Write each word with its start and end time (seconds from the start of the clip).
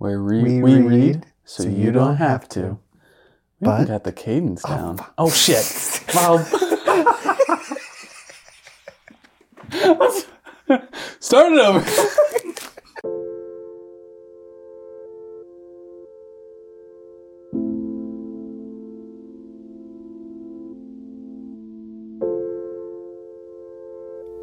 where 0.00 0.18
re- 0.18 0.42
We 0.42 0.60
we, 0.62 0.74
read 0.76 0.86
read, 0.86 1.26
so, 1.44 1.64
you, 1.64 1.92
don't 1.92 2.16
have 2.16 2.48
to. 2.50 2.78
We 3.60 3.66
But- 3.66 3.86
got 3.86 4.04
the 4.04 4.12
cadence 4.12 4.62
oh, 4.64 4.68
down. 4.68 4.98
Oh, 5.18 5.30
shit. 5.30 6.00
Well, 6.14 6.38
start 11.20 11.52
it 11.52 11.58
over. 11.58 11.80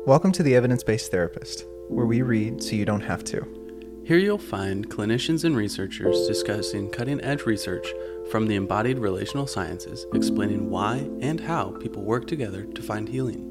Welcome 0.06 0.32
to 0.34 0.44
the 0.44 0.56
Evidence 0.56 0.84
Based 0.84 1.10
Therapist, 1.10 1.66
where 1.90 2.06
we 2.06 2.22
read 2.22 2.62
so 2.62 2.76
you 2.76 2.86
don't 2.86 3.02
have 3.02 3.24
to. 3.26 3.57
Here 4.08 4.20
you'll 4.20 4.38
find 4.38 4.90
clinicians 4.90 5.44
and 5.44 5.54
researchers 5.54 6.28
discussing 6.28 6.90
cutting 6.90 7.20
edge 7.20 7.46
research 7.46 7.86
from 8.32 8.48
the 8.48 8.56
embodied 8.56 9.00
relational 9.00 9.48
sciences, 9.48 10.06
explaining 10.14 10.70
why 10.70 11.10
and 11.20 11.42
how 11.42 11.72
people 11.82 12.04
work 12.04 12.26
together 12.26 12.64
to 12.64 12.82
find 12.82 13.10
healing. 13.10 13.44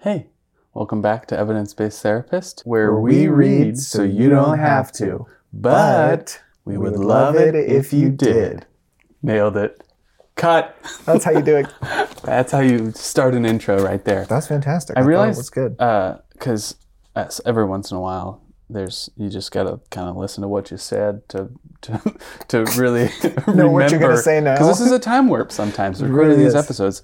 Hey, 0.00 0.26
welcome 0.74 1.00
back 1.00 1.24
to 1.28 1.38
Evidence 1.38 1.72
Based 1.72 2.02
Therapist, 2.02 2.60
where, 2.66 2.94
we, 3.00 3.28
read 3.28 3.78
so 3.78 4.02
you 4.02 4.28
don't 4.28 4.58
have 4.58 4.92
to. 4.92 5.24
But 5.54 6.38
we 6.66 6.76
would 6.76 6.98
love 6.98 7.34
it 7.36 7.54
if 7.54 7.94
you 7.94 8.10
did. 8.10 8.66
Nailed 9.22 9.56
it. 9.56 9.87
Cut. 10.38 10.76
That's 11.04 11.24
how 11.24 11.32
you 11.32 11.42
do 11.42 11.56
it. 11.56 11.66
That's 12.22 12.52
how 12.52 12.60
you 12.60 12.92
start 12.92 13.34
an 13.34 13.44
intro 13.44 13.82
right 13.82 14.04
there. 14.04 14.24
That's 14.24 14.46
fantastic. 14.46 14.96
I 14.96 15.00
thought 15.00 15.06
it 15.06 15.08
realized 15.08 15.36
was 15.38 15.50
good. 15.50 15.76
Uh, 15.80 16.18
because 16.32 16.76
uh, 17.16 17.28
every 17.44 17.64
once 17.64 17.90
in 17.90 17.96
a 17.96 18.00
while, 18.00 18.40
there's 18.70 19.10
you 19.16 19.28
just 19.28 19.50
gotta 19.50 19.80
kind 19.90 20.08
of 20.08 20.16
listen 20.16 20.42
to 20.42 20.48
what 20.48 20.70
you 20.70 20.76
said 20.76 21.28
to 21.30 21.50
to 21.82 22.00
to 22.48 22.64
really 22.76 23.10
Know 23.48 23.70
what 23.70 23.90
you're 23.90 24.00
gonna 24.00 24.16
say 24.16 24.40
now. 24.40 24.54
Because 24.54 24.78
this 24.78 24.86
is 24.86 24.92
a 24.92 24.98
time 24.98 25.28
warp 25.28 25.50
sometimes. 25.50 26.02
Recording 26.02 26.28
really 26.30 26.44
these 26.44 26.54
is. 26.54 26.64
episodes, 26.64 27.02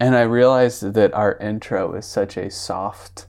and 0.00 0.14
I 0.14 0.22
realized 0.22 0.92
that 0.94 1.14
our 1.14 1.36
intro 1.38 1.94
is 1.94 2.04
such 2.04 2.36
a 2.36 2.50
soft, 2.50 3.27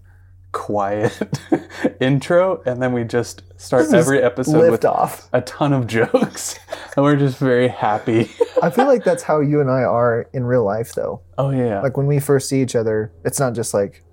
quiet 0.51 1.19
intro, 1.99 2.61
and 2.65 2.81
then 2.81 2.93
we 2.93 3.03
just 3.03 3.43
start 3.57 3.83
This 3.85 3.93
every 3.93 4.21
episode 4.21 4.71
with 4.71 4.85
off. 4.85 5.29
a 5.33 5.41
ton 5.41 5.73
of 5.73 5.87
jokes, 5.95 6.57
and 6.95 7.03
we're 7.03 7.15
just 7.15 7.37
very 7.37 7.67
happy. 7.67 8.29
I 8.61 8.69
feel 8.69 8.85
like 8.87 9.03
that's 9.03 9.23
how 9.23 9.39
you 9.41 9.61
and 9.61 9.69
I 9.69 9.83
are 9.83 10.27
in 10.33 10.43
real 10.45 10.63
life, 10.65 10.93
though. 10.93 11.21
oh 11.37 11.49
yeah, 11.51 11.81
Like 11.81 11.97
when 11.97 12.07
we 12.07 12.19
first 12.19 12.49
see 12.49 12.61
each 12.61 12.75
other, 12.75 13.11
it's 13.23 13.39
not 13.39 13.53
just 13.53 13.73
like, 13.73 14.03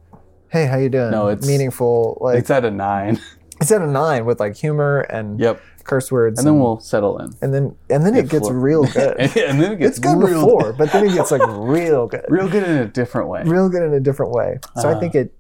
"Hey, 0.49 0.67
how 0.67 0.77
you 0.77 0.89
doing?" 0.89 1.11
No, 1.11 1.29
it's- 1.29 1.47
meaningful. 1.47 2.19
Like 2.21 2.39
it's 2.39 2.51
at 2.51 2.65
a 2.65 2.71
nine. 2.71 3.21
it's 3.61 3.71
at 3.73 3.81
a 3.83 3.87
nine 3.87 4.25
with 4.27 4.39
like 4.41 4.55
humor 4.57 5.01
and 5.01 5.41
yep, 5.41 5.61
curse 5.85 6.13
words, 6.13 6.39
and 6.39 6.47
then 6.47 6.61
we'll 6.61 6.79
settle 6.81 7.19
in. 7.19 7.33
and 7.41 7.55
then 7.55 7.75
and 7.91 8.05
then 8.05 8.15
it 8.15 8.29
gets 8.29 8.47
floor. 8.49 8.59
real 8.61 8.85
good. 8.85 9.17
and, 9.19 9.37
and 9.37 9.61
then 9.63 9.73
it 9.73 9.79
gets 9.79 9.99
it's 9.99 10.07
good 10.07 10.21
before, 10.21 10.73
but 10.75 10.93
then 10.93 11.07
it 11.07 11.15
gets 11.15 11.31
like 11.31 11.43
real 11.47 12.07
good, 12.07 12.25
real 12.29 12.49
good 12.49 12.65
in 12.65 12.77
a 12.79 12.87
different 12.87 13.29
way. 13.29 13.43
real 13.45 13.69
good 13.69 13.83
in 13.83 13.95
a 13.95 14.01
different 14.01 14.33
way. 14.33 14.59
So 14.77 14.89
I 14.89 14.93
Uh. 14.93 15.01
think 15.01 15.15
it 15.15 15.33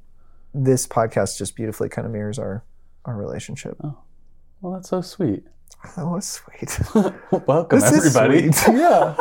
this 0.64 0.86
podcast 0.86 1.38
just 1.38 1.54
beautifully 1.56 1.88
kind 1.88 2.06
of 2.06 2.12
mirrors 2.12 2.38
our 2.38 2.64
our 3.04 3.16
relationship. 3.16 3.76
Oh, 3.84 3.98
Well, 4.60 4.72
that's 4.74 4.88
so 4.88 5.00
sweet. 5.00 5.44
That 5.96 6.06
was 6.06 6.26
sweet. 6.26 6.78
Welcome, 7.46 7.78
This 7.80 7.92
is 7.92 8.16
everybody. 8.16 8.50
Yeah. 8.78 9.14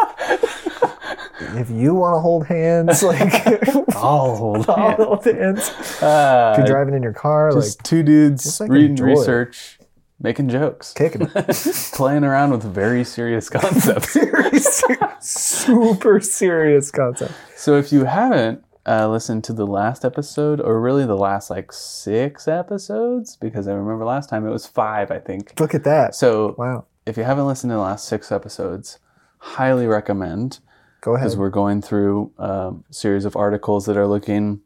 if 1.59 1.69
you 1.69 1.93
want 1.93 2.15
to 2.15 2.19
hold 2.19 2.47
hands, 2.47 3.03
like 3.03 3.47
I'll 3.95 4.35
hold 4.35 4.67
I'll 4.69 4.75
hands. 4.75 5.03
hold 5.03 5.25
hands. 5.25 5.69
Uh, 6.01 6.53
If 6.53 6.57
you're 6.59 6.67
driving 6.67 6.95
in 6.95 7.03
your 7.03 7.13
car, 7.13 7.51
just 7.51 7.77
like 7.79 7.83
two 7.83 8.01
dudes 8.03 8.43
just, 8.43 8.61
like, 8.61 8.71
reading 8.71 8.97
it. 8.97 9.01
research, 9.01 9.77
making 10.19 10.49
jokes, 10.49 10.93
kicking 10.93 11.29
it. 11.35 11.89
playing 11.93 12.23
around 12.23 12.51
with 12.51 12.63
very 12.63 13.03
serious 13.03 13.49
concepts. 13.49 14.13
Very 14.15 14.57
ser- 14.59 15.15
super 15.19 16.19
serious 16.21 16.89
concepts. 16.89 17.35
so 17.57 17.75
if 17.77 17.91
you 17.91 18.05
haven't 18.05 18.63
uh, 18.87 19.07
listened 19.09 19.43
to 19.45 19.53
the 19.53 19.65
last 19.65 20.05
episode, 20.05 20.59
or 20.61 20.79
really 20.79 21.05
the 21.05 21.17
last 21.17 21.49
like 21.49 21.71
six 21.71 22.47
episodes, 22.47 23.35
because 23.35 23.67
I 23.67 23.73
remember 23.73 24.05
last 24.05 24.29
time 24.29 24.45
it 24.45 24.51
was 24.51 24.65
five, 24.67 25.09
I 25.11 25.19
think. 25.19 25.59
Look 25.59 25.73
at 25.73 25.83
that. 25.85 26.15
So 26.15 26.55
Wow. 26.57 26.85
if 27.05 27.17
you 27.17 27.23
haven't 27.23 27.47
listened 27.47 27.71
to 27.71 27.75
the 27.75 27.81
last 27.81 28.07
six 28.07 28.31
episodes, 28.31 28.99
highly 29.39 29.87
recommend. 29.87 30.59
Go 31.01 31.15
ahead. 31.15 31.25
because 31.25 31.37
we're 31.37 31.49
going 31.49 31.81
through 31.81 32.31
a 32.37 32.73
series 32.89 33.25
of 33.25 33.35
articles 33.35 33.85
that 33.85 33.95
are 33.97 34.07
looking 34.07 34.61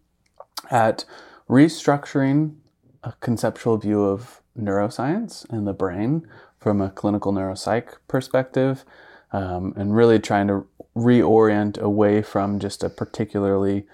at 0.72 1.04
restructuring 1.50 2.56
a 3.04 3.14
conceptual 3.20 3.78
view 3.78 4.04
of 4.04 4.42
neuroscience 4.58 5.50
and 5.50 5.68
the 5.68 5.74
brain 5.74 6.28
from 6.60 6.82
a 6.82 6.90
clinical 6.90 7.32
neuropsych 7.32 7.94
perspective, 8.08 8.84
um, 9.32 9.74
and 9.78 9.96
really 9.96 10.20
trying 10.20 10.48
to 10.48 10.66
reorient 10.96 11.78
away 11.80 12.22
from 12.22 12.60
just 12.60 12.84
a 12.84 12.90
particularly 12.90 13.86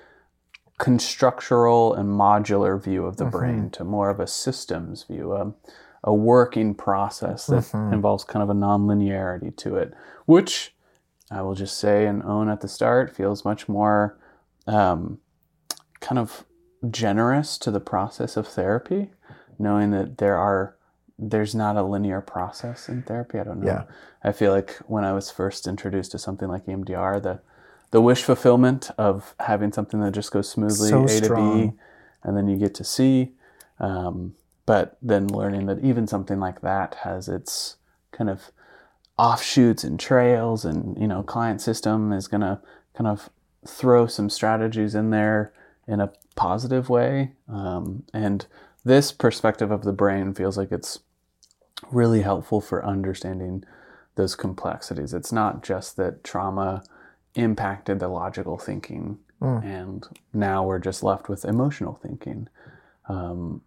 constructural 0.77 1.93
and 1.93 2.09
modular 2.09 2.81
view 2.81 3.05
of 3.05 3.17
the 3.17 3.25
brain 3.25 3.69
to 3.71 3.83
more 3.83 4.09
of 4.09 4.19
a 4.19 4.27
systems 4.27 5.03
view, 5.03 5.31
a, 5.33 5.53
a 6.03 6.13
working 6.13 6.75
process 6.75 7.47
that 7.47 7.73
involves 7.93 8.23
kind 8.23 8.43
of 8.43 8.49
a 8.49 8.53
nonlinearity 8.53 9.55
to 9.55 9.77
it, 9.77 9.93
which 10.25 10.75
I 11.31 11.41
will 11.41 11.55
just 11.55 11.77
say 11.77 12.05
and 12.05 12.21
own 12.23 12.49
at 12.49 12.61
the 12.61 12.67
start 12.67 13.15
feels 13.15 13.45
much 13.45 13.69
more 13.69 14.17
um, 14.67 15.19
kind 16.01 16.19
of 16.19 16.45
generous 16.91 17.57
to 17.59 17.71
the 17.71 17.79
process 17.79 18.37
of 18.37 18.47
therapy, 18.47 19.11
knowing 19.57 19.91
that 19.91 20.17
there 20.17 20.37
are 20.37 20.75
there's 21.17 21.55
not 21.55 21.77
a 21.77 21.83
linear 21.83 22.19
process 22.19 22.89
in 22.89 23.01
therapy. 23.01 23.39
I 23.39 23.45
don't 23.45 23.61
know. 23.61 23.67
Yeah. 23.67 23.83
I 24.21 24.33
feel 24.33 24.51
like 24.51 24.75
when 24.87 25.05
I 25.05 25.13
was 25.13 25.31
first 25.31 25.65
introduced 25.65 26.11
to 26.11 26.19
something 26.19 26.49
like 26.49 26.65
EMDR, 26.65 27.23
the 27.23 27.39
the 27.91 28.01
wish 28.01 28.23
fulfillment 28.23 28.91
of 28.97 29.35
having 29.39 29.71
something 29.71 30.01
that 30.01 30.11
just 30.11 30.31
goes 30.31 30.49
smoothly 30.49 30.89
So 30.89 31.05
A 31.05 31.21
to 31.21 31.35
B, 31.35 31.71
and 32.23 32.37
then 32.37 32.47
you 32.47 32.57
get 32.57 32.73
to 32.75 32.83
C. 32.83 33.31
Um, 33.79 34.35
but 34.65 34.97
then 35.01 35.27
learning 35.27 35.67
that 35.67 35.83
even 35.83 36.07
something 36.07 36.39
like 36.39 36.61
that 36.61 36.95
has 37.03 37.29
its 37.29 37.77
kind 38.11 38.29
of 38.29 38.51
offshoots 39.17 39.83
and 39.83 39.99
trails 39.99 40.65
and 40.65 40.97
you 40.99 41.07
know 41.07 41.23
client 41.23 41.61
system 41.61 42.11
is 42.11 42.27
going 42.27 42.41
to 42.41 42.59
kind 42.93 43.07
of 43.07 43.29
throw 43.65 44.07
some 44.07 44.29
strategies 44.29 44.95
in 44.95 45.09
there 45.09 45.53
in 45.87 45.99
a 45.99 46.11
positive 46.35 46.89
way. 46.89 47.33
Um, 47.47 48.03
and 48.13 48.45
this 48.83 49.11
perspective 49.11 49.71
of 49.71 49.83
the 49.83 49.93
brain 49.93 50.33
feels 50.33 50.57
like 50.57 50.71
it's 50.71 50.99
really 51.91 52.21
helpful 52.21 52.61
for 52.61 52.85
understanding 52.85 53.63
those 54.15 54.35
complexities. 54.35 55.13
It's 55.13 55.31
not 55.31 55.63
just 55.63 55.97
that 55.97 56.23
trauma 56.23 56.83
impacted 57.35 57.99
the 57.99 58.07
logical 58.07 58.57
thinking 58.57 59.19
Mm. 59.41 59.65
and 59.65 60.07
now 60.33 60.63
we're 60.65 60.79
just 60.79 61.03
left 61.03 61.27
with 61.27 61.43
emotional 61.43 61.99
thinking 62.01 62.47
um, 63.09 63.61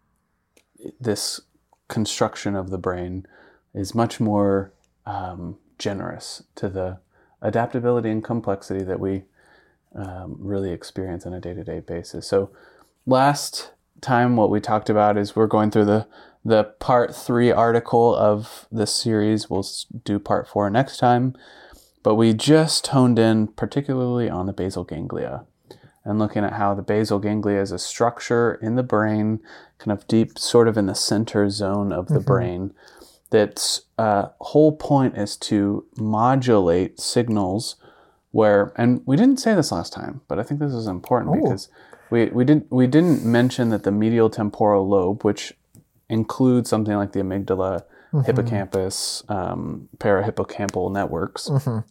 this 0.98 1.42
construction 1.88 2.54
of 2.54 2.70
the 2.70 2.78
brain 2.78 3.26
is 3.74 3.94
much 3.94 4.18
more 4.18 4.72
um, 5.06 5.58
generous 5.78 6.42
to 6.54 6.68
the 6.68 6.98
adaptability 7.42 8.10
and 8.10 8.24
complexity 8.24 8.84
that 8.84 8.98
we 9.00 9.24
um, 9.94 10.36
really 10.38 10.70
experience 10.72 11.24
on 11.26 11.32
a 11.32 11.40
day-to-day 11.40 11.80
basis. 11.80 12.26
So 12.26 12.50
last 13.06 13.72
time 14.00 14.36
what 14.36 14.50
we 14.50 14.60
talked 14.60 14.90
about 14.90 15.16
is 15.16 15.34
we're 15.34 15.46
going 15.46 15.70
through 15.70 15.86
the 15.86 16.06
the 16.44 16.64
part 16.64 17.14
three 17.14 17.50
article 17.50 18.14
of 18.14 18.66
this 18.70 18.94
series. 18.94 19.50
We'll 19.50 19.66
do 20.04 20.18
part 20.18 20.48
four 20.48 20.70
next 20.70 20.96
time, 20.96 21.34
but 22.02 22.14
we 22.14 22.32
just 22.32 22.86
honed 22.88 23.18
in 23.18 23.48
particularly 23.48 24.28
on 24.30 24.46
the 24.46 24.52
basal 24.52 24.84
ganglia 24.84 25.44
and 26.04 26.18
looking 26.18 26.44
at 26.44 26.54
how 26.54 26.74
the 26.74 26.82
basal 26.82 27.18
ganglia 27.18 27.60
is 27.60 27.70
a 27.72 27.78
structure 27.78 28.54
in 28.62 28.76
the 28.76 28.82
brain, 28.82 29.40
kind 29.78 29.92
of 29.92 30.06
deep, 30.08 30.38
sort 30.38 30.66
of 30.68 30.76
in 30.78 30.86
the 30.86 30.94
center 30.94 31.50
zone 31.50 31.92
of 31.92 32.08
the 32.08 32.20
brain. 32.20 32.72
That's 33.30 33.82
uh, 33.98 34.28
whole 34.40 34.72
point 34.72 35.18
is 35.18 35.36
to 35.38 35.84
modulate 35.98 36.98
signals 36.98 37.76
where, 38.30 38.72
and 38.76 39.02
we 39.04 39.16
didn't 39.16 39.38
say 39.40 39.54
this 39.54 39.70
last 39.70 39.92
time, 39.92 40.22
but 40.28 40.38
I 40.38 40.42
think 40.44 40.60
this 40.60 40.72
is 40.72 40.86
important 40.86 41.32
Oh. 41.36 41.42
because 41.42 41.68
we, 42.10 42.26
we 42.26 42.44
didn't 42.44 42.70
we 42.70 42.86
didn't 42.86 43.22
mention 43.26 43.68
that 43.68 43.82
the 43.82 43.90
medial 43.92 44.30
temporal 44.30 44.88
lobe, 44.88 45.24
which 45.24 45.52
includes 46.08 46.70
something 46.70 46.94
like 46.96 47.12
the 47.12 47.20
amygdala, 47.20 47.82
hippocampus, 48.24 49.24
um, 49.28 49.88
parahippocampal 49.98 50.90
networks, 50.90 51.48
Mhm. 51.50 51.84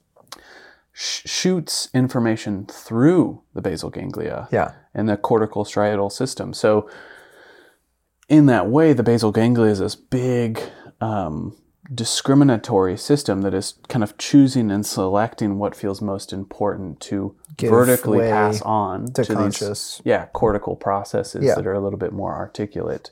Sh- 0.99 1.21
shoots 1.29 1.89
information 1.93 2.65
through 2.65 3.41
the 3.53 3.61
basal 3.61 3.89
ganglia 3.91 4.47
Yeah. 4.51 4.71
and 4.93 5.07
the 5.07 5.15
cortical 5.17 5.63
striatal 5.63 6.11
system. 6.11 6.53
So, 6.53 6.89
in 8.27 8.47
that 8.47 8.67
way, 8.69 8.93
the 8.93 9.03
basal 9.03 9.31
ganglia 9.31 9.71
is 9.71 9.79
this 9.79 9.95
big 9.95 10.59
um, 10.99 11.55
discriminatory 11.93 12.97
system 12.97 13.41
that 13.43 13.53
is 13.53 13.75
kind 13.87 14.03
of 14.03 14.17
choosing 14.17 14.69
and 14.71 14.85
selecting 14.85 15.57
what 15.59 15.75
feels 15.75 16.01
most 16.01 16.33
important 16.33 16.99
to 16.99 17.35
Give 17.55 17.69
vertically 17.69 18.19
pass 18.19 18.61
on 18.63 19.05
to 19.13 19.21
these 19.23 19.27
conscious. 19.33 20.01
yeah 20.03 20.25
cortical 20.33 20.75
processes 20.75 21.43
Yeah. 21.45 21.55
that 21.55 21.65
are 21.65 21.73
a 21.73 21.79
little 21.79 21.99
bit 21.99 22.11
more 22.11 22.35
articulate 22.35 23.09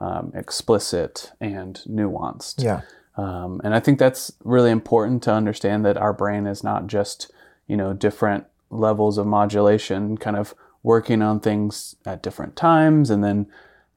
um, 0.00 0.32
explicit 0.34 1.30
and 1.40 1.80
nuanced 1.88 2.64
Yeah. 2.64 2.80
Um, 3.16 3.60
and 3.64 3.74
I 3.74 3.80
think 3.80 3.98
that's 3.98 4.32
really 4.44 4.70
important 4.70 5.22
to 5.24 5.32
understand 5.32 5.84
that 5.84 5.96
our 5.96 6.12
brain 6.12 6.46
is 6.46 6.62
not 6.62 6.86
just, 6.86 7.32
you 7.66 7.76
know, 7.76 7.92
different 7.92 8.44
levels 8.70 9.16
of 9.18 9.26
modulation 9.26 10.16
kind 10.18 10.36
of 10.36 10.54
working 10.82 11.22
on 11.22 11.40
things 11.40 11.96
at 12.04 12.22
different 12.22 12.56
times 12.56 13.10
and 13.10 13.22
then 13.24 13.46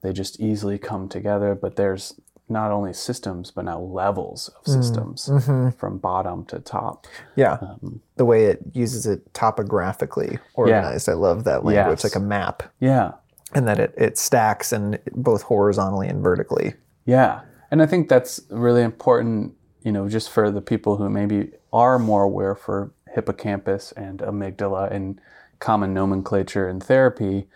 they 0.01 0.13
just 0.13 0.39
easily 0.39 0.77
come 0.77 1.09
together. 1.09 1.53
But 1.55 1.75
there's 1.75 2.19
not 2.47 2.71
only 2.71 2.93
systems, 2.93 3.51
but 3.51 3.65
now 3.65 3.79
levels 3.79 4.49
of 4.57 4.65
systems 4.71 5.29
from 5.77 5.97
bottom 5.99 6.45
to 6.45 6.59
top. 6.59 7.05
Yeah. 7.35 7.57
Um, 7.61 8.01
the 8.15 8.25
way 8.25 8.45
it 8.45 8.59
uses 8.73 9.05
it 9.05 9.31
topographically 9.35 10.39
organized. 10.55 11.07
I 11.09 11.13
love 11.13 11.43
that 11.43 11.63
language, 11.63 11.99
Yes. 11.99 12.03
like 12.03 12.15
a 12.15 12.19
map, 12.25 12.63
Yeah. 12.79 13.11
and 13.53 13.67
that 13.67 13.79
it, 13.79 13.93
it 13.97 14.17
stacks 14.17 14.71
and 14.71 14.97
both 15.11 15.43
horizontally 15.43 16.07
and 16.07 16.23
vertically. 16.23 16.73
Yeah. 17.05 17.41
And 17.71 17.81
I 17.81 17.85
think 17.85 18.09
that's 18.09 18.41
really 18.49 18.81
important, 18.81 19.53
you 19.83 19.91
know, 19.91 20.09
just 20.09 20.29
for 20.29 20.51
the 20.51 20.61
people 20.61 20.97
who 20.97 21.09
maybe 21.09 21.51
are 21.71 21.99
more 21.99 22.23
aware 22.23 22.55
for 22.55 22.91
hippocampus 23.13 23.91
and 23.93 24.19
amygdala 24.19 24.91
and 24.91 25.19
common 25.59 25.93
nomenclature 25.93 26.67
in 26.67 26.79
therapy 26.79 27.47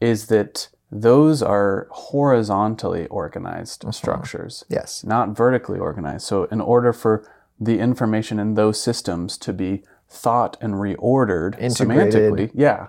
is 0.00 0.26
that 0.26 0.68
those 0.90 1.42
are 1.42 1.88
horizontally 1.90 3.06
organized 3.08 3.80
mm-hmm. 3.80 3.90
structures, 3.90 4.64
Yes. 4.68 5.02
not 5.02 5.30
vertically 5.36 5.78
organized. 5.78 6.26
So, 6.26 6.44
in 6.44 6.60
order 6.60 6.92
for 6.92 7.28
the 7.58 7.78
information 7.78 8.38
in 8.38 8.54
those 8.54 8.80
systems 8.80 9.38
to 9.38 9.52
be 9.52 9.82
thought 10.08 10.56
and 10.60 10.74
reordered 10.74 11.58
Integrated. 11.58 12.14
semantically, 12.14 12.50
yeah, 12.54 12.88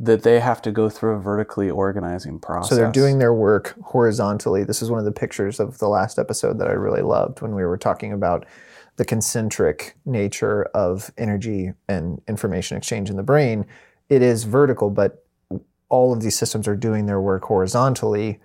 that 0.00 0.22
they 0.22 0.40
have 0.40 0.60
to 0.62 0.72
go 0.72 0.88
through 0.88 1.14
a 1.14 1.20
vertically 1.20 1.70
organizing 1.70 2.38
process. 2.40 2.70
So 2.70 2.74
they're 2.74 2.90
doing 2.90 3.18
their 3.18 3.32
work 3.32 3.74
horizontally. 3.82 4.64
This 4.64 4.82
is 4.82 4.90
one 4.90 4.98
of 4.98 5.04
the 5.04 5.12
pictures 5.12 5.60
of 5.60 5.78
the 5.78 5.88
last 5.88 6.18
episode 6.18 6.58
that 6.58 6.68
I 6.68 6.72
really 6.72 7.02
loved 7.02 7.40
when 7.40 7.54
we 7.54 7.64
were 7.64 7.78
talking 7.78 8.12
about 8.12 8.44
the 8.96 9.04
concentric 9.04 9.96
nature 10.04 10.64
of 10.74 11.12
energy 11.16 11.72
and 11.88 12.20
information 12.28 12.76
exchange 12.76 13.08
in 13.08 13.16
the 13.16 13.22
brain. 13.22 13.66
It 14.08 14.22
is 14.22 14.44
vertical, 14.44 14.90
but 14.90 15.24
all 15.88 16.12
of 16.12 16.22
these 16.22 16.36
systems 16.36 16.66
are 16.66 16.76
doing 16.76 17.06
their 17.06 17.20
work 17.20 17.44
horizontally 17.44 18.40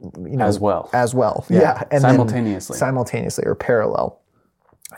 you 0.00 0.36
know, 0.36 0.46
as 0.46 0.60
well. 0.60 0.90
as 0.92 1.14
well. 1.14 1.44
Yeah, 1.48 1.82
then 1.90 2.00
simultaneously. 2.02 2.78
simultaneously 2.78 3.44
or 3.46 3.54
parallel. 3.54 4.17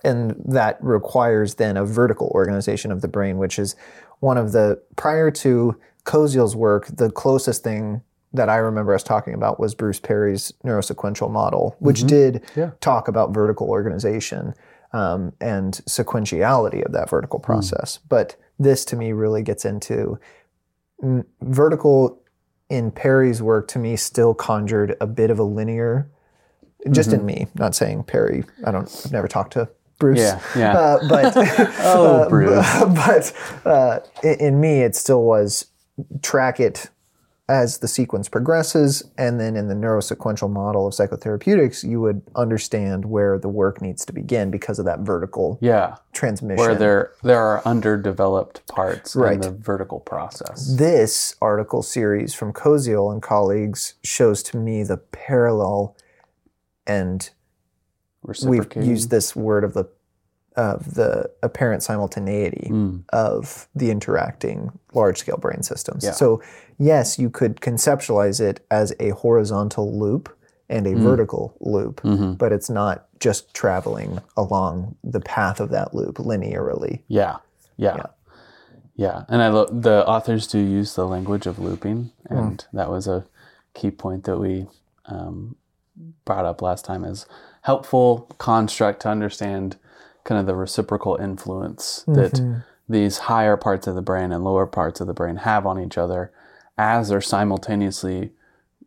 And 0.04 0.40
that 0.46 0.78
requires 0.82 1.54
then 1.54 1.76
a 1.76 1.84
vertical 1.84 2.28
organization 2.28 2.92
of 2.92 3.00
the 3.00 3.08
brain, 3.08 3.38
which 3.38 3.58
is 3.58 3.75
one 4.20 4.38
of 4.38 4.52
the 4.52 4.81
prior 4.96 5.31
to 5.32 5.76
Koziol's 6.04 6.54
work, 6.54 6.87
the 6.87 7.10
closest 7.10 7.62
thing 7.62 8.02
that 8.32 8.48
I 8.48 8.56
remember 8.56 8.94
us 8.94 9.02
talking 9.02 9.34
about 9.34 9.58
was 9.58 9.75
Bruce 9.75 9.98
Perry's 9.98 10.52
neurosequential 10.64 11.31
model, 11.31 11.76
which 11.81 12.04
did 12.04 12.42
Yeah. 12.54 12.70
talk 12.81 13.08
about 13.08 13.34
vertical 13.34 13.69
organization 13.69 14.54
um, 14.92 15.32
and 15.40 15.75
sequentiality 15.88 16.84
of 16.84 16.92
that 16.92 17.10
vertical 17.10 17.40
process. 17.40 17.98
But 18.08 18.37
this 18.58 18.84
to 18.87 18.96
me 18.96 19.12
really 19.12 19.42
gets 19.42 19.64
into 19.64 20.19
mm, 21.02 21.25
vertical 21.40 22.20
in 22.69 22.92
Perry's 22.92 23.42
work 23.42 23.66
to 23.69 23.78
me 23.81 23.96
still 23.96 24.32
conjured 24.34 24.96
a 25.00 25.06
bit 25.06 25.31
of 25.31 25.40
a 25.40 25.42
linear, 25.42 26.08
just 26.92 27.12
in 27.12 27.26
me, 27.26 27.48
not 27.54 27.75
saying 27.75 28.04
Perry. 28.04 28.44
I 28.64 28.70
don't, 28.70 29.02
I've 29.04 29.12
never 29.12 29.26
talked 29.28 29.52
to 29.54 29.69
Bruce. 30.00 30.19
Yeah, 30.19 30.43
yeah. 30.56 30.76
Uh, 30.76 31.08
but 31.08 31.37
Oh, 31.81 32.23
uh, 32.25 32.29
Bruce. 32.29 32.67
but 33.64 33.70
uh, 33.70 34.00
in, 34.25 34.61
me, 34.61 34.81
it 34.81 34.97
still 34.97 35.23
was 35.23 35.67
track 36.23 36.58
it 36.58 36.91
as 37.49 37.79
the 37.79 37.88
sequence 37.88 38.29
progresses, 38.29 39.02
and 39.19 39.41
then 39.41 39.56
in 39.56 39.67
the 39.67 39.75
neurosequential 39.75 40.49
model 40.49 40.87
of 40.87 40.94
psychotherapeutics, 40.94 41.82
you 41.82 42.00
would 42.00 42.23
understand 42.37 43.05
where 43.05 43.38
the 43.38 43.49
work 43.49 43.82
needs 43.82 44.05
to 44.06 44.12
begin 44.12 44.52
because 44.52 44.79
of 44.79 44.85
that 44.85 45.00
vertical 45.00 45.58
yeah. 45.61 45.97
transmission. 46.12 46.64
Where 46.64 46.76
there 46.76 47.12
there 47.25 47.41
are 47.41 47.61
underdeveloped 47.67 48.67
parts 48.69 49.17
in 49.17 49.41
the 49.41 49.50
vertical 49.50 49.99
process. 49.99 50.76
this 50.76 51.35
article 51.43 51.82
series 51.82 52.35
from 52.35 52.52
Koziol 52.52 53.12
and 53.12 53.20
colleagues 53.20 53.94
shows 54.05 54.44
to 54.44 54.56
me 54.56 54.85
the 54.85 54.99
parallel, 54.99 55.97
and 56.87 57.31
we've 58.44 58.69
used 58.76 59.11
this 59.11 59.34
word 59.34 59.64
of 59.64 59.75
the 59.75 59.88
of 60.56 60.94
the 60.94 61.31
apparent 61.44 61.82
simultaneity 61.82 62.69
Mm. 62.70 63.05
of 63.12 63.69
the 63.75 63.90
interacting 63.90 64.72
large 64.93 65.19
scale 65.19 65.37
brain 65.37 65.62
systems. 65.62 66.02
Yeah. 66.05 66.11
So 66.11 66.43
yes, 66.76 67.19
you 67.20 67.31
could 67.31 67.61
conceptualize 67.61 68.40
it 68.40 68.64
as 68.70 68.93
a 68.99 69.11
horizontal 69.11 69.96
loop 69.96 70.28
and 70.69 70.87
Mm. 70.87 70.96
a 70.96 71.02
vertical 71.02 71.55
loop, 71.61 72.00
Mm-hmm. 72.02 72.32
but 72.34 72.52
it's 72.52 72.69
not 72.69 73.06
just 73.20 73.55
traveling 73.55 74.19
along 74.37 74.96
the 75.05 75.20
path 75.20 75.61
of 75.61 75.70
that 75.70 75.94
loop 75.94 76.16
linearly. 76.16 77.02
Yeah. 77.06 77.37
Yeah. 77.76 77.96
Yeah. 77.96 78.06
Yeah. 78.96 79.25
And 79.28 79.43
I 79.43 79.49
love 79.49 79.82
the 79.82 80.05
authors 80.06 80.46
do 80.49 80.58
use 80.58 80.94
the 80.96 81.06
language 81.06 81.46
of 81.46 81.58
looping, 81.61 82.11
Hmm. 82.28 82.34
and 82.37 82.66
that 82.73 82.90
was 82.90 83.06
a 83.06 83.25
key 83.73 83.90
point 83.93 84.25
that 84.25 84.38
we 84.38 84.66
um, 85.06 85.55
brought 86.25 86.44
up 86.44 86.61
last 86.61 86.84
time 86.84 87.05
as 87.05 87.26
helpful 87.62 88.26
construct 88.38 89.02
to 89.02 89.08
understand 89.08 89.76
kind 90.24 90.40
of 90.40 90.46
the 90.46 90.54
reciprocal 90.54 91.16
influence 91.16 92.04
that 92.06 92.32
Mm-hmm. 92.34 92.54
these 92.88 93.18
higher 93.18 93.56
parts 93.56 93.86
of 93.86 93.94
the 93.94 94.02
brain 94.02 94.32
and 94.32 94.44
lower 94.44 94.66
parts 94.66 95.00
of 95.00 95.06
the 95.06 95.14
brain 95.14 95.36
have 95.36 95.66
on 95.66 95.78
each 95.80 95.96
other 95.98 96.32
as 96.78 97.08
they're 97.08 97.20
simultaneously 97.20 98.32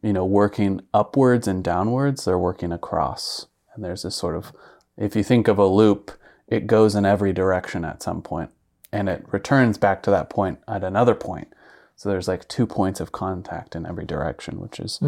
you 0.01 0.11
know 0.13 0.25
working 0.25 0.81
upwards 0.93 1.47
and 1.47 1.63
downwards 1.63 2.25
they're 2.25 2.37
working 2.39 2.71
across. 2.71 3.47
And 3.73 3.83
there's 3.83 4.03
this 4.03 4.15
sort 4.15 4.35
of 4.35 4.51
if 4.97 5.15
you 5.15 5.23
think 5.23 5.47
of 5.47 5.57
a 5.57 5.65
loop 5.65 6.11
it 6.47 6.67
goes 6.67 6.93
in 6.95 7.05
every 7.05 7.33
direction 7.33 7.85
at 7.85 8.03
some 8.03 8.21
point 8.21 8.49
and 8.91 9.09
it 9.09 9.25
returns 9.31 9.77
back 9.77 10.03
to 10.03 10.11
that 10.11 10.29
point 10.29 10.59
at 10.67 10.83
another 10.83 11.15
point. 11.15 11.47
So 11.95 12.09
there's 12.09 12.27
like 12.27 12.47
two 12.47 12.67
points 12.67 12.99
of 12.99 13.11
contact 13.11 13.75
in 13.75 13.85
every 13.85 14.05
direction 14.05 14.59
which 14.59 14.79
is 14.79 14.99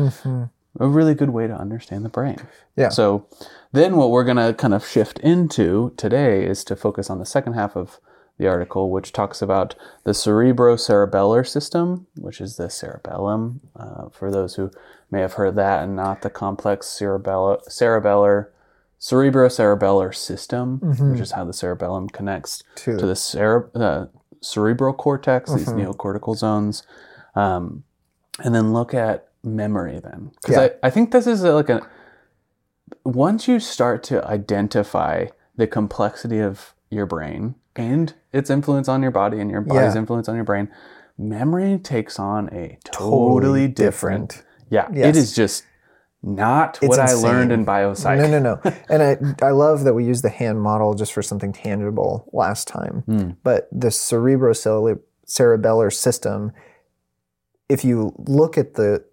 a 0.80 0.88
really 0.88 1.14
good 1.14 1.30
way 1.30 1.48
to 1.48 1.54
understand 1.54 2.04
the 2.06 2.10
brain 2.10 2.38
Yeah. 2.76 2.90
so 2.90 3.28
then 3.72 3.96
what 3.96 4.10
we're 4.12 4.24
going 4.24 4.38
to 4.38 4.54
kind 4.54 4.74
of 4.74 4.86
shift 4.86 5.20
into 5.20 5.94
today 5.98 6.46
is 6.46 6.64
to 6.66 6.76
focus 6.76 7.10
on 7.10 7.20
the 7.20 7.26
second 7.26 7.54
half 7.54 7.76
of 7.76 8.00
the 8.38 8.48
article, 8.48 8.90
which 8.92 9.14
talks 9.14 9.42
about 9.42 9.76
the 10.04 10.12
cerebrocerebellar 10.12 11.48
system, 11.48 12.06
which 12.18 12.42
is 12.42 12.58
the 12.58 12.70
cerebellum, 12.70 13.62
uh, 13.78 14.10
for 14.10 14.30
those 14.30 14.56
who 14.56 14.70
may 15.10 15.22
have 15.22 15.34
heard 15.34 15.56
that, 15.56 15.84
and 15.84 15.96
not 15.96 16.22
the 16.22 16.30
complex 16.30 16.86
cerebellar, 16.88 17.66
cerebellar 17.70 18.48
cerebrocerebellar 19.00 20.14
system, 20.16 20.80
which 20.82 21.20
is 21.20 21.32
how 21.32 21.46
the 21.46 21.54
cerebellum 21.54 22.10
connects 22.10 22.64
To- 22.76 22.98
to, 22.98 23.06
the 23.06 23.16
cere- 23.16 23.70
uh, 23.76 24.06
cerebral 24.42 24.94
cortex, 24.94 25.54
these 25.54 25.68
neocortical 25.70 26.36
zones. 26.36 26.84
Um, 27.36 27.84
and 28.44 28.54
then 28.54 28.74
look 28.74 28.94
at 28.94 29.30
memory 29.46 30.00
then. 30.00 30.32
Because 30.42 30.56
Yeah. 30.58 30.70
I, 30.84 30.88
I 30.88 30.90
think 30.90 31.12
this 31.12 31.28
is 31.28 31.44
a, 31.44 31.54
like 31.54 31.70
a, 31.70 31.88
once 33.04 33.48
you 33.48 33.60
start 33.60 34.04
to 34.04 34.26
identify 34.28 35.28
the 35.56 35.68
complexity 35.68 36.40
of 36.40 36.74
your 36.90 37.06
brain 37.06 37.56
and 37.76 38.14
its 38.34 38.50
influence 38.50 38.88
on 38.88 39.02
your 39.02 39.12
body 39.12 39.40
and 39.40 39.50
your 39.52 39.62
body's 39.62 39.94
Yeah. 39.94 40.00
influence 40.02 40.28
on 40.30 40.36
your 40.36 40.44
brain, 40.44 40.70
memory 41.18 41.78
takes 41.78 42.20
on 42.20 42.50
a 42.54 42.78
totally, 42.84 43.68
different, 43.68 44.44
Yeah, 44.70 44.88
Yes. 44.92 45.16
it 45.16 45.20
is 45.20 45.36
just 45.36 45.64
not 46.24 46.80
what 46.82 46.98
I 47.00 47.14
learned 47.14 47.52
insane. 47.52 47.60
in 47.60 47.66
biopsych. 47.68 48.18
No, 48.18 48.28
no, 48.28 48.40
no. 48.40 48.60
and 48.90 49.04
I, 49.04 49.18
I 49.46 49.52
love 49.52 49.84
that 49.84 49.94
we 49.94 50.04
used 50.06 50.24
the 50.24 50.30
hand 50.30 50.60
model 50.62 50.96
just 50.96 51.14
for 51.14 51.22
something 51.22 51.54
tangible 51.54 52.28
last 52.34 52.68
time. 52.68 53.04
Hmm. 53.06 53.30
But 53.44 53.70
the 53.72 53.90
cerebrocerebellar 53.90 55.94
system, 55.94 56.52
if 57.70 57.86
you 57.86 58.14
look 58.18 58.58
at 58.58 58.74
the 58.74 59.04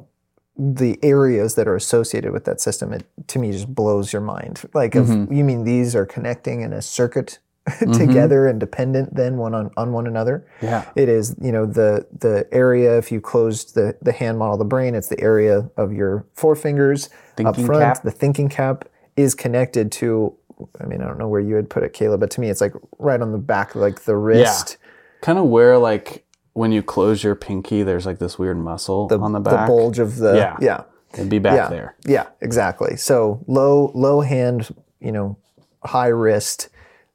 the 0.57 0.99
areas 1.03 1.55
that 1.55 1.67
are 1.67 1.77
associated 1.77 2.33
with 2.33 2.45
that 2.45 2.61
system, 2.61 2.93
it 2.93 3.05
to 3.29 3.39
me 3.39 3.53
just 3.53 3.75
blows 3.75 4.13
your 4.13 4.23
mind. 4.23 4.63
Like, 4.75 4.95
if 4.95 5.07
Mm-hmm. 5.07 5.33
you 5.33 5.45
mean 5.45 5.65
these 5.65 5.95
are 5.97 6.05
connecting 6.07 6.61
in 6.61 6.73
a 6.73 6.83
circuit 6.83 7.39
together 7.93 8.49
and 8.49 8.59
dependent 8.59 9.15
then 9.15 9.37
one 9.37 9.55
on, 9.55 9.71
on 9.77 9.93
one 9.93 10.07
another? 10.07 10.47
Yeah. 10.61 10.85
It 10.97 11.09
is, 11.09 11.37
you 11.41 11.53
know, 11.53 11.65
the 11.65 12.07
the 12.19 12.47
area. 12.53 12.99
If 12.99 13.11
you 13.13 13.21
closed 13.21 13.75
the 13.75 13.97
the 14.03 14.13
hand 14.13 14.39
model 14.39 14.55
of 14.55 14.59
the 14.59 14.65
brain, 14.65 14.95
it's 14.95 15.09
the 15.09 15.21
area 15.21 15.71
of 15.77 15.93
your 15.93 16.27
forefingers 16.37 17.09
up 17.45 17.57
front. 17.57 17.83
cap. 17.83 18.03
The 18.03 18.11
thinking 18.11 18.49
cap 18.49 18.85
is 19.17 19.35
connected 19.35 19.93
to. 19.93 20.35
I 20.81 20.85
mean, 20.87 21.01
I 21.03 21.07
don't 21.07 21.19
know 21.19 21.29
where 21.29 21.41
you 21.41 21.55
would 21.57 21.71
put 21.71 21.83
it, 21.83 21.93
Caleb, 21.93 22.21
but 22.21 22.31
to 22.33 22.41
me, 22.41 22.49
it's 22.51 22.61
like 22.61 22.75
right 22.99 23.21
on 23.21 23.33
the 23.33 23.39
back, 23.39 23.75
like 23.75 24.03
the 24.03 24.17
wrist, 24.17 24.77
Kind 25.23 25.39
of 25.39 25.47
where 25.47 25.79
like 25.79 26.25
when 26.55 26.73
you 26.73 26.83
close 26.83 27.23
your 27.25 27.35
pinky, 27.35 27.83
there's 27.83 28.07
like 28.07 28.19
this 28.19 28.39
weird 28.39 28.59
muscle 28.59 29.09
the, 29.09 29.19
on 29.19 29.33
the 29.33 29.41
back. 29.41 29.67
The 29.67 29.73
bulge 29.73 29.99
of 29.99 30.17
the 30.17 30.35
Yeah. 30.37 30.57
yeah, 30.61 30.83
It'd 31.15 31.29
be 31.31 31.39
back 31.39 31.55
yeah, 31.57 31.69
there. 31.69 31.97
yeah, 32.07 32.27
exactly. 32.41 32.97
So 32.97 33.43
low 33.47 33.91
low 33.95 34.21
hand, 34.21 34.75
you 35.01 35.13
know, 35.13 35.37
high 35.85 36.09
wrist 36.09 36.69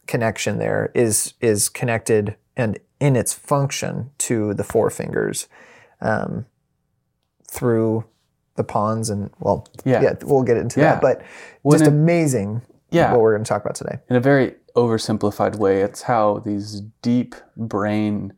connection 0.07 0.57
there 0.57 0.91
is 0.95 1.33
is 1.41 1.69
connected 1.69 2.35
and 2.55 2.79
in 2.99 3.15
its 3.15 3.33
function 3.33 4.09
to 4.17 4.53
the 4.55 4.63
forefingers 4.63 5.47
um, 6.01 6.45
through 7.49 8.05
the 8.55 8.63
pons 8.63 9.09
and 9.09 9.29
well 9.39 9.67
Yeah. 9.85 10.01
yeah, 10.01 10.13
we'll 10.23 10.43
get 10.43 10.57
into 10.57 10.79
Yeah. 10.79 10.93
that 10.93 11.01
but 11.01 11.21
When 11.61 11.77
just 11.77 11.87
it- 11.89 11.93
amazing 11.93 12.61
Yeah. 12.89 13.11
what 13.11 13.21
we're 13.21 13.33
going 13.33 13.43
to 13.43 13.47
talk 13.49 13.61
about 13.63 13.75
today 13.75 13.99
in 14.09 14.15
a 14.15 14.19
very 14.19 14.55
oversimplified 14.75 15.55
way, 15.57 15.81
it's 15.81 16.03
how 16.03 16.39
these 16.39 16.81
deep 17.01 17.35
brain 17.55 18.33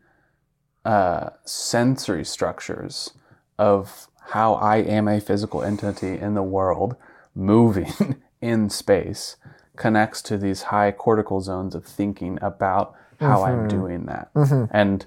uh, 0.89 1.29
sensory 1.45 2.25
structures 2.25 3.13
of 3.59 4.07
how 4.31 4.55
I 4.55 4.77
am 4.77 5.07
a 5.07 5.21
physical 5.21 5.61
entity 5.61 6.17
in 6.17 6.33
the 6.33 6.41
world, 6.41 6.95
moving 7.35 7.93
in 8.41 8.71
space, 8.71 9.35
connects 9.75 10.19
to 10.23 10.35
these 10.35 10.63
high 10.63 10.91
cortical 10.91 11.41
zones 11.41 11.75
of 11.75 11.85
thinking 11.85 12.39
about 12.41 12.95
how 13.19 13.43
I'm 13.43 13.67
doing 13.67 14.07
that. 14.07 14.31
And 14.71 15.05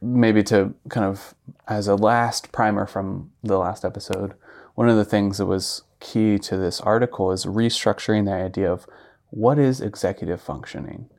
maybe 0.00 0.42
to 0.44 0.72
kind 0.88 1.04
of, 1.04 1.34
as 1.68 1.88
a 1.88 1.94
last 1.94 2.50
primer 2.50 2.86
from 2.86 3.32
the 3.42 3.58
last 3.58 3.84
episode, 3.84 4.32
one 4.76 4.88
of 4.88 4.96
the 4.96 5.04
things 5.04 5.36
that 5.36 5.46
was 5.46 5.82
key 6.00 6.38
to 6.38 6.56
this 6.56 6.80
article 6.80 7.32
is 7.32 7.44
restructuring 7.44 8.24
the 8.24 8.32
idea 8.32 8.72
of 8.72 8.86
what 9.28 9.58
is 9.58 9.82
executive 9.82 10.40
functioning? 10.40 11.10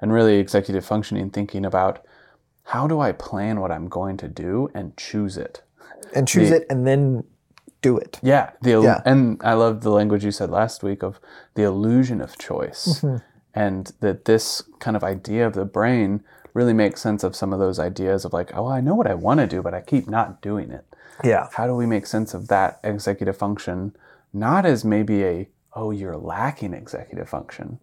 And 0.00 0.14
really, 0.14 0.38
executive 0.38 0.86
functioning, 0.86 1.28
thinking 1.28 1.66
about 1.66 2.02
how 2.64 2.86
do 2.86 3.00
I 3.00 3.12
plan 3.12 3.60
what 3.60 3.70
I'm 3.70 3.88
going 3.88 4.16
to 4.18 4.28
do 4.28 4.70
and 4.74 4.96
choose 4.96 5.36
it? 5.36 5.62
and 6.14 6.28
choose 6.28 6.50
it 6.50 6.64
and 6.70 6.86
then 6.86 7.24
do 7.82 7.98
it 7.98 8.20
Yeah, 8.22 8.50
the 8.62 8.80
Yeah. 8.80 9.00
and 9.04 9.40
I 9.42 9.54
love 9.54 9.80
the 9.80 9.90
language 9.90 10.24
you 10.24 10.30
said 10.30 10.48
last 10.50 10.82
week 10.84 11.02
of 11.02 11.18
the 11.54 11.62
illusion 11.64 12.20
of 12.20 12.38
choice, 12.38 13.00
Mm-hmm. 13.00 13.16
and 13.54 13.92
that 14.00 14.24
this 14.26 14.62
kind 14.78 14.96
of 14.96 15.02
idea 15.02 15.46
of 15.46 15.54
the 15.54 15.64
brain 15.64 16.22
really 16.52 16.72
makes 16.72 17.00
sense 17.00 17.24
of 17.24 17.34
some 17.34 17.52
of 17.52 17.58
those 17.58 17.78
ideas 17.80 18.24
of 18.24 18.32
like, 18.32 18.54
oh, 18.56 18.68
I 18.68 18.80
know 18.80 18.94
what 18.94 19.08
I 19.08 19.14
want 19.14 19.40
to 19.40 19.46
do, 19.46 19.60
but 19.60 19.74
I 19.74 19.80
keep 19.80 20.08
not 20.08 20.40
doing 20.40 20.70
it. 20.70 20.84
yeah 21.24 21.48
How 21.54 21.66
do 21.66 21.74
we 21.74 21.86
make 21.86 22.06
sense 22.06 22.32
of 22.32 22.46
that 22.48 22.78
executive 22.84 23.36
function, 23.36 23.96
not 24.32 24.64
as 24.64 24.84
maybe 24.84 25.24
a 25.24 25.48
oh 25.74 25.90
you're 25.90 26.16
lacking 26.16 26.72
executive 26.74 27.28
function, 27.28 27.80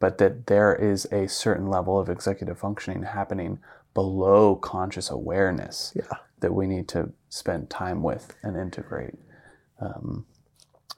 but 0.00 0.18
that 0.18 0.46
there 0.48 0.74
is 0.74 1.06
a 1.12 1.28
certain 1.28 1.68
level 1.68 1.96
of 2.00 2.08
executive 2.08 2.58
functioning 2.58 3.04
happening 3.04 3.60
below 3.94 4.56
conscious 4.56 5.10
awareness 5.10 5.92
Yeah. 5.94 6.04
that 6.40 6.52
we 6.54 6.66
need 6.66 6.88
to 6.88 7.10
spend 7.28 7.70
time 7.70 8.02
with 8.02 8.34
and 8.42 8.56
integrate. 8.56 9.14
Um, 9.80 10.26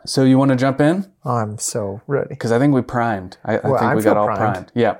so 0.07 0.25
you 0.25 0.37
want 0.39 0.51
to 0.51 0.57
jump 0.57 0.83
in 0.83 1.11
i'm 1.25 1.57
so 1.57 2.03
ready 2.07 2.29
because 2.29 2.53
I 2.53 2.59
think 2.59 2.75
we 2.75 2.83
primed. 2.83 3.39
I, 3.45 3.57
I 3.57 3.61
think 3.63 3.83
I 3.83 3.95
we 3.95 4.03
got 4.03 4.17
all 4.19 4.27
primed. 4.27 4.39
primed. 4.55 4.73
Yeah. 4.75 4.97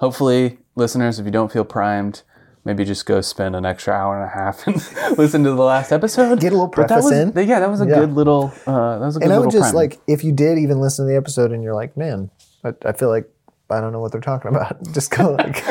Hopefully, 0.00 0.58
listeners, 0.74 1.18
if 1.18 1.26
you 1.26 1.32
don't 1.32 1.52
feel 1.52 1.64
primed, 1.64 2.22
maybe 2.64 2.84
just 2.84 3.04
go 3.04 3.20
spend 3.20 3.54
an 3.56 3.66
extra 3.66 3.92
hour 3.92 4.14
and 4.16 4.24
a 4.24 4.32
half 4.34 4.66
and 4.66 4.76
listen 5.18 5.44
to 5.44 5.50
the 5.50 5.62
last 5.62 5.92
episode. 5.92 6.40
Get 6.40 6.52
a 6.52 6.56
little 6.56 6.68
preface 6.68 7.04
was- 7.04 7.12
in. 7.12 7.32
Yeah, 7.48 7.60
that 7.60 7.68
was 7.70 7.80
a 7.82 7.86
Yeah. 7.86 7.96
good 7.96 8.12
little. 8.14 8.52
Uh, 8.66 8.98
that 8.98 9.04
was 9.06 9.16
a 9.16 9.18
good 9.20 9.24
and 9.26 9.32
I 9.34 9.38
would 9.38 9.50
just 9.50 9.74
like 9.74 10.00
if 10.06 10.24
you 10.24 10.32
did 10.32 10.56
even 10.58 10.80
listen 10.80 11.04
to 11.04 11.10
the 11.10 11.16
episode 11.16 11.52
and 11.52 11.62
you're 11.62 11.74
like, 11.74 11.96
man, 11.96 12.30
I, 12.64 12.72
I 12.86 12.92
feel 12.92 13.10
like 13.10 13.28
I 13.70 13.82
don't 13.82 13.92
know 13.92 14.00
what 14.00 14.12
they're 14.12 14.20
talking 14.22 14.48
about. 14.54 14.82
Just 14.94 15.10
go 15.10 15.32
like 15.32 15.62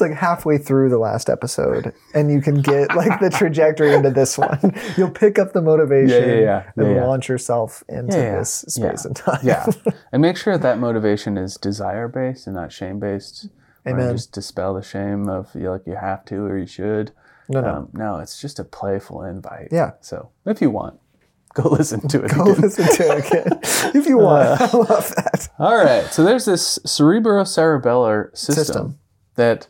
it's 0.00 0.10
like 0.10 0.18
halfway 0.18 0.58
through 0.58 0.88
the 0.88 0.98
last 0.98 1.28
episode, 1.28 1.92
and 2.14 2.30
you 2.32 2.40
can 2.40 2.62
get 2.62 2.94
like 2.96 3.20
the 3.20 3.30
trajectory 3.30 3.94
into 3.94 4.10
this 4.10 4.38
one. 4.38 4.58
You'll 4.96 5.10
pick 5.10 5.38
up 5.38 5.52
the 5.52 5.60
motivation 5.62 6.28
Yeah, 6.28 6.34
yeah, 6.36 6.70
yeah. 6.76 6.84
and 6.84 6.96
launch 7.06 7.28
yourself 7.28 7.82
into 7.88 8.16
this 8.16 8.64
space 8.68 9.04
and 9.04 9.14
time. 9.14 9.40
yeah, 9.42 9.66
and 10.12 10.22
make 10.22 10.36
sure 10.36 10.56
that 10.56 10.78
motivation 10.78 11.36
is 11.36 11.56
desire 11.56 12.08
based 12.08 12.46
and 12.46 12.56
not 12.56 12.72
shame 12.72 12.98
based. 12.98 13.48
Amen. 13.86 14.14
Just 14.14 14.32
dispel 14.32 14.74
the 14.74 14.82
shame 14.82 15.28
of 15.28 15.54
you 15.54 15.70
like 15.70 15.86
you 15.86 15.96
have 15.96 16.24
to 16.26 16.36
or 16.44 16.58
you 16.58 16.66
should. 16.66 17.12
No, 17.48 17.60
no. 17.62 17.68
Um, 17.74 17.88
no, 17.94 18.18
it's 18.18 18.40
just 18.40 18.58
a 18.58 18.64
playful 18.64 19.22
invite. 19.22 19.68
Yeah. 19.72 19.92
So 20.02 20.30
if 20.46 20.60
you 20.60 20.70
want, 20.70 21.00
go 21.54 21.68
listen 21.68 22.06
to 22.08 22.22
it. 22.24 22.30
Go 22.34 22.42
again. 22.52 22.60
listen 22.60 22.84
to 22.84 23.16
it 23.16 23.26
again 23.26 23.58
if 23.94 24.06
you 24.06 24.18
want. 24.18 24.60
I 24.60 24.76
love 24.76 25.14
that. 25.16 25.48
All 25.58 25.76
right. 25.76 26.04
So 26.12 26.22
there's 26.24 26.44
this 26.44 26.78
cerebrocerebellar 26.86 28.36
system, 28.36 28.54
System. 28.64 28.98
that 29.36 29.66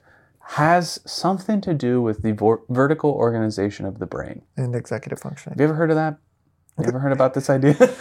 has 0.54 0.98
something 1.06 1.60
to 1.60 1.72
do 1.74 2.02
with 2.02 2.22
the 2.22 2.32
vor- 2.32 2.62
vertical 2.68 3.10
organization 3.12 3.86
of 3.86 3.98
the 4.00 4.06
brain. 4.06 4.42
And 4.56 4.74
executive 4.74 5.20
functioning. 5.20 5.54
Have 5.54 5.60
you 5.60 5.64
ever 5.68 5.74
heard 5.74 5.90
of 5.90 5.96
that? 5.96 6.18
You 6.78 6.86
ever 6.86 6.98
heard 6.98 7.12
about 7.12 7.34
this 7.34 7.48
idea? 7.50 7.76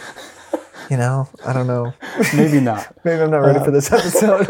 You 0.90 0.96
know, 0.96 1.28
I 1.46 1.52
don't 1.52 1.68
know. 1.68 1.94
Maybe 2.34 2.58
not. 2.58 2.96
Maybe 3.04 3.22
I'm 3.22 3.30
not 3.30 3.38
ready 3.42 3.60
for 3.64 3.70
this 3.70 3.92
episode. 3.92 4.48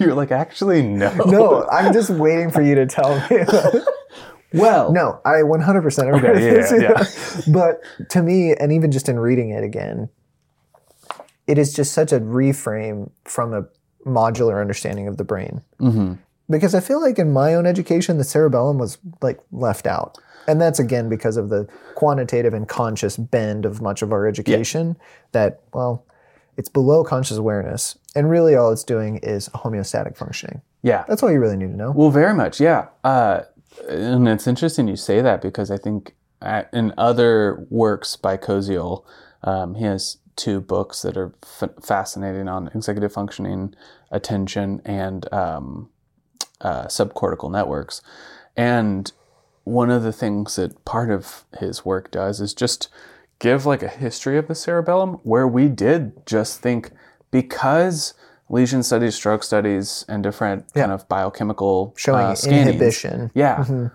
You're 0.00 0.12
like, 0.14 0.32
actually, 0.32 0.82
no. 0.82 1.14
no, 1.26 1.68
I'm 1.70 1.92
just 1.92 2.10
waiting 2.10 2.50
for 2.50 2.62
you 2.62 2.74
to 2.74 2.84
tell 2.86 3.14
me. 3.30 3.44
Well, 4.52 4.92
No, 4.92 5.20
I 5.24 5.42
100% 5.42 6.16
agree 6.16 6.30
Okay, 6.30 6.56
with 6.56 6.82
yeah, 6.82 6.94
this. 6.94 7.46
But 7.46 7.80
to 8.10 8.24
me, 8.24 8.54
and 8.56 8.72
even 8.72 8.90
just 8.90 9.08
in 9.08 9.20
reading 9.20 9.50
it 9.50 9.62
again, 9.62 10.08
it 11.46 11.58
is 11.58 11.72
just 11.72 11.92
such 11.92 12.10
a 12.10 12.18
reframe 12.18 13.12
from 13.24 13.54
a 13.54 13.66
modular 14.04 14.60
understanding 14.60 15.06
of 15.06 15.16
the 15.16 15.24
brain. 15.24 15.62
hmm 15.78 16.14
Because 16.48 16.74
I 16.74 16.80
feel 16.80 17.00
like 17.00 17.18
in 17.18 17.32
my 17.32 17.54
own 17.54 17.66
education, 17.66 18.18
the 18.18 18.24
cerebellum 18.24 18.78
was 18.78 18.98
like 19.22 19.40
left 19.50 19.86
out. 19.86 20.18
And 20.46 20.60
that's 20.60 20.78
again 20.78 21.08
because 21.08 21.36
of 21.36 21.48
the 21.48 21.66
quantitative 21.94 22.52
and 22.52 22.68
conscious 22.68 23.16
bend 23.16 23.64
of 23.64 23.80
much 23.80 24.02
of 24.02 24.12
our 24.12 24.26
education 24.26 24.96
that, 25.32 25.62
well, 25.72 26.04
it's 26.56 26.68
below 26.68 27.02
conscious 27.02 27.38
awareness. 27.38 27.98
And 28.14 28.28
really 28.28 28.54
all 28.54 28.70
it's 28.70 28.84
doing 28.84 29.18
is 29.22 29.48
homeostatic 29.50 30.16
functioning. 30.16 30.60
Yeah. 30.82 31.04
That's 31.08 31.22
all 31.22 31.32
you 31.32 31.40
really 31.40 31.56
need 31.56 31.70
to 31.70 31.76
know. 31.76 31.92
Well, 31.92 32.10
very 32.10 32.34
much, 32.34 32.60
yeah. 32.60 32.88
Uh, 33.02 33.42
and 33.88 34.28
it's 34.28 34.46
interesting 34.46 34.86
you 34.86 34.96
say 34.96 35.22
that 35.22 35.40
because 35.40 35.70
I 35.70 35.78
think 35.78 36.14
uh, 36.42 36.64
in 36.72 36.92
other 36.98 37.66
works 37.70 38.16
by 38.16 38.36
Koziol, 38.36 39.02
um, 39.42 39.76
he 39.76 39.84
has 39.84 40.18
two 40.36 40.60
books 40.60 41.02
that 41.02 41.16
are 41.16 41.34
f- 41.42 41.70
fascinating 41.82 42.48
on 42.48 42.68
executive 42.74 43.12
functioning, 43.12 43.74
attention, 44.10 44.82
and 44.84 45.32
um, 45.32 45.88
uh, 46.60 46.84
subcortical 46.86 47.50
networks. 47.50 48.02
And 48.56 49.10
one 49.64 49.90
of 49.90 50.02
the 50.02 50.12
things 50.12 50.56
that 50.56 50.84
part 50.84 51.10
of 51.10 51.44
his 51.58 51.84
work 51.84 52.10
does 52.10 52.40
is 52.40 52.54
just 52.54 52.88
give 53.38 53.66
like 53.66 53.82
a 53.82 53.88
history 53.88 54.38
of 54.38 54.48
the 54.48 54.54
cerebellum 54.54 55.14
where 55.22 55.48
we 55.48 55.68
did 55.68 56.26
just 56.26 56.60
think 56.60 56.90
because 57.30 58.14
lesion 58.48 58.82
studies, 58.82 59.14
stroke 59.14 59.42
studies, 59.42 60.04
and 60.08 60.22
different 60.22 60.72
kind 60.74 60.92
of 60.92 61.08
biochemical 61.08 61.94
Showing 61.96 62.26
uh, 62.26 62.36
inhibition. 62.46 63.30
yeah, 63.34 63.88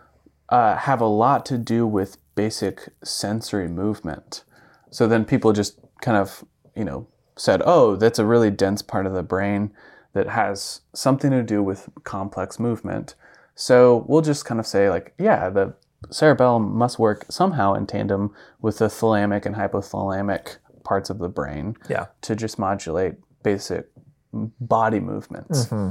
uh, 0.50 0.76
have 0.76 1.02
a 1.02 1.06
lot 1.06 1.46
to 1.48 1.58
do 1.58 1.86
with 1.86 2.18
basic 2.36 2.90
sensory 3.04 3.68
movement. 3.68 4.44
So 4.92 5.08
then 5.08 5.24
people 5.24 5.54
just 5.54 5.80
kind 6.02 6.18
of, 6.18 6.44
you 6.76 6.84
know, 6.84 7.08
said, 7.36 7.62
oh, 7.66 7.96
that's 7.96 8.20
a 8.20 8.26
really 8.26 8.50
dense 8.50 8.82
part 8.82 9.06
of 9.06 9.14
the 9.14 9.24
brain 9.24 9.72
that 10.14 10.30
has 10.30 10.82
something 10.94 11.32
to 11.32 11.44
do 11.44 11.62
with 11.62 11.90
complex 12.04 12.60
movement. 12.60 13.16
So 13.56 14.06
we'll 14.08 14.22
just 14.22 14.46
kind 14.46 14.60
of 14.60 14.66
say, 14.66 14.90
like, 14.90 15.14
yeah, 15.18 15.50
the 15.50 15.74
cerebellum 16.12 16.76
must 16.78 16.98
work 16.98 17.26
somehow 17.30 17.74
in 17.74 17.86
tandem 17.88 18.34
with 18.62 18.78
the 18.80 18.86
thalamic 18.88 19.46
and 19.46 19.56
hypothalamic 19.56 20.58
parts 20.84 21.10
of 21.10 21.20
the 21.20 21.30
brain 21.30 21.76
Yeah. 21.90 22.08
to 22.22 22.36
just 22.36 22.58
modulate 22.58 23.16
basic 23.44 23.88
body 24.34 25.00
movements. 25.00 25.66
Mm-hmm. 25.66 25.90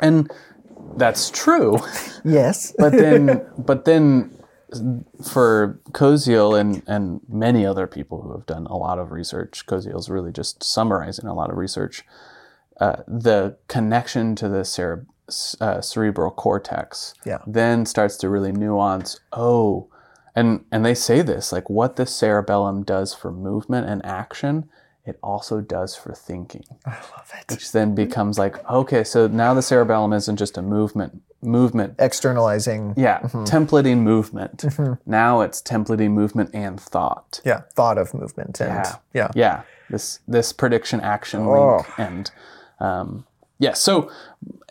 And 0.00 0.30
that's 0.96 1.30
true. 1.30 1.78
Yes. 2.24 2.74
but 2.78 2.92
then 2.92 3.46
but 3.56 3.84
then 3.84 4.36
for 5.24 5.80
Koziol 5.92 6.58
and 6.58 6.82
and 6.86 7.20
many 7.28 7.64
other 7.64 7.86
people 7.86 8.22
who 8.22 8.32
have 8.32 8.46
done 8.46 8.66
a 8.66 8.76
lot 8.76 8.98
of 8.98 9.12
research, 9.12 9.64
Koziol's 9.66 10.08
really 10.10 10.32
just 10.32 10.62
summarizing 10.64 11.26
a 11.26 11.34
lot 11.34 11.50
of 11.50 11.56
research. 11.56 12.04
Uh, 12.80 12.96
the 13.06 13.56
connection 13.68 14.34
to 14.36 14.48
the 14.48 14.64
cere- 14.64 15.06
uh, 15.60 15.80
cerebral 15.80 16.30
cortex 16.30 17.14
Yeah. 17.24 17.38
then 17.46 17.86
starts 17.86 18.16
to 18.18 18.28
really 18.28 18.52
nuance. 18.52 19.20
Oh, 19.32 19.88
and 20.34 20.64
and 20.72 20.84
they 20.84 20.94
say 20.94 21.22
this 21.22 21.52
like 21.52 21.68
what 21.70 21.96
the 21.96 22.06
cerebellum 22.06 22.82
does 22.84 23.14
for 23.14 23.30
movement 23.30 23.88
and 23.88 24.04
action, 24.04 24.68
it 25.04 25.18
also 25.22 25.60
does 25.60 25.94
for 25.94 26.14
thinking 26.14 26.64
I 26.86 26.90
love 26.92 27.30
it. 27.38 27.50
which 27.50 27.72
then 27.72 27.94
becomes 27.94 28.38
like 28.38 28.56
okay 28.70 29.04
so 29.04 29.26
now 29.26 29.52
the 29.52 29.62
cerebellum 29.62 30.12
isn't 30.12 30.36
just 30.38 30.56
a 30.56 30.62
movement 30.62 31.20
movement 31.42 31.94
Externalizing. 31.98 32.94
yeah 32.96 33.18
Mm-hmm. 33.20 33.44
templating 33.44 33.98
movement 33.98 34.64
now 35.06 35.40
it's 35.40 35.60
templating 35.60 36.12
movement 36.12 36.50
and 36.54 36.80
thought 36.80 37.40
Yeah. 37.44 37.62
Thought 37.74 37.98
of 37.98 38.14
movement. 38.14 38.60
And 38.60 38.70
Yeah. 38.70 38.96
yeah. 39.12 39.30
yeah 39.34 39.62
this 39.90 40.20
this 40.28 40.52
prediction 40.52 41.00
action 41.00 41.40
Oh. 41.42 41.76
link 41.76 41.98
and 41.98 42.30
um 42.82 43.24
yeah 43.58 43.72
so 43.72 44.10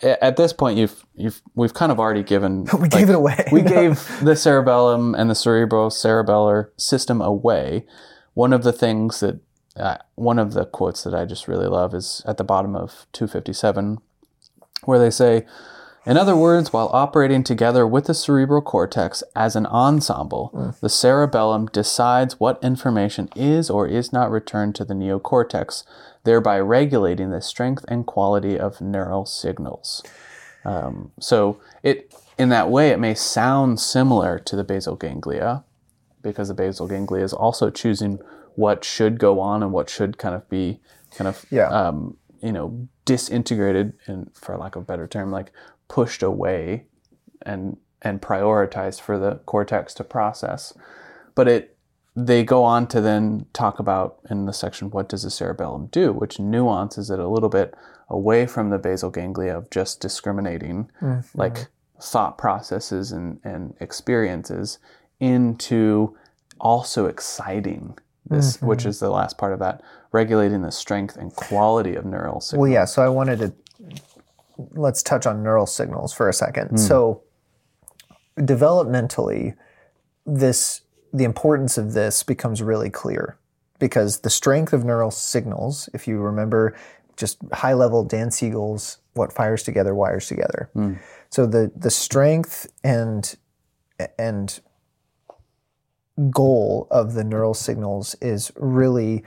at 0.01 0.35
this 0.35 0.53
point 0.53 0.77
you've 0.77 1.05
you've 1.15 1.41
we've 1.55 1.73
kind 1.73 1.91
of 1.91 1.99
already 1.99 2.23
given 2.23 2.65
We 2.79 2.89
gave 2.89 3.09
it 3.09 3.15
away. 3.15 3.45
we 3.51 3.61
gave 3.61 3.93
the 4.21 4.35
cerebellum 4.35 5.15
and 5.15 5.29
the 5.29 5.35
cerebral 5.35 5.89
cerebellar 5.89 6.69
system 6.77 7.21
away. 7.21 7.85
One 8.33 8.53
of 8.53 8.63
the 8.63 8.73
things 8.73 9.19
that 9.19 9.39
uh, 9.75 9.97
one 10.15 10.39
of 10.39 10.53
the 10.53 10.65
quotes 10.65 11.03
that 11.03 11.13
I 11.13 11.25
just 11.25 11.47
really 11.47 11.67
love 11.67 11.93
is 11.93 12.21
at 12.25 12.37
the 12.37 12.43
bottom 12.43 12.75
of 12.75 13.05
257, 13.13 13.99
where 14.83 14.99
they 14.99 15.09
say, 15.09 15.45
in 16.05 16.17
other 16.17 16.35
words, 16.35 16.73
while 16.73 16.89
operating 16.93 17.43
together 17.43 17.85
with 17.85 18.05
the 18.05 18.13
cerebral 18.13 18.61
cortex 18.61 19.23
as 19.35 19.55
an 19.55 19.65
ensemble, 19.67 20.75
the 20.81 20.89
cerebellum 20.89 21.67
decides 21.67 22.39
what 22.39 22.63
information 22.63 23.29
is 23.35 23.69
or 23.69 23.87
is 23.87 24.11
not 24.11 24.31
returned 24.31 24.75
to 24.75 24.85
the 24.85 24.93
neocortex, 24.93 25.83
thereby 26.23 26.59
regulating 26.59 27.29
the 27.29 27.41
strength 27.41 27.85
and 27.87 28.05
quality 28.05 28.57
of 28.59 28.81
neural 28.81 29.25
signals. 29.25 30.01
Um, 30.65 31.11
so 31.19 31.59
it, 31.83 32.13
in 32.37 32.49
that 32.49 32.69
way, 32.69 32.89
it 32.89 32.99
may 32.99 33.13
sound 33.13 33.79
similar 33.79 34.39
to 34.39 34.55
the 34.55 34.63
basal 34.63 34.95
ganglia, 34.95 35.63
because 36.21 36.47
the 36.49 36.53
basal 36.53 36.87
ganglia 36.87 37.23
is 37.23 37.33
also 37.33 37.69
choosing 37.69 38.19
what 38.55 38.83
should 38.83 39.17
go 39.19 39.39
on 39.39 39.63
and 39.63 39.71
what 39.71 39.89
should 39.89 40.17
kind 40.17 40.35
of 40.35 40.47
be 40.49 40.79
kind 41.15 41.27
of 41.27 41.45
Yeah. 41.49 41.67
um, 41.69 42.17
you 42.41 42.51
know 42.51 42.87
disintegrated 43.05 43.93
and 44.07 44.29
for 44.33 44.57
lack 44.57 44.75
of 44.75 44.83
a 44.83 44.85
better 44.85 45.07
term 45.07 45.31
like 45.31 45.51
pushed 45.91 46.23
away 46.23 46.85
and 47.41 47.75
and 48.01 48.21
prioritized 48.21 49.01
for 49.01 49.19
the 49.19 49.35
cortex 49.45 49.93
to 49.93 50.05
process. 50.05 50.73
But 51.35 51.49
it 51.49 51.77
they 52.15 52.43
go 52.43 52.63
on 52.63 52.87
to 52.87 53.01
then 53.01 53.45
talk 53.51 53.77
about 53.77 54.19
in 54.29 54.45
the 54.45 54.53
section 54.53 54.89
what 54.89 55.09
does 55.09 55.23
the 55.23 55.29
cerebellum 55.29 55.87
do? 55.87 56.13
Which 56.13 56.39
nuances 56.39 57.09
it 57.09 57.19
a 57.19 57.27
little 57.27 57.49
bit 57.49 57.75
away 58.09 58.45
from 58.47 58.69
the 58.69 58.77
basal 58.77 59.09
ganglia 59.09 59.57
of 59.57 59.69
just 59.69 59.99
discriminating 59.99 60.89
mm-hmm. 61.01 61.37
like 61.37 61.67
thought 62.01 62.37
processes 62.37 63.11
and, 63.11 63.41
and 63.43 63.73
experiences 63.81 64.79
into 65.19 66.17
also 66.59 67.05
exciting 67.05 67.97
this 68.25 68.61
which 68.61 68.79
mm-hmm. 68.79 68.89
is 68.89 68.99
the 68.99 69.09
last 69.09 69.37
part 69.37 69.53
of 69.53 69.59
that 69.59 69.81
regulating 70.11 70.61
the 70.61 70.71
strength 70.71 71.15
and 71.17 71.33
quality 71.35 71.95
of 71.95 72.05
neural 72.05 72.39
signals 72.41 72.61
Well, 72.61 72.71
yeah. 72.71 72.85
So 72.85 73.01
I 73.01 73.09
wanted 73.09 73.39
to 73.39 73.53
let's 74.71 75.03
touch 75.03 75.25
on 75.25 75.43
neural 75.43 75.65
signals 75.65 76.13
for 76.13 76.29
a 76.29 76.33
second. 76.33 76.69
Hmm. 76.69 76.77
So 76.77 77.23
developmentally, 78.37 79.55
this 80.25 80.81
the 81.13 81.23
importance 81.23 81.77
of 81.77 81.93
this 81.93 82.23
becomes 82.23 82.61
really 82.61 82.89
clear 82.89 83.37
because 83.79 84.21
the 84.21 84.29
strength 84.29 84.71
of 84.71 84.85
neural 84.85 85.11
signals, 85.11 85.89
if 85.93 86.07
you 86.07 86.19
remember, 86.19 86.77
just 87.17 87.37
high 87.51 87.73
level 87.73 88.03
Dan 88.03 88.31
Siegel's 88.31 88.99
"What 89.13 89.33
fires 89.33 89.63
together 89.63 89.93
wires 89.93 90.27
together." 90.27 90.69
Hmm. 90.73 90.93
So 91.29 91.45
the 91.45 91.71
the 91.75 91.91
strength 91.91 92.67
and 92.83 93.35
and 94.17 94.59
goal 96.29 96.87
of 96.91 97.13
the 97.13 97.23
neural 97.23 97.53
signals 97.53 98.15
is 98.21 98.51
really 98.55 99.23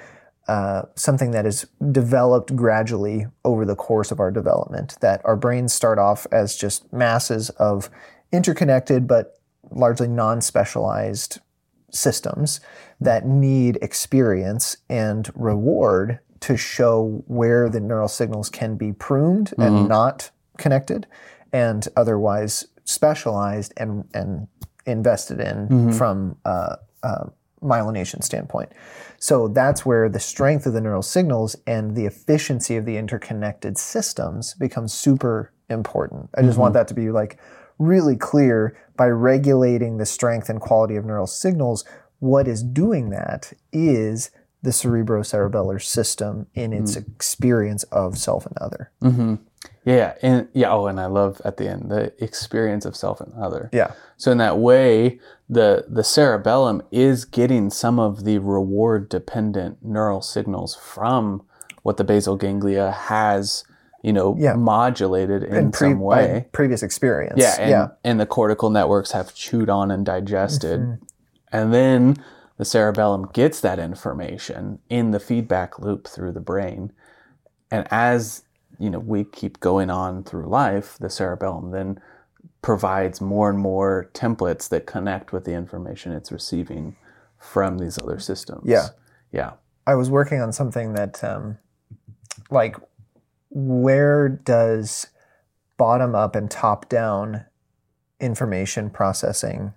uh, 0.48 0.82
something 0.94 1.30
that 1.30 1.46
is 1.46 1.66
developed 1.90 2.54
gradually 2.54 3.26
over 3.44 3.64
the 3.64 3.76
course 3.76 4.10
of 4.10 4.20
our 4.20 4.30
development. 4.30 4.96
That 5.00 5.20
our 5.24 5.36
brains 5.36 5.72
start 5.72 5.98
off 5.98 6.26
as 6.30 6.56
just 6.56 6.92
masses 6.92 7.50
of 7.50 7.90
interconnected 8.32 9.06
but 9.06 9.38
largely 9.70 10.08
non 10.08 10.40
specialized 10.40 11.40
systems 11.90 12.60
that 13.00 13.26
need 13.26 13.78
experience 13.80 14.76
and 14.90 15.30
reward 15.34 16.18
to 16.40 16.56
show 16.56 17.22
where 17.26 17.70
the 17.70 17.80
neural 17.80 18.08
signals 18.08 18.50
can 18.50 18.76
be 18.76 18.92
pruned 18.92 19.54
and 19.56 19.88
not 19.88 20.30
connected 20.58 21.06
and 21.52 21.88
otherwise 21.96 22.66
specialized 22.84 23.72
and, 23.76 24.04
and 24.12 24.46
invested 24.84 25.40
in 25.40 25.92
from 25.92 26.36
uh, 26.44 26.76
uh, 27.02 27.24
myelination 27.64 28.22
standpoint. 28.22 28.70
So 29.18 29.48
that's 29.48 29.86
where 29.86 30.08
the 30.08 30.20
strength 30.20 30.66
of 30.66 30.74
the 30.74 30.80
neural 30.80 31.02
signals 31.02 31.56
and 31.66 31.96
the 31.96 32.04
efficiency 32.04 32.76
of 32.76 32.84
the 32.84 32.96
interconnected 32.96 33.78
systems 33.78 34.54
becomes 34.54 34.92
super 34.92 35.52
important. 35.70 36.30
I 36.36 36.42
just 36.42 36.58
want 36.58 36.74
mm-hmm. 36.74 36.80
that 36.80 36.88
to 36.88 36.94
be 36.94 37.10
like 37.10 37.38
really 37.78 38.16
clear 38.16 38.76
by 38.96 39.08
regulating 39.08 39.96
the 39.96 40.06
strength 40.06 40.48
and 40.48 40.60
quality 40.60 40.96
of 40.96 41.04
neural 41.04 41.26
signals. 41.26 41.84
What 42.18 42.46
is 42.46 42.62
doing 42.62 43.10
that 43.10 43.52
is 43.72 44.30
the 44.62 44.70
cerebrocerebellar 44.70 45.82
system 45.82 46.46
in 46.54 46.72
its 46.72 46.96
mm-hmm. 46.96 47.10
experience 47.12 47.82
of 47.84 48.16
self 48.16 48.46
and 48.46 48.56
other. 48.58 48.90
Mm-hmm. 49.02 49.34
Yeah 49.84 50.14
and 50.22 50.48
yeah 50.52 50.70
oh 50.70 50.86
and 50.86 50.98
i 51.00 51.06
love 51.06 51.40
at 51.44 51.56
the 51.56 51.68
end 51.68 51.90
the 51.90 52.12
experience 52.22 52.84
of 52.84 52.96
self 52.96 53.20
and 53.20 53.32
other 53.34 53.68
Yeah. 53.72 53.92
So 54.16 54.30
in 54.30 54.38
that 54.38 54.58
way, 54.58 55.18
the 55.48 55.84
the 55.88 56.04
cerebellum 56.04 56.82
is 56.92 57.24
getting 57.24 57.68
some 57.70 57.98
of 57.98 58.24
the 58.24 58.38
reward 58.38 59.08
dependent 59.08 59.84
neural 59.84 60.22
signals 60.22 60.76
from 60.76 61.42
what 61.82 61.96
the 61.96 62.04
basal 62.04 62.36
ganglia 62.36 62.92
has, 62.92 63.64
you 64.04 64.12
know, 64.12 64.36
Yeah. 64.38 64.54
modulated 64.54 65.42
in 65.42 65.72
Pre- 65.72 65.90
some 65.90 66.00
way. 66.00 66.46
previous 66.52 66.82
experience. 66.82 67.34
Yeah, 67.38 67.56
and, 67.58 67.70
yeah. 67.70 67.86
and 68.04 68.20
the 68.20 68.24
cortical 68.26 68.70
networks 68.70 69.10
have 69.12 69.34
chewed 69.34 69.68
on 69.68 69.90
and 69.90 70.06
digested. 70.06 70.80
Mm-hmm. 70.80 71.04
And 71.52 71.74
then 71.74 72.16
the 72.56 72.64
cerebellum 72.64 73.28
gets 73.32 73.60
that 73.60 73.78
information 73.80 74.78
in 74.88 75.10
the 75.10 75.20
feedback 75.20 75.78
loop 75.80 76.06
through 76.06 76.32
the 76.32 76.40
brain. 76.40 76.92
And 77.70 77.86
as 77.90 78.44
you 78.78 78.90
know, 78.90 78.98
we 78.98 79.24
keep 79.24 79.60
going 79.60 79.90
on 79.90 80.24
through 80.24 80.46
life, 80.46 80.96
the 81.00 81.10
cerebellum 81.10 81.70
then 81.70 82.00
provides 82.62 83.20
more 83.20 83.50
and 83.50 83.58
more 83.58 84.10
templates 84.14 84.68
that 84.70 84.86
connect 84.86 85.32
with 85.32 85.44
the 85.44 85.52
information 85.52 86.12
it's 86.12 86.32
receiving 86.32 86.96
from 87.38 87.78
these 87.78 87.98
other 87.98 88.18
systems. 88.18 88.62
Yeah. 88.64 88.88
Yeah. 89.32 89.52
I 89.86 89.94
was 89.94 90.08
working 90.08 90.40
on 90.40 90.52
something 90.52 90.94
that, 90.94 91.22
um, 91.22 91.58
like, 92.50 92.76
where 93.50 94.28
does 94.28 95.08
bottom 95.76 96.14
up 96.14 96.34
and 96.34 96.50
top 96.50 96.88
down 96.88 97.44
information 98.18 98.88
processing 98.90 99.74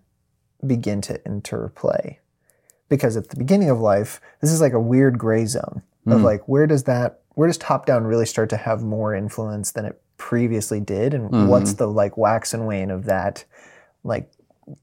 begin 0.65 1.01
to 1.01 1.23
interplay? 1.25 2.19
Because 2.87 3.17
at 3.17 3.29
the 3.29 3.35
beginning 3.35 3.69
of 3.69 3.81
life, 3.81 4.21
this 4.39 4.51
is 4.51 4.61
like 4.61 4.73
a 4.73 4.79
weird 4.79 5.17
gray 5.17 5.45
zone 5.45 5.83
of 6.05 6.21
like, 6.21 6.47
where 6.47 6.65
does 6.65 6.85
that, 6.85 7.19
where 7.37 7.45
does 7.45 7.59
top 7.59 7.85
down 7.85 8.03
really 8.03 8.25
start 8.25 8.49
to 8.49 8.57
have 8.57 8.81
more 8.81 9.13
influence 9.13 9.71
than 9.71 9.85
it 9.85 10.01
previously 10.17 10.79
did? 10.79 11.13
And 11.13 11.47
what's 11.47 11.69
mm-hmm. 11.69 11.77
the 11.77 11.87
like 11.87 12.17
wax 12.17 12.51
and 12.51 12.65
wane 12.65 12.89
of 12.89 13.05
that, 13.05 13.45
like, 14.03 14.31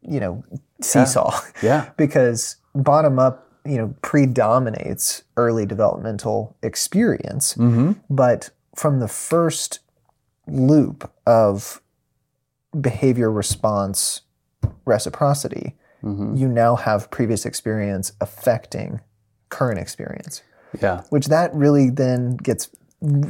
you 0.02 0.20
know, 0.20 0.44
seesaw? 0.80 1.36
Yeah. 1.64 1.90
because 1.96 2.58
bottom 2.72 3.18
up, 3.18 3.50
you 3.66 3.76
know, 3.76 3.92
predominates 4.02 5.24
early 5.36 5.66
developmental 5.66 6.56
experience. 6.62 7.54
Mm-hmm. 7.54 7.94
But 8.08 8.50
from 8.76 9.00
the 9.00 9.08
first 9.08 9.80
loop 10.46 11.10
of 11.26 11.82
behavior 12.80 13.32
response 13.32 14.20
reciprocity, 14.84 15.74
mm-hmm. 16.04 16.36
you 16.36 16.46
now 16.46 16.76
have 16.76 17.10
previous 17.10 17.44
experience 17.44 18.12
affecting 18.20 19.00
current 19.48 19.80
experience, 19.80 20.44
Yeah. 20.80 21.02
which 21.10 21.26
that 21.26 21.54
really 21.54 21.90
then 21.90 22.36
gets 22.36 22.70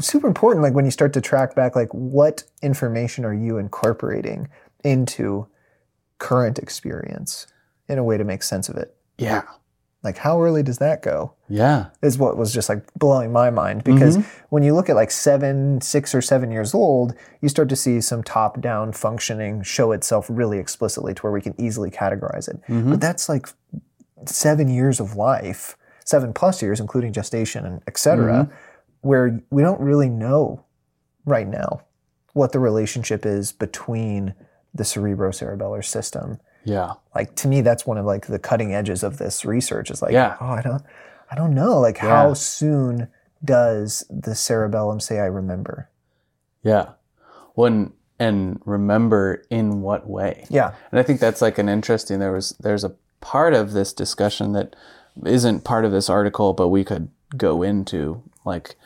super 0.00 0.26
important. 0.26 0.62
Like 0.62 0.74
when 0.74 0.84
you 0.84 0.90
start 0.90 1.12
to 1.14 1.20
track 1.20 1.54
back, 1.54 1.74
like 1.76 1.92
what 1.92 2.44
information 2.62 3.24
are 3.24 3.34
you 3.34 3.58
incorporating 3.58 4.48
into 4.84 5.46
current 6.18 6.58
experience 6.58 7.46
in 7.88 7.98
a 7.98 8.04
way 8.04 8.16
to 8.16 8.24
make 8.24 8.42
sense 8.42 8.68
of 8.68 8.76
it? 8.76 8.96
Yeah. 9.18 9.42
Like 10.02 10.18
how 10.18 10.42
early 10.42 10.62
does 10.62 10.78
that 10.78 11.02
go? 11.02 11.32
Yeah. 11.48 11.86
Is 12.02 12.18
what 12.18 12.36
was 12.36 12.52
just 12.52 12.68
like 12.68 12.82
blowing 12.94 13.32
my 13.32 13.48
mind 13.48 13.84
because 13.84 14.18
mm-hmm. 14.18 14.46
when 14.50 14.62
you 14.62 14.74
look 14.74 14.90
at 14.90 14.96
like 14.96 15.10
seven, 15.10 15.80
six 15.80 16.14
or 16.14 16.20
seven 16.20 16.50
years 16.50 16.74
old, 16.74 17.14
you 17.40 17.48
start 17.48 17.70
to 17.70 17.76
see 17.76 18.00
some 18.02 18.22
top 18.22 18.60
down 18.60 18.92
functioning 18.92 19.62
show 19.62 19.92
itself 19.92 20.26
really 20.28 20.58
explicitly 20.58 21.14
to 21.14 21.22
where 21.22 21.32
we 21.32 21.40
can 21.40 21.54
easily 21.58 21.90
categorize 21.90 22.48
it. 22.48 22.60
Mm-hmm. 22.68 22.90
But 22.90 23.00
that's 23.00 23.30
like 23.30 23.48
seven 24.26 24.68
years 24.68 25.00
of 25.00 25.16
life, 25.16 25.76
seven 26.04 26.32
plus 26.32 26.62
years, 26.62 26.80
including 26.80 27.12
gestation 27.12 27.64
and 27.66 27.82
et 27.86 27.98
cetera, 27.98 28.44
mm-hmm. 28.44 28.54
where 29.00 29.40
we 29.50 29.62
don't 29.62 29.80
really 29.80 30.08
know 30.08 30.64
right 31.24 31.48
now 31.48 31.80
what 32.34 32.52
the 32.52 32.58
relationship 32.58 33.24
is 33.26 33.52
between 33.52 34.34
the 34.74 34.82
cerebrocerebellar 34.84 35.84
system 35.84 36.38
Yeah. 36.64 36.94
like 37.14 37.34
to 37.36 37.48
me 37.48 37.60
that's 37.62 37.86
one 37.86 37.96
of 37.96 38.04
like 38.04 38.26
the 38.26 38.38
cutting 38.40 38.74
edges 38.74 39.02
of 39.04 39.18
this 39.18 39.44
research 39.44 39.88
is 39.90 40.02
like 40.02 40.12
Yeah. 40.12 40.36
oh 40.40 40.46
i 40.48 40.60
don't 40.60 40.82
i 41.30 41.36
don't 41.36 41.54
know 41.54 41.78
like 41.80 41.98
how 41.98 42.34
soon 42.34 43.08
does 43.44 44.04
the 44.10 44.34
cerebellum 44.34 44.98
say 45.00 45.20
i 45.20 45.26
remember 45.26 45.88
Yeah. 46.62 46.88
When 47.54 47.92
and 48.18 48.60
remember 48.64 49.42
in 49.50 49.80
what 49.80 50.08
way. 50.08 50.44
yeah 50.50 50.72
And 50.90 50.98
I 50.98 51.02
think 51.04 51.20
that's 51.20 51.40
like 51.42 51.56
an 51.58 51.68
interesting 51.68 52.18
there 52.18 52.32
was 52.32 52.50
there's 52.60 52.84
a 52.84 52.94
part 53.20 53.54
of 53.54 53.72
this 53.72 53.92
discussion 53.92 54.52
that 54.52 54.74
isn't 55.24 55.64
part 55.64 55.84
of 55.84 55.92
this 55.92 56.10
article 56.10 56.52
but 56.52 56.68
we 56.68 56.84
could 56.84 57.08
go 57.36 57.62
into 57.62 58.22
like 58.44 58.76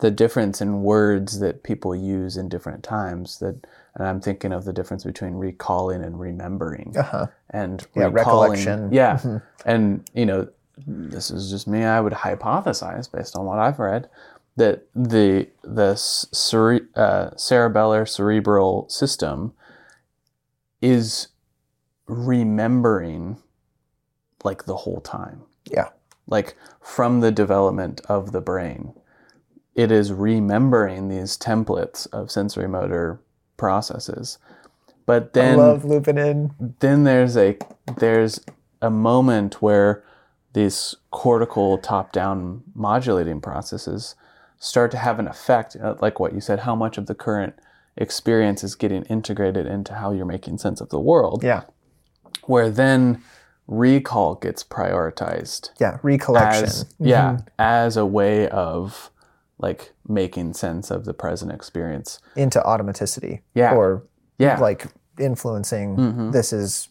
the 0.00 0.10
difference 0.10 0.60
in 0.60 0.82
words 0.82 1.38
that 1.40 1.62
people 1.62 1.94
use 1.94 2.36
in 2.36 2.48
different 2.48 2.82
times 2.82 3.38
that 3.38 3.66
and 3.94 4.06
I'm 4.06 4.20
thinking 4.20 4.52
of 4.52 4.64
the 4.64 4.72
difference 4.72 5.04
between 5.04 5.34
recalling 5.34 6.02
and 6.02 6.18
remembering 6.18 6.94
uh-huh 6.96 7.26
and 7.50 7.86
Yeah, 7.94 8.04
recalling 8.06 8.64
recollection. 8.64 8.92
yeah 8.92 9.38
and 9.64 10.08
you 10.14 10.26
know 10.26 10.48
this 10.86 11.30
is 11.30 11.50
just 11.50 11.68
me. 11.68 11.84
I 11.84 12.00
would 12.00 12.12
hypothesize 12.12 13.10
based 13.10 13.36
on 13.36 13.44
what 13.44 13.60
I've 13.60 13.78
read 13.78 14.08
that 14.56 14.86
the 14.94 15.46
the 15.62 15.94
cere- 15.94 16.88
uh, 16.96 17.30
cerebellar 17.36 18.08
cerebral 18.08 18.88
system 18.88 19.52
is 20.82 21.28
remembering 22.06 23.38
like 24.42 24.64
the 24.64 24.76
whole 24.78 25.00
time. 25.00 25.42
Yeah. 25.70 25.88
Like 26.26 26.56
from 26.80 27.20
the 27.20 27.30
development 27.30 28.00
of 28.08 28.32
the 28.32 28.40
brain, 28.40 28.94
it 29.74 29.90
is 29.90 30.12
remembering 30.12 31.08
these 31.08 31.36
templates 31.36 32.06
of 32.12 32.30
sensory 32.30 32.68
motor 32.68 33.20
processes. 33.56 34.38
But 35.06 35.32
then 35.34 35.58
I 35.58 35.62
love 35.62 35.84
looping 35.84 36.16
in. 36.18 36.52
then 36.80 37.04
there's 37.04 37.36
a 37.36 37.58
there's 37.98 38.40
a 38.80 38.90
moment 38.90 39.60
where 39.60 40.02
these 40.54 40.94
cortical 41.10 41.76
top-down 41.78 42.62
modulating 42.74 43.40
processes 43.40 44.14
start 44.58 44.90
to 44.92 44.96
have 44.98 45.18
an 45.18 45.26
effect 45.28 45.76
uh, 45.82 45.94
like 46.00 46.18
what 46.20 46.32
you 46.32 46.40
said 46.40 46.60
how 46.60 46.74
much 46.74 46.96
of 46.96 47.06
the 47.06 47.14
current 47.14 47.54
experience 47.96 48.64
is 48.64 48.74
getting 48.74 49.02
integrated 49.04 49.66
into 49.66 49.94
how 49.94 50.10
you're 50.12 50.24
making 50.24 50.56
sense 50.58 50.80
of 50.80 50.88
the 50.90 50.98
world 51.00 51.42
Yeah. 51.44 51.62
where 52.44 52.70
then 52.70 53.20
recall 53.66 54.34
gets 54.34 54.62
prioritized 54.62 55.70
Yeah. 55.80 55.98
Recollection. 56.02 56.64
as 56.64 56.86
yeah 56.98 57.32
mm-hmm. 57.32 57.48
as 57.58 57.96
a 57.96 58.04
way 58.04 58.48
of 58.48 59.10
like 59.58 59.92
making 60.06 60.52
sense 60.54 60.90
of 60.90 61.04
the 61.04 61.14
present 61.14 61.50
experience 61.52 62.20
Into 62.36 62.60
automaticity. 62.60 63.40
Yeah. 63.54 63.74
Or 63.74 64.04
yeah 64.38 64.58
like 64.58 64.86
influencing 65.18 65.96
mm-hmm. 65.96 66.30
this 66.32 66.52
is 66.52 66.88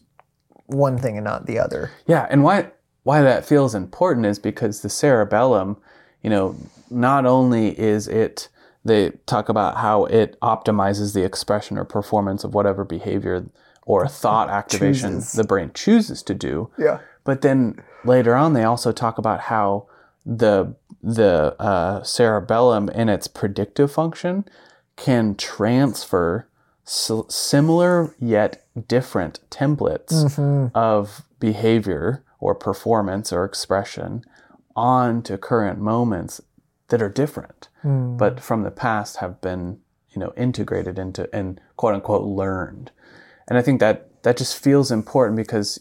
one 0.66 0.98
thing 0.98 1.16
and 1.16 1.24
not 1.24 1.46
the 1.46 1.58
other. 1.58 1.90
Yeah, 2.06 2.26
and 2.30 2.42
why 2.42 2.70
why 3.02 3.22
that 3.22 3.44
feels 3.44 3.74
important 3.74 4.26
is 4.26 4.38
because 4.38 4.80
the 4.80 4.88
cerebellum, 4.88 5.76
you 6.22 6.30
know, 6.30 6.56
not 6.90 7.26
only 7.26 7.78
is 7.78 8.08
it 8.08 8.48
they 8.84 9.10
talk 9.26 9.48
about 9.48 9.78
how 9.78 10.04
it 10.06 10.38
optimizes 10.40 11.14
the 11.14 11.24
expression 11.24 11.78
or 11.78 11.84
performance 11.84 12.44
of 12.44 12.54
whatever 12.54 12.84
behavior 12.84 13.46
or 13.86 14.06
thought 14.08 14.48
activation 14.62 15.14
Chooses. 15.16 15.32
the 15.32 15.44
brain 15.44 15.70
chooses 15.74 16.22
to 16.24 16.34
do, 16.34 16.70
Yeah. 16.78 16.98
but 17.24 17.40
then 17.42 17.82
later 18.04 18.34
on 18.34 18.52
they 18.52 18.64
also 18.64 18.92
talk 18.92 19.18
about 19.18 19.40
how 19.40 19.86
the 20.26 20.74
the 21.02 21.54
uh, 21.58 22.02
cerebellum 22.02 22.88
in 22.88 23.08
its 23.10 23.26
predictive 23.28 23.92
function 23.92 24.44
can 24.96 25.34
transfer 25.34 26.48
s- 26.86 27.10
similar 27.28 28.14
yet 28.18 28.64
different 28.88 29.40
templates 29.50 30.70
of 30.74 31.22
behavior 31.40 32.24
or 32.40 32.54
performance 32.54 33.32
or 33.34 33.44
expression 33.44 34.24
onto 34.74 35.36
current 35.36 35.78
moments 35.78 36.40
that 36.88 37.02
are 37.02 37.08
different 37.10 37.68
but 37.82 38.40
from 38.40 38.62
the 38.62 38.70
past 38.70 39.18
have 39.18 39.40
been 39.42 39.78
you 40.10 40.18
know 40.20 40.32
integrated 40.38 40.98
into 40.98 41.28
and 41.34 41.60
quote 41.76 41.94
unquote 41.94 42.24
learned 42.26 42.90
and 43.48 43.58
i 43.58 43.62
think 43.62 43.80
that 43.80 44.22
that 44.22 44.36
just 44.36 44.62
feels 44.62 44.90
important 44.90 45.36
because 45.36 45.80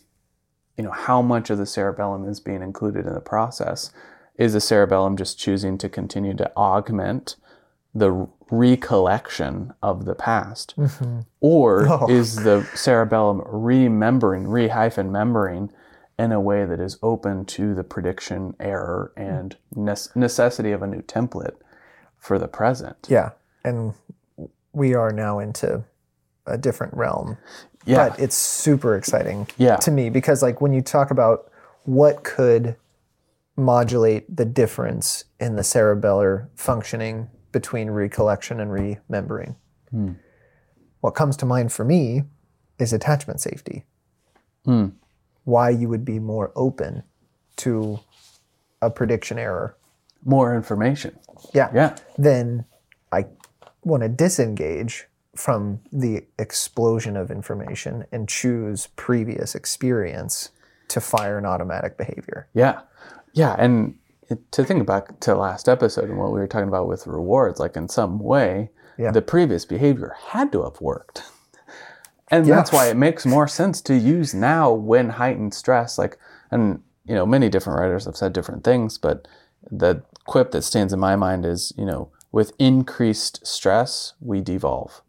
you 0.78 0.84
know 0.84 0.91
how 0.91 1.21
much 1.21 1.49
of 1.49 1.58
the 1.58 1.65
cerebellum 1.65 2.28
is 2.28 2.39
being 2.39 2.62
included 2.62 3.06
in 3.06 3.13
the 3.13 3.21
process 3.21 3.91
is 4.38 4.54
the 4.54 4.62
cerebellum 4.62 5.15
just 5.15 5.38
choosing 5.39 5.78
to 5.78 5.88
continue 5.88 6.34
to 6.34 6.52
augment 6.58 7.36
the 7.95 8.28
recollection 8.49 9.73
of 9.82 10.06
the 10.06 10.15
past 10.15 10.73
mm-hmm. 10.78 11.19
or 11.39 11.88
Oh. 11.89 12.10
is 12.10 12.36
the 12.38 12.67
cerebellum 12.73 13.41
remembering 13.45 14.47
re 14.47 14.67
hyphen 14.69 15.12
membering 15.12 15.69
in 16.17 16.32
a 16.32 16.39
way 16.41 16.65
that 16.65 16.80
is 16.80 16.97
open 17.02 17.45
to 17.45 17.73
the 17.73 17.84
prediction 17.84 18.56
error 18.60 19.12
and 19.17 19.58
nece- 19.76 20.15
necessity 20.15 20.71
of 20.71 20.82
a 20.82 20.88
new 20.88 21.02
template 21.02 21.56
for 22.17 22.38
the 22.39 22.47
present 22.47 23.08
Yeah. 23.10 23.32
And 23.63 23.93
we 24.73 24.93
are 24.95 25.12
now 25.12 25.39
into 25.39 25.86
a 26.45 26.58
different 26.58 26.93
realm. 26.93 27.38
yeah 27.86 28.10
But 28.10 28.19
it's 28.19 28.36
super 28.36 28.95
exciting 28.95 29.47
yeah 29.58 29.77
to 29.77 29.91
me 29.91 30.10
because 30.10 30.41
like 30.41 30.62
when 30.62 30.73
you 30.73 30.82
talk 30.82 31.12
about 31.12 31.49
what 31.86 32.23
could 32.23 32.75
modulate 33.56 34.36
the 34.36 34.45
difference 34.45 35.25
in 35.39 35.56
the 35.56 35.62
cerebellar 35.62 36.47
functioning 36.56 37.29
between 37.51 37.91
recollection 37.91 38.60
and 38.60 38.71
remembering. 38.71 39.56
Hmm. 39.91 40.13
What 41.01 41.12
comes 41.12 41.38
to 41.38 41.45
mind 41.45 41.71
for 41.71 41.86
me 41.86 42.23
is 42.79 42.93
attachment 42.93 43.39
safety. 43.41 43.86
Hmm. 44.65 44.88
Why 45.43 45.69
you 45.69 45.88
would 45.89 46.03
be 46.06 46.17
more 46.19 46.51
open 46.56 47.03
to 47.58 47.99
a 48.82 48.89
prediction 48.89 49.38
error. 49.38 49.75
more 50.25 50.56
information 50.56 51.19
Yeah. 51.53 51.69
yeah 51.73 51.95
Then 52.17 52.65
I 53.12 53.25
want 53.84 54.03
to 54.03 54.10
disengage 54.10 55.08
from 55.36 55.80
the 55.91 56.24
explosion 56.38 57.17
of 57.17 57.32
information 57.32 58.06
and 58.12 58.30
choose 58.30 58.88
previous 58.96 59.56
experience 59.56 60.50
to 60.89 61.02
fire 61.02 61.38
an 61.38 61.46
automatic 61.46 61.98
behavior. 61.98 62.48
Yeah. 62.54 62.82
Yeah. 63.34 63.56
And 63.58 63.96
to 64.52 64.63
think 64.63 64.86
back 64.86 65.19
to 65.22 65.36
last 65.36 65.67
episode 65.67 66.10
and 66.10 66.17
what 66.19 66.32
we 66.32 66.39
were 66.39 66.48
talking 66.48 66.67
about 66.67 66.88
with 66.88 67.08
rewards, 67.08 67.60
like 67.60 67.76
in 67.76 67.89
some 67.89 68.19
way, 68.19 68.69
Yeah. 68.98 69.12
the 69.12 69.22
previous 69.22 69.65
behavior 69.65 70.15
had 70.28 70.52
to 70.52 70.63
have 70.63 70.80
worked. 70.82 71.24
And 72.30 72.48
Yeah. 72.48 72.56
that's 72.56 72.72
why 72.72 72.88
it 72.88 72.98
makes 72.98 73.28
more 73.28 73.48
sense 73.48 73.80
to 73.82 73.93
use 73.96 74.34
now 74.34 74.72
when 74.72 75.10
heightened 75.10 75.54
stress. 75.54 76.00
Like, 76.00 76.17
and, 76.50 76.82
you 77.06 77.13
know, 77.13 77.28
many 77.28 77.48
different 77.48 77.78
writers 77.80 78.06
have 78.06 78.17
said 78.17 78.34
different 78.34 78.63
things, 78.63 78.98
but 78.98 79.28
the 79.69 80.02
quip 80.26 80.50
that 80.52 80.63
stands 80.63 80.93
in 80.93 81.00
my 81.00 81.15
mind 81.15 81.46
is, 81.46 81.74
you 81.78 81.86
know, 81.86 82.10
with 82.32 82.54
increased 82.58 83.46
stress, 83.46 84.13
we 84.19 84.41
devolve. 84.41 85.03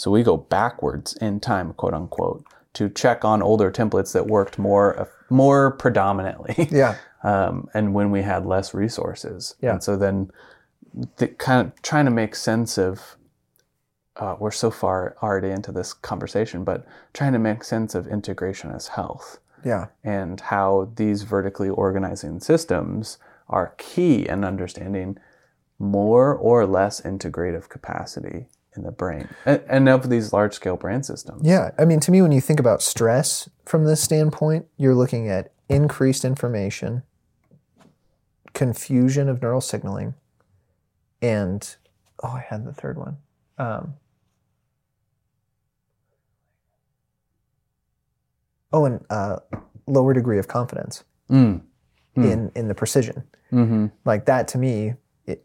So 0.00 0.10
we 0.10 0.22
go 0.22 0.38
backwards 0.38 1.12
in 1.20 1.40
time, 1.40 1.74
quote 1.74 1.92
unquote, 1.92 2.46
to 2.72 2.88
check 2.88 3.22
on 3.22 3.42
older 3.42 3.70
templates 3.70 4.12
that 4.14 4.26
worked 4.26 4.58
more 4.58 5.10
more 5.28 5.72
predominantly. 5.72 6.68
Yeah. 6.70 6.96
um, 7.22 7.68
and 7.74 7.92
when 7.92 8.10
we 8.10 8.22
had 8.22 8.46
less 8.46 8.72
resources. 8.72 9.56
Yeah. 9.60 9.72
And 9.72 9.82
so 9.82 9.96
then 9.98 10.30
the 11.16 11.28
kind 11.28 11.66
of 11.66 11.82
trying 11.82 12.06
to 12.06 12.10
make 12.10 12.34
sense 12.34 12.78
of 12.78 13.16
uh, 14.16 14.36
we're 14.38 14.50
so 14.50 14.70
far 14.70 15.16
already 15.22 15.50
into 15.50 15.70
this 15.70 15.92
conversation, 15.92 16.64
but 16.64 16.86
trying 17.12 17.34
to 17.34 17.38
make 17.38 17.62
sense 17.62 17.94
of 17.94 18.06
integration 18.06 18.70
as 18.70 18.88
health 18.88 19.38
Yeah. 19.64 19.88
and 20.02 20.40
how 20.40 20.90
these 20.96 21.22
vertically 21.24 21.68
organizing 21.68 22.40
systems 22.40 23.18
are 23.48 23.74
key 23.76 24.26
in 24.26 24.44
understanding 24.44 25.18
more 25.78 26.34
or 26.34 26.66
less 26.66 27.02
integrative 27.02 27.68
capacity 27.68 28.46
in 28.76 28.82
the 28.84 28.92
brain 28.92 29.28
and, 29.44 29.62
and 29.68 29.88
of 29.88 30.08
these 30.10 30.32
large 30.32 30.54
scale 30.54 30.76
brain 30.76 31.02
systems. 31.02 31.42
Yeah. 31.44 31.70
I 31.78 31.84
mean, 31.84 31.98
to 32.00 32.10
me, 32.10 32.22
when 32.22 32.32
you 32.32 32.40
think 32.40 32.60
about 32.60 32.82
stress 32.82 33.48
from 33.66 33.84
this 33.84 34.00
standpoint, 34.00 34.66
you're 34.76 34.94
looking 34.94 35.28
at 35.28 35.52
increased 35.68 36.24
information, 36.24 37.02
confusion 38.54 39.28
of 39.28 39.42
neural 39.42 39.60
signaling, 39.60 40.14
and 41.22 41.76
oh, 42.22 42.28
I 42.28 42.44
had 42.48 42.64
the 42.64 42.72
third 42.72 42.96
one. 42.98 43.16
Um, 43.58 43.94
oh, 48.72 48.84
and 48.84 49.04
uh, 49.10 49.38
lower 49.86 50.14
degree 50.14 50.38
of 50.38 50.48
confidence 50.48 51.04
Mm. 51.30 51.60
Hmm. 52.16 52.24
in 52.24 52.52
in 52.56 52.66
the 52.68 52.74
precision. 52.74 53.22
hmm 53.50 53.86
like 54.04 54.24
that 54.26 54.48
to 54.48 54.58
me 54.58 54.94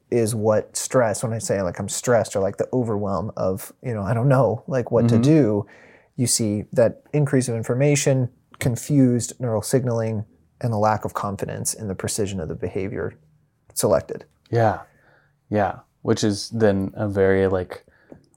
is 0.10 0.34
what 0.34 0.76
stress 0.76 1.22
when 1.24 1.32
i 1.34 1.38
say 1.38 1.62
like 1.62 1.78
i'm 1.80 1.90
stressed 1.90 2.36
or 2.36 2.40
like 2.40 2.58
the 2.58 2.68
overwhelm 2.74 3.32
of 3.38 3.72
you 3.84 3.94
know 3.94 4.02
i 4.02 4.14
don't 4.14 4.28
know 4.30 4.64
like 4.68 4.90
what 4.92 5.08
to 5.10 5.16
Mhm. 5.16 5.24
do 5.24 5.66
you 6.16 6.26
see 6.28 6.64
that 6.74 7.04
increase 7.14 7.48
of 7.50 7.56
information 7.56 8.30
confused 8.60 9.34
neural 9.40 9.62
signaling 9.62 10.26
and 10.62 10.72
the 10.74 10.78
lack 10.78 11.06
of 11.06 11.14
confidence 11.14 11.74
in 11.74 11.88
the 11.88 11.96
precision 11.96 12.40
of 12.40 12.48
the 12.48 12.56
behavior 12.56 13.14
selected 13.74 14.26
Yeah. 14.50 14.82
Yeah. 15.50 15.80
Which 16.02 16.24
is 16.24 16.50
then 16.52 16.92
a 16.96 17.08
very 17.08 17.48
like 17.48 17.86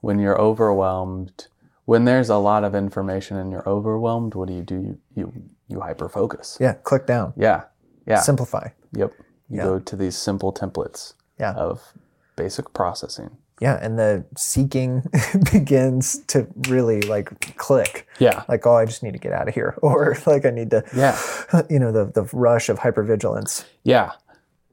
when 0.01 0.19
you're 0.19 0.39
overwhelmed, 0.39 1.47
when 1.85 2.05
there's 2.05 2.29
a 2.29 2.37
lot 2.37 2.63
of 2.63 2.73
information 2.75 3.37
and 3.37 3.51
you're 3.51 3.67
overwhelmed, 3.67 4.33
what 4.35 4.47
do 4.47 4.53
you 4.53 4.63
do? 4.63 4.75
You 4.81 4.97
you, 5.15 5.33
you 5.67 5.79
hyper 5.79 6.09
focus. 6.09 6.57
yeah 6.59 6.73
click 6.83 7.05
down 7.07 7.33
Yeah. 7.37 7.63
Yeah. 8.05 8.19
simplify 8.19 8.69
Yep. 8.93 9.13
You 9.49 9.57
Yeah. 9.57 9.63
go 9.63 9.79
to 9.79 9.95
these 9.95 10.17
simple 10.17 10.51
templates 10.51 11.13
Yeah. 11.39 11.53
of 11.53 11.93
basic 12.35 12.73
processing. 12.73 13.31
yeah 13.61 13.77
and 13.81 13.97
the 13.99 14.23
seeking 14.37 15.03
begins 15.51 16.19
to 16.27 16.47
really 16.69 17.01
like 17.01 17.55
click 17.57 18.07
Yeah. 18.19 18.43
like 18.47 18.65
oh 18.65 18.75
i 18.75 18.85
just 18.85 19.03
need 19.03 19.13
to 19.13 19.19
get 19.19 19.33
out 19.33 19.47
of 19.49 19.53
here 19.53 19.75
or 19.81 20.17
like 20.25 20.45
i 20.45 20.49
need 20.49 20.69
to 20.71 20.83
Yeah. 20.95 21.17
you 21.69 21.79
know 21.79 21.91
the, 21.91 22.05
the 22.05 22.23
rush 22.33 22.69
of 22.69 22.79
hypervigilance 22.79 23.65
Yeah. 23.83 24.11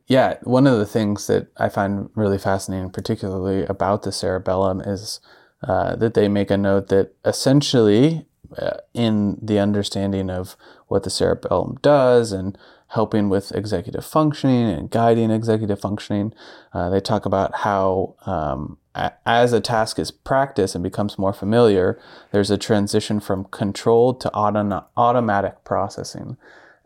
Yeah. 0.08 0.38
One 0.44 0.68
of 0.68 0.78
the 0.78 0.86
things 0.86 1.26
that 1.26 1.48
I 1.56 1.68
find 1.68 2.10
really 2.14 2.38
fascinating, 2.38 2.90
particularly 2.90 3.66
about 3.66 4.02
the 4.04 4.12
cerebellum, 4.12 4.80
is 4.80 5.18
uh, 5.66 5.96
that 5.96 6.14
they 6.14 6.28
make 6.28 6.48
a 6.52 6.56
note 6.56 6.86
that 6.90 7.14
essentially, 7.24 8.24
uh, 8.56 8.76
in 8.94 9.36
the 9.42 9.58
understanding 9.58 10.30
of 10.30 10.56
what 10.86 11.02
the 11.02 11.10
cerebellum 11.10 11.78
does 11.82 12.30
and 12.30 12.56
helping 12.88 13.28
with 13.28 13.52
executive 13.52 14.04
functioning 14.04 14.70
and 14.70 14.90
guiding 14.90 15.30
executive 15.30 15.80
functioning. 15.80 16.32
Uh, 16.72 16.88
they 16.88 17.00
talk 17.00 17.26
about 17.26 17.56
how, 17.56 18.14
um, 18.26 18.78
a- 18.94 19.12
as 19.26 19.52
a 19.52 19.60
task 19.60 19.98
is 19.98 20.10
practiced 20.10 20.74
and 20.74 20.84
becomes 20.84 21.18
more 21.18 21.32
familiar, 21.32 21.98
there's 22.30 22.50
a 22.50 22.58
transition 22.58 23.18
from 23.20 23.44
controlled 23.50 24.20
to 24.20 24.32
auto- 24.32 24.84
automatic 24.96 25.64
processing. 25.64 26.36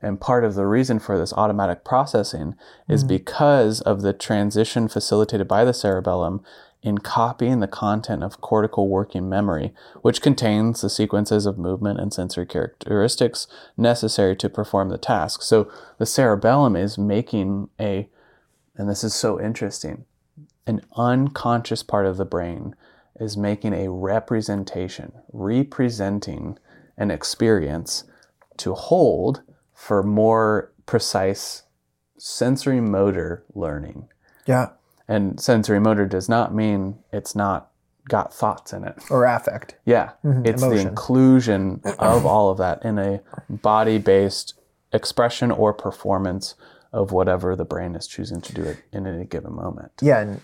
And 0.02 0.18
part 0.18 0.44
of 0.44 0.54
the 0.54 0.66
reason 0.66 0.98
for 0.98 1.18
this 1.18 1.34
automatic 1.34 1.84
processing 1.84 2.54
is 2.88 3.04
because 3.04 3.82
of 3.82 4.00
the 4.00 4.14
transition 4.14 4.88
facilitated 4.88 5.46
by 5.46 5.64
the 5.64 5.74
cerebellum 5.74 6.42
in 6.82 6.98
copying 6.98 7.60
the 7.60 7.68
content 7.68 8.22
of 8.22 8.40
cortical 8.40 8.88
working 8.88 9.28
memory, 9.28 9.74
which 10.00 10.22
contains 10.22 10.80
the 10.80 10.88
sequences 10.88 11.44
of 11.44 11.58
movement 11.58 12.00
and 12.00 12.12
sensory 12.12 12.46
characteristics 12.46 13.46
necessary 13.76 14.34
to 14.36 14.48
perform 14.48 14.88
the 14.88 14.98
task. 14.98 15.42
So 15.42 15.70
the 15.98 16.06
cerebellum 16.06 16.76
is 16.76 16.96
making 16.96 17.68
a, 17.78 18.08
and 18.76 18.88
this 18.88 19.04
is 19.04 19.14
so 19.14 19.40
interesting, 19.40 20.06
an 20.66 20.80
unconscious 20.96 21.82
part 21.82 22.06
of 22.06 22.16
the 22.16 22.24
brain 22.24 22.74
is 23.18 23.36
making 23.36 23.74
a 23.74 23.90
representation, 23.90 25.12
representing 25.32 26.58
an 26.96 27.10
experience 27.10 28.04
to 28.56 28.74
hold 28.74 29.42
for 29.74 30.02
more 30.02 30.72
precise 30.86 31.64
sensory 32.18 32.80
motor 32.80 33.44
learning. 33.54 34.08
Yeah. 34.46 34.70
And 35.10 35.40
sensory 35.40 35.80
motor 35.80 36.06
does 36.06 36.28
not 36.28 36.54
mean 36.54 36.98
it's 37.12 37.34
not 37.34 37.72
got 38.08 38.32
thoughts 38.32 38.72
in 38.72 38.84
it. 38.84 38.96
Or 39.10 39.24
affect. 39.24 39.74
Yeah, 39.84 40.10
mm-hmm. 40.24 40.46
it's 40.46 40.62
the 40.62 40.76
inclusion 40.76 41.80
of 41.98 42.24
all 42.24 42.50
of 42.50 42.58
that 42.58 42.84
in 42.84 42.98
a 42.98 43.20
body 43.48 43.98
based 43.98 44.54
expression 44.92 45.50
or 45.50 45.74
performance 45.74 46.54
of 46.92 47.10
whatever 47.10 47.56
the 47.56 47.64
brain 47.64 47.94
is 47.96 48.06
choosing 48.06 48.40
to 48.40 48.54
do 48.54 48.62
it 48.62 48.82
in 48.92 49.06
any 49.06 49.24
given 49.24 49.54
moment. 49.54 49.92
Yeah, 50.00 50.20
and 50.20 50.40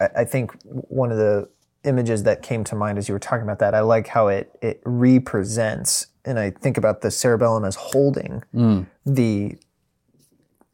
I, 0.00 0.08
I 0.18 0.24
think 0.24 0.52
one 0.64 1.12
of 1.12 1.18
the 1.18 1.48
images 1.84 2.24
that 2.24 2.42
came 2.42 2.64
to 2.64 2.74
mind 2.74 2.98
as 2.98 3.08
you 3.08 3.14
were 3.14 3.20
talking 3.20 3.44
about 3.44 3.60
that, 3.60 3.74
I 3.74 3.80
like 3.80 4.08
how 4.08 4.26
it 4.26 4.50
it 4.60 4.80
represents, 4.84 6.08
and 6.24 6.38
I 6.38 6.50
think 6.50 6.76
about 6.76 7.02
the 7.02 7.10
cerebellum 7.10 7.64
as 7.64 7.76
holding 7.76 8.42
mm. 8.54 8.86
the 9.06 9.56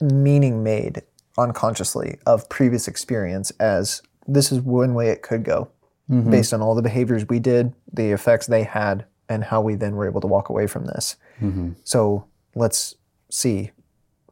meaning 0.00 0.62
made 0.62 1.02
unconsciously 1.38 2.18
of 2.26 2.48
previous 2.48 2.88
experience 2.88 3.50
as 3.60 4.02
this 4.26 4.52
is 4.52 4.60
one 4.60 4.94
way 4.94 5.08
it 5.08 5.22
could 5.22 5.44
go 5.44 5.70
mm-hmm. 6.10 6.30
based 6.30 6.52
on 6.52 6.62
all 6.62 6.74
the 6.74 6.82
behaviors 6.82 7.28
we 7.28 7.38
did, 7.38 7.72
the 7.92 8.12
effects 8.12 8.46
they 8.46 8.64
had, 8.64 9.04
and 9.28 9.44
how 9.44 9.60
we 9.60 9.74
then 9.74 9.96
were 9.96 10.06
able 10.06 10.20
to 10.20 10.26
walk 10.26 10.48
away 10.48 10.66
from 10.66 10.86
this. 10.86 11.16
Mm-hmm. 11.40 11.72
So 11.84 12.26
let's 12.54 12.94
see 13.30 13.70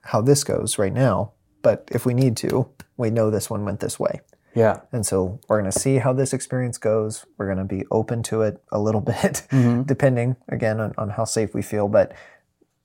how 0.03 0.21
this 0.21 0.45
goes 0.45 0.79
right 0.79 0.93
now. 0.93 1.33
But 1.63 1.89
if 1.93 2.05
we 2.05 2.15
need 2.15 2.37
to, 2.39 2.69
we 2.97 3.11
know 3.11 3.31
this 3.31 3.49
one 3.49 3.65
went 3.65 3.81
this 3.81 3.99
way. 3.99 4.21
Yeah. 4.55 4.81
And 4.93 5.07
so 5.07 5.41
we're 5.49 5.61
going 5.61 5.71
to 5.71 5.79
see 5.79 5.97
how 5.97 6.13
this 6.13 6.33
experience 6.33 6.77
goes. 6.77 7.25
We're 7.39 7.47
going 7.47 7.59
to 7.59 7.65
be 7.65 7.85
open 7.91 8.23
to 8.25 8.43
it 8.43 8.63
a 8.71 8.79
little 8.79 9.01
bit, 9.13 9.47
mm-hmm. 9.51 9.83
depending 9.83 10.37
again 10.49 10.81
on, 10.81 10.93
on 10.99 11.11
how 11.11 11.25
safe 11.25 11.55
we 11.55 11.63
feel. 11.63 11.89
But 11.89 12.13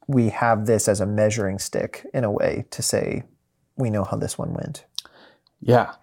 we 0.08 0.30
have 0.30 0.66
this 0.66 0.88
as 0.88 1.02
a 1.02 1.06
measuring 1.06 1.60
stick 1.60 2.06
in 2.14 2.24
a 2.24 2.32
way 2.32 2.66
to 2.72 2.82
say, 2.82 3.24
we 3.78 3.90
know 3.90 4.04
how 4.04 4.18
this 4.18 4.38
one 4.38 4.54
went. 4.54 4.86
Yeah. 5.62 5.94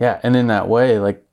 Yeah. 0.00 0.20
And 0.22 0.36
in 0.36 0.46
that 0.48 0.68
way, 0.68 0.98
like, 0.98 1.24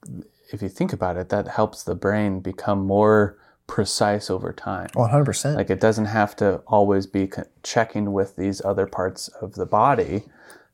if 0.51 0.61
you 0.61 0.69
think 0.69 0.93
about 0.93 1.17
it, 1.17 1.29
that 1.29 1.47
helps 1.47 1.83
the 1.83 1.95
brain 1.95 2.39
become 2.39 2.85
more 2.85 3.37
precise 3.67 4.29
over 4.29 4.53
time. 4.53 4.89
100%. 4.89 5.55
Like, 5.55 5.69
it 5.69 5.79
doesn't 5.79 6.05
have 6.05 6.35
to 6.37 6.57
always 6.67 7.07
be 7.07 7.29
checking 7.63 8.13
with 8.13 8.35
these 8.35 8.63
other 8.63 8.85
parts 8.85 9.27
of 9.27 9.55
the 9.55 9.65
body 9.65 10.23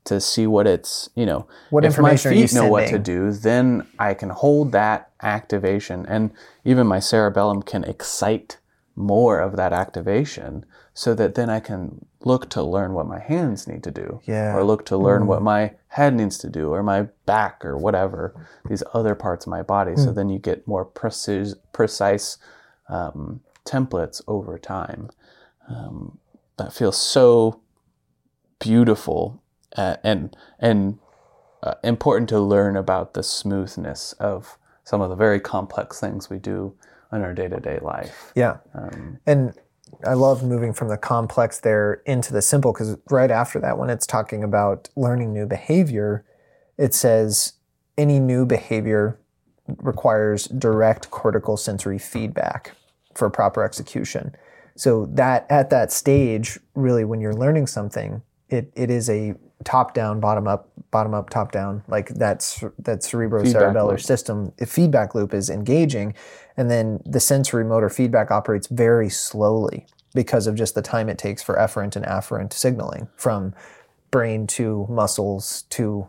to 0.04 0.20
see 0.20 0.48
what 0.48 0.68
it's, 0.68 1.10
you 1.16 1.26
know, 1.26 1.48
What 1.70 1.86
if 1.86 1.98
my 2.00 2.18
feet 2.18 2.54
know 2.54 2.68
what 2.68 2.88
to 2.88 3.00
do, 3.00 3.32
then 3.32 3.88
I 4.00 4.14
can 4.14 4.30
hold 4.30 4.72
that 4.72 5.12
activation. 5.22 6.06
And 6.08 6.32
even 6.66 6.88
my 6.88 7.00
cerebellum 7.00 7.62
can 7.62 7.84
excite 7.84 8.58
more 8.96 9.40
of 9.40 9.56
that 9.58 9.74
activation 9.74 10.66
so 10.94 11.14
that 11.14 11.36
then 11.36 11.50
I 11.50 11.60
can 11.60 12.06
look 12.26 12.50
to 12.52 12.64
learn 12.64 12.94
what 12.94 13.08
my 13.08 13.20
hands 13.20 13.68
need 13.68 13.84
to 13.84 13.92
do. 13.92 14.22
Yeah. 14.26 14.56
Or 14.56 14.64
look 14.64 14.86
to 14.86 14.98
learn 14.98 15.28
what 15.28 15.42
my 15.42 15.74
head 15.88 16.14
needs 16.14 16.38
to 16.40 16.50
do 16.50 16.70
or 16.70 16.84
my 16.84 17.08
back 17.26 17.66
or 17.66 17.78
whatever, 17.78 18.48
these 18.70 18.84
other 18.94 19.16
parts 19.16 19.46
of 19.46 19.52
my 19.52 19.62
body. 19.62 19.96
So 19.96 20.12
then 20.12 20.30
you 20.30 20.40
get 20.40 20.68
more 20.68 20.86
precise, 20.86 21.56
precise 21.74 22.38
um, 22.90 23.42
templates 23.66 24.22
over 24.28 24.58
time. 24.58 25.10
Um, 25.70 26.20
that 26.58 26.74
feels 26.74 26.98
so 26.98 27.62
beautiful 28.60 29.42
uh, 29.76 29.98
and 30.04 30.36
and 30.60 31.00
uh, 31.64 31.76
important 31.84 32.30
to 32.30 32.40
learn 32.40 32.76
about 32.76 33.14
the 33.14 33.24
smoothness 33.24 34.14
of 34.14 34.58
some 34.84 35.02
of 35.02 35.10
the 35.10 35.16
very 35.16 35.40
complex 35.40 36.00
things 36.00 36.30
we 36.30 36.38
do 36.38 36.76
in 37.12 37.22
our 37.22 37.34
day 37.34 37.48
to 37.48 37.60
day 37.60 37.80
life. 37.82 38.32
Yeah. 38.36 38.58
Um, 38.74 39.20
And 39.26 39.54
I 40.06 40.14
love 40.14 40.44
moving 40.44 40.74
from 40.74 40.88
the 40.88 40.98
complex 40.98 41.60
there 41.60 42.02
into 42.06 42.34
the 42.34 42.42
simple 42.42 42.74
because 42.74 42.98
right 43.10 43.32
after 43.32 43.60
that, 43.60 43.78
when 43.78 43.90
it's 43.90 44.08
talking 44.08 44.44
about 44.44 44.90
learning 44.96 45.34
new 45.34 45.46
behavior, 45.46 46.26
it 46.78 46.94
says 46.94 47.54
any 47.98 48.20
new 48.20 48.46
behavior 48.46 49.20
requires 49.78 50.46
direct 50.46 51.12
cortical 51.12 51.58
sensory 51.58 52.00
feedback 52.00 52.72
for 53.16 53.30
proper 53.30 53.64
execution. 53.64 54.36
So 54.76 55.06
that 55.12 55.46
at 55.50 55.70
that 55.70 55.92
stage, 55.92 56.60
really, 56.76 57.04
when 57.04 57.22
you're 57.22 57.34
learning 57.34 57.68
something, 57.68 58.22
it, 58.50 58.72
it 58.76 58.90
is 58.90 59.10
a 59.10 59.36
top 59.64 59.94
down, 59.94 60.20
bottom 60.20 60.48
up, 60.48 60.70
bottom 60.92 61.14
up, 61.14 61.30
top 61.30 61.52
down. 61.52 61.84
Like 61.88 62.10
that's 62.10 62.62
that 62.80 63.00
cerebrocerebellar 63.00 64.02
system, 64.02 64.54
the 64.58 64.66
feedback 64.66 65.16
loop 65.16 65.34
is 65.34 65.50
engaging, 65.50 66.14
and 66.58 66.70
then 66.70 67.02
the 67.06 67.20
sensory 67.20 67.66
motor 67.66 67.90
feedback 67.90 68.32
operates 68.32 68.68
very 68.68 69.10
slowly 69.10 69.86
because 70.14 70.48
of 70.48 70.56
just 70.56 70.76
the 70.76 70.82
time 70.82 71.10
it 71.10 71.18
takes 71.18 71.42
for 71.42 71.56
efferent 71.56 71.96
and 71.96 72.06
afferent 72.06 72.54
signaling 72.54 73.08
from 73.16 73.54
brain 74.12 74.46
to 74.46 74.86
muscles 74.90 75.64
to 75.70 76.08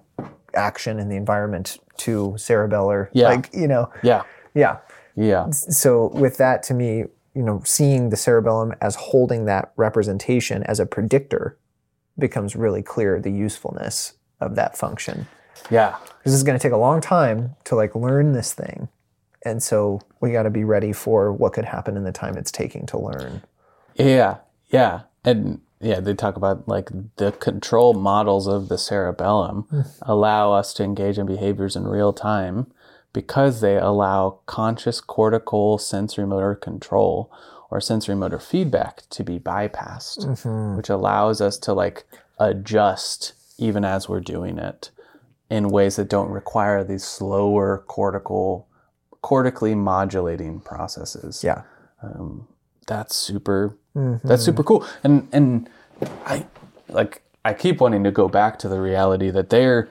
action 0.54 0.98
in 0.98 1.08
the 1.08 1.16
environment 1.16 1.78
to 1.96 2.32
cerebellar. 2.36 3.08
Yeah. 3.12 3.28
Like, 3.28 3.50
you 3.52 3.68
know, 3.68 3.90
yeah, 4.02 4.22
yeah. 4.54 4.78
yeah, 5.16 5.50
So 5.50 6.08
with 6.08 6.36
that 6.38 6.62
to 6.64 6.74
me, 6.74 7.04
you 7.34 7.42
know, 7.42 7.62
seeing 7.64 8.10
the 8.10 8.16
cerebellum 8.16 8.74
as 8.80 8.96
holding 8.96 9.46
that 9.46 9.72
representation 9.76 10.62
as 10.64 10.80
a 10.80 10.86
predictor 10.86 11.56
becomes 12.18 12.54
really 12.56 12.82
clear 12.82 13.20
the 13.20 13.30
usefulness 13.30 14.14
of 14.40 14.54
that 14.56 14.76
function. 14.76 15.26
yeah, 15.70 15.96
This 16.24 16.34
is 16.34 16.42
going 16.42 16.58
to 16.58 16.62
take 16.62 16.72
a 16.72 16.78
long 16.78 17.00
time 17.00 17.54
to 17.64 17.74
like 17.74 17.94
learn 17.94 18.32
this 18.32 18.52
thing. 18.52 18.88
And 19.44 19.62
so 19.62 20.00
we 20.20 20.30
got 20.30 20.44
to 20.44 20.50
be 20.50 20.64
ready 20.64 20.92
for 20.92 21.32
what 21.32 21.52
could 21.52 21.64
happen 21.64 21.96
in 21.96 22.04
the 22.04 22.12
time 22.12 22.36
it's 22.36 22.52
taking 22.52 22.86
to 22.86 22.98
learn. 22.98 23.42
yeah, 23.96 24.38
yeah. 24.70 25.02
And 25.24 25.60
yeah, 25.80 26.00
they 26.00 26.14
talk 26.14 26.36
about 26.36 26.68
like 26.68 26.90
the 27.16 27.32
control 27.32 27.92
models 27.92 28.46
of 28.46 28.68
the 28.68 28.78
cerebellum 28.78 29.62
hmm. 29.70 29.80
allow 30.02 30.52
us 30.52 30.72
to 30.74 30.84
engage 30.84 31.18
in 31.18 31.26
behaviors 31.26 31.74
in 31.76 31.88
real 31.88 32.12
time 32.12 32.72
because 33.12 33.60
they 33.60 33.76
allow 33.76 34.40
conscious 34.46 35.00
cortical 35.00 35.78
sensory 35.78 36.26
motor 36.26 36.54
control 36.54 37.30
or 37.72 37.80
sensory 37.80 38.14
motor 38.14 38.38
feedback 38.38 39.02
to 39.08 39.24
be 39.24 39.38
bypassed, 39.38 40.26
mm-hmm. 40.26 40.76
which 40.76 40.90
allows 40.90 41.40
us 41.40 41.56
to 41.56 41.72
like 41.72 42.04
adjust 42.38 43.32
even 43.56 43.82
as 43.82 44.10
we're 44.10 44.20
doing 44.20 44.58
it 44.58 44.90
in 45.48 45.70
ways 45.70 45.96
that 45.96 46.08
don't 46.08 46.28
require 46.28 46.84
these 46.84 47.02
slower 47.02 47.82
cortical 47.88 48.68
cortically 49.22 49.74
modulating 49.74 50.60
processes. 50.60 51.42
Yeah. 51.42 51.62
Um, 52.02 52.46
that's 52.86 53.16
super 53.16 53.78
mm-hmm. 53.96 54.28
that's 54.28 54.44
super 54.44 54.62
cool. 54.62 54.86
And 55.02 55.26
and 55.32 55.70
i 56.26 56.44
like 56.88 57.22
i 57.44 57.54
keep 57.54 57.80
wanting 57.80 58.04
to 58.04 58.10
go 58.10 58.28
back 58.28 58.58
to 58.58 58.68
the 58.68 58.80
reality 58.80 59.30
that 59.30 59.50
they're 59.50 59.88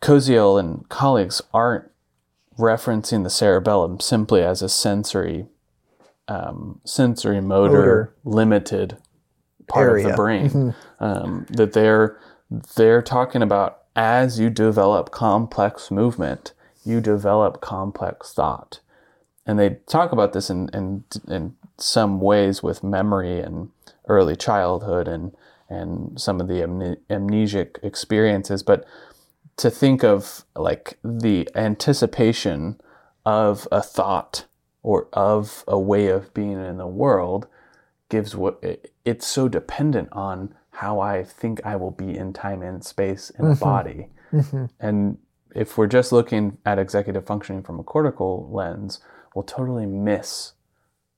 koziol 0.00 0.58
and 0.58 0.88
colleagues 0.88 1.42
aren't 1.52 1.90
referencing 2.58 3.24
the 3.24 3.30
cerebellum 3.30 4.00
simply 4.00 4.42
as 4.42 4.62
a 4.62 4.68
sensory 4.68 5.46
um, 6.28 6.80
sensory 6.84 7.40
motor 7.40 7.78
Motor. 7.78 8.14
limited 8.24 8.96
part 9.66 9.98
of 9.98 10.04
the 10.10 10.16
brain 10.16 10.74
um, 11.00 11.46
that 11.50 11.72
they're 11.72 12.18
they're 12.76 13.02
talking 13.02 13.42
about 13.42 13.82
as 13.96 14.38
you 14.38 14.50
develop 14.50 15.10
complex 15.10 15.90
movement 15.90 16.52
you 16.84 17.00
develop 17.00 17.60
complex 17.60 18.32
thought. 18.32 18.80
And 19.46 19.58
they 19.58 19.78
talk 19.86 20.12
about 20.12 20.32
this 20.32 20.50
in, 20.50 20.68
in 20.72 21.04
in 21.28 21.56
some 21.76 22.20
ways 22.20 22.62
with 22.62 22.84
memory 22.84 23.40
and 23.40 23.70
early 24.08 24.36
childhood 24.36 25.08
and 25.08 25.34
and 25.68 26.20
some 26.20 26.40
of 26.40 26.48
the 26.48 26.60
amne- 26.60 26.98
amnesic 27.10 27.82
experiences. 27.82 28.62
But 28.62 28.84
to 29.56 29.70
think 29.70 30.04
of 30.04 30.44
like 30.54 30.98
the 31.02 31.48
anticipation 31.54 32.80
of 33.24 33.66
a 33.72 33.82
thought 33.82 34.44
or 34.84 35.08
of 35.14 35.64
a 35.66 35.78
way 35.78 36.06
of 36.06 36.32
being 36.34 36.52
in 36.52 36.76
the 36.76 36.86
world 36.86 37.48
gives 38.10 38.36
what 38.36 38.58
it, 38.62 38.92
it's 39.04 39.26
so 39.26 39.48
dependent 39.48 40.08
on 40.12 40.54
how 40.70 41.00
I 41.00 41.24
think 41.24 41.60
I 41.64 41.74
will 41.74 41.90
be 41.90 42.16
in 42.16 42.32
time 42.32 42.62
and 42.62 42.84
space 42.84 43.30
in 43.30 43.46
a 43.46 43.48
mm-hmm. 43.48 43.64
body. 43.64 44.08
Mm-hmm. 44.32 44.66
And 44.78 45.18
if 45.54 45.78
we're 45.78 45.86
just 45.86 46.12
looking 46.12 46.58
at 46.66 46.78
executive 46.78 47.26
functioning 47.26 47.62
from 47.62 47.80
a 47.80 47.82
cortical 47.82 48.48
lens, 48.52 49.00
we'll 49.34 49.44
totally 49.44 49.86
miss 49.86 50.52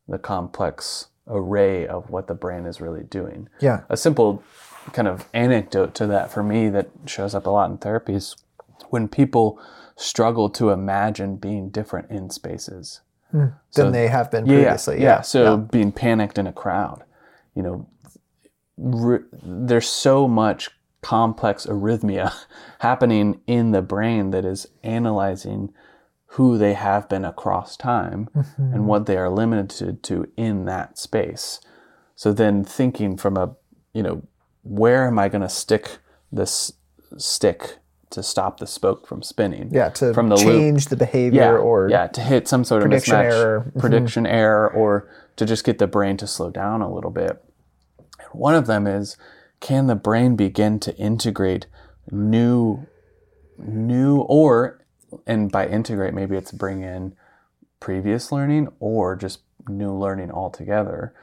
the 0.07 0.18
complex 0.18 1.09
array 1.26 1.87
of 1.87 2.09
what 2.09 2.29
the 2.29 2.35
brain 2.35 2.66
is 2.66 2.81
really 2.81 3.02
doing. 3.02 3.48
Yeah. 3.61 3.81
A 3.88 3.96
simple 3.96 4.44
kind 4.92 5.09
of 5.09 5.29
anecdote 5.35 5.94
to 5.96 6.07
that 6.07 6.31
for 6.31 6.44
me 6.44 6.68
that 6.68 6.90
shows 7.07 7.35
up 7.35 7.46
a 7.46 7.50
lot 7.50 7.68
in 7.70 7.79
therapies 7.79 8.37
when 8.90 9.09
people 9.09 9.61
struggle 9.96 10.48
to 10.50 10.70
imagine 10.70 11.37
being 11.37 11.70
different 11.70 12.11
in 12.11 12.31
spaces. 12.31 13.00
Than 13.32 13.92
they 13.92 14.08
have 14.08 14.30
been 14.30 14.46
Yeah, 14.46 14.54
previously. 14.54 15.02
yeah. 15.02 15.20
So 15.20 15.56
being 15.56 15.92
panicked 15.92 16.38
in 16.38 16.46
a 16.46 16.52
crowd, 16.52 17.04
you 17.54 17.62
know, 17.62 17.88
r- 18.82 19.24
there's 19.42 19.88
so 19.88 20.26
much 20.28 20.70
complex 21.02 21.66
arrhythmia 21.66 22.32
happening 22.80 23.40
in 23.46 23.72
the 23.72 23.82
brain 23.82 24.30
that 24.30 24.44
is 24.44 24.66
analyzing 24.82 25.72
who 26.30 26.58
they 26.58 26.74
have 26.74 27.08
been 27.08 27.24
across 27.24 27.76
time 27.76 28.28
mm-hmm. 28.34 28.74
and 28.74 28.86
what 28.86 29.06
they 29.06 29.16
are 29.16 29.30
limited 29.30 30.02
to 30.02 30.28
in 30.36 30.64
that 30.64 30.98
space. 30.98 31.60
So 32.14 32.32
then 32.32 32.64
thinking 32.64 33.16
from 33.16 33.36
a, 33.36 33.54
you 33.92 34.02
know, 34.02 34.22
where 34.62 35.06
am 35.06 35.18
I 35.18 35.28
going 35.28 35.42
to 35.42 35.48
stick 35.48 35.98
this 36.32 36.72
stick 37.16 37.78
to 38.10 38.22
stop 38.22 38.58
the 38.58 38.66
spoke 38.66 39.06
from 39.06 39.22
spinning? 39.22 39.70
Yeah, 39.72 39.90
to 39.90 40.14
from 40.14 40.28
the 40.28 40.36
loop 40.36 40.46
change 40.46 40.86
the 40.86 40.96
behavior 40.96 41.40
yeah, 41.40 41.50
or 41.50 41.88
yeah, 41.90 42.06
to 42.08 42.20
hit 42.20 42.48
some 42.48 42.64
sort 42.64 42.82
of 42.82 42.88
prediction 42.88 43.14
mismatch, 43.14 43.32
error. 43.32 43.60
Mm-hmm. 43.60 43.80
prediction 43.80 44.26
error, 44.26 44.68
or 44.70 45.08
to 45.36 45.44
just 45.44 45.64
get 45.64 45.78
the 45.78 45.86
brain 45.86 46.16
to 46.18 46.26
slow 46.26 46.50
down 46.50 46.82
a 46.82 46.92
little 46.92 47.10
bit. 47.10 47.42
One 48.32 48.54
of 48.54 48.66
them 48.66 48.86
is, 48.86 49.16
can 49.60 49.86
the 49.86 49.94
brain 49.94 50.36
begin 50.36 50.78
to 50.80 50.96
integrate 50.96 51.66
new, 52.10 52.86
new, 53.58 54.18
or, 54.20 54.84
and 55.26 55.50
by 55.50 55.66
integrate, 55.68 56.14
maybe 56.14 56.36
it's 56.36 56.52
bring 56.52 56.82
in 56.82 57.14
previous 57.80 58.32
learning 58.32 58.68
or 58.80 59.16
just 59.16 59.40
new 59.68 59.92
learning 59.92 60.30
altogether 60.30 61.14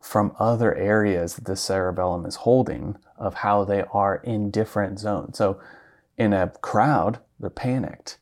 from 0.00 0.34
other 0.38 0.74
areas 0.74 1.34
that 1.34 1.44
the 1.44 1.56
cerebellum 1.56 2.24
is 2.24 2.36
holding 2.36 2.96
of 3.18 3.34
how 3.34 3.64
they 3.64 3.84
are 3.92 4.16
in 4.16 4.50
different 4.50 4.98
zones. 4.98 5.36
So 5.36 5.60
in 6.20 6.32
a 6.34 6.48
crowd, 6.60 7.18
they're 7.40 7.50
panicked. 7.50 8.18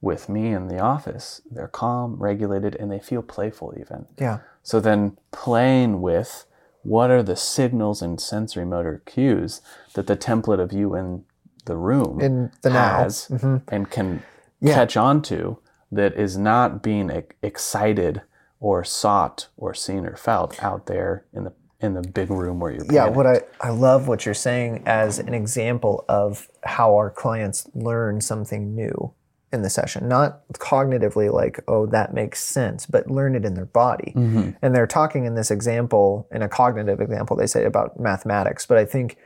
With 0.00 0.28
me 0.28 0.48
in 0.52 0.66
the 0.66 0.80
office, 0.80 1.42
they're 1.48 1.68
calm, 1.68 2.16
regulated, 2.16 2.74
and 2.74 2.90
they 2.90 2.98
feel 2.98 3.22
playful 3.22 3.72
even. 3.78 4.06
yeah. 4.18 4.38
So 4.64 4.80
then 4.80 5.16
playing 5.32 6.00
with 6.02 6.44
what 6.82 7.10
are 7.10 7.22
the 7.22 7.36
signals 7.36 8.02
and 8.02 8.20
sensory 8.20 8.64
motor 8.64 9.02
cues 9.06 9.60
that 9.94 10.06
the 10.08 10.16
template 10.16 10.60
of 10.60 10.72
you 10.72 10.94
in 10.96 11.24
the 11.66 11.76
room 11.76 12.20
In 12.20 12.50
the 12.62 12.70
now. 12.70 12.76
Mm-hmm. 13.02 13.02
has 13.02 13.30
and 13.68 13.90
can 13.90 14.22
Yeah. 14.60 14.74
catch 14.74 14.96
on 14.96 15.22
to 15.22 15.58
that 15.92 16.14
is 16.14 16.36
not 16.38 16.82
being 16.82 17.10
excited 17.42 18.22
or 18.60 18.82
sought 18.84 19.48
or 19.56 19.74
seen 19.74 20.06
or 20.06 20.16
felt 20.16 20.62
out 20.62 20.86
there 20.86 21.24
in 21.32 21.44
the 21.44 21.52
in 21.82 21.94
the 21.94 22.02
big 22.02 22.30
room 22.30 22.60
where 22.60 22.72
you're 22.72 22.84
Yeah, 22.90 23.02
panicked. 23.08 23.16
what 23.16 23.26
I, 23.26 23.40
I 23.60 23.70
love 23.70 24.08
what 24.08 24.24
you're 24.24 24.34
saying 24.34 24.82
as 24.86 25.18
an 25.18 25.34
example 25.34 26.04
of 26.08 26.48
how 26.64 26.94
our 26.94 27.10
clients 27.10 27.68
learn 27.74 28.20
something 28.20 28.74
new 28.74 29.12
in 29.52 29.62
the 29.62 29.70
session. 29.70 30.08
Not 30.08 30.48
cognitively 30.54 31.30
like, 31.32 31.60
oh, 31.68 31.86
that 31.86 32.14
makes 32.14 32.42
sense, 32.42 32.86
but 32.86 33.10
learn 33.10 33.34
it 33.34 33.44
in 33.44 33.54
their 33.54 33.66
body. 33.66 34.12
Mm-hmm. 34.16 34.50
And 34.62 34.74
they're 34.74 34.86
talking 34.86 35.24
in 35.24 35.34
this 35.34 35.50
example, 35.50 36.26
in 36.32 36.40
a 36.42 36.48
cognitive 36.48 37.00
example, 37.00 37.36
they 37.36 37.46
say 37.46 37.64
about 37.64 38.00
mathematics, 38.00 38.64
but 38.64 38.78
I 38.78 38.84
think 38.84 39.18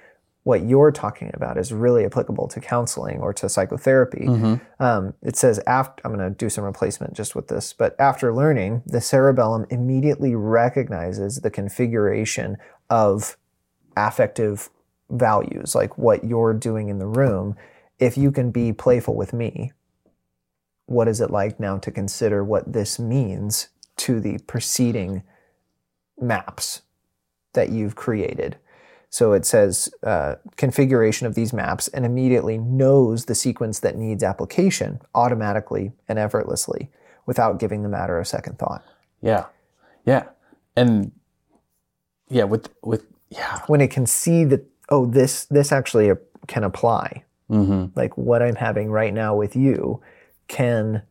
what 0.46 0.64
you're 0.64 0.92
talking 0.92 1.28
about 1.34 1.58
is 1.58 1.72
really 1.72 2.04
applicable 2.04 2.46
to 2.46 2.60
counseling 2.60 3.18
or 3.18 3.32
to 3.32 3.48
psychotherapy. 3.48 4.28
Um, 4.78 5.12
it 5.20 5.34
says 5.34 5.58
after 5.66 6.00
I'm 6.06 6.14
going 6.14 6.32
to 6.32 6.38
do 6.38 6.48
some 6.48 6.62
replacement 6.62 7.14
just 7.14 7.34
with 7.34 7.48
this, 7.48 7.72
but 7.72 7.96
after 7.98 8.32
learning, 8.32 8.84
the 8.86 9.00
cerebellum 9.00 9.66
immediately 9.70 10.36
recognizes 10.36 11.40
the 11.40 11.50
configuration 11.50 12.58
of 12.88 13.36
affective 13.96 14.70
values, 15.10 15.74
like 15.74 15.98
what 15.98 16.22
you're 16.22 16.54
doing 16.54 16.90
in 16.90 17.00
the 17.00 17.08
room. 17.08 17.56
If 17.98 18.16
you 18.16 18.30
can 18.30 18.52
be 18.52 18.72
playful 18.72 19.16
with 19.16 19.32
me, 19.32 19.72
what 20.84 21.08
is 21.08 21.20
it 21.20 21.32
like 21.32 21.58
now 21.58 21.78
to 21.78 21.90
consider 21.90 22.44
what 22.44 22.72
this 22.72 23.00
means 23.00 23.70
to 23.96 24.20
the 24.20 24.38
preceding 24.46 25.24
maps 26.20 26.82
that 27.54 27.70
you've 27.70 27.96
created? 27.96 28.58
So 29.10 29.32
it 29.32 29.46
says 29.46 29.88
uh, 30.02 30.36
configuration 30.56 31.26
of 31.26 31.34
these 31.34 31.52
maps 31.52 31.88
and 31.88 32.04
immediately 32.04 32.58
knows 32.58 33.24
the 33.24 33.34
sequence 33.34 33.80
that 33.80 33.96
needs 33.96 34.22
application 34.22 35.00
automatically 35.14 35.92
and 36.08 36.18
effortlessly 36.18 36.90
without 37.24 37.58
giving 37.58 37.82
the 37.82 37.88
matter 37.88 38.18
a 38.18 38.24
second 38.24 38.58
thought. 38.58 38.84
Yeah. 39.22 39.46
Yeah. 40.04 40.24
And 40.76 41.12
yeah, 42.28 42.44
with 42.44 42.68
with 42.82 43.06
yeah. 43.30 43.60
When 43.66 43.80
it 43.80 43.90
can 43.90 44.06
see 44.06 44.44
that, 44.44 44.64
oh, 44.88 45.06
this 45.06 45.46
this 45.46 45.72
actually 45.72 46.12
can 46.46 46.64
apply. 46.64 47.24
Mm-hmm. 47.50 47.98
Like 47.98 48.16
what 48.16 48.42
I'm 48.42 48.56
having 48.56 48.90
right 48.90 49.14
now 49.14 49.34
with 49.34 49.56
you 49.56 50.00
can, 50.48 51.02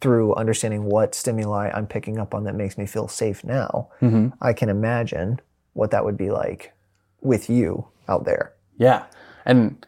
through 0.00 0.34
understanding 0.34 0.84
what 0.84 1.14
stimuli 1.14 1.70
I'm 1.74 1.86
picking 1.86 2.18
up 2.18 2.34
on 2.34 2.44
that 2.44 2.54
makes 2.54 2.78
me 2.78 2.86
feel 2.86 3.08
safe 3.08 3.42
now, 3.44 3.88
Mm-hmm. 4.00 4.28
I 4.40 4.52
can 4.52 4.68
imagine 4.68 5.40
what 5.72 5.90
that 5.90 6.04
would 6.04 6.16
be 6.16 6.30
like 6.30 6.72
with 7.22 7.48
you 7.48 7.88
out 8.08 8.24
there. 8.24 8.52
Yeah. 8.76 9.04
And 9.44 9.84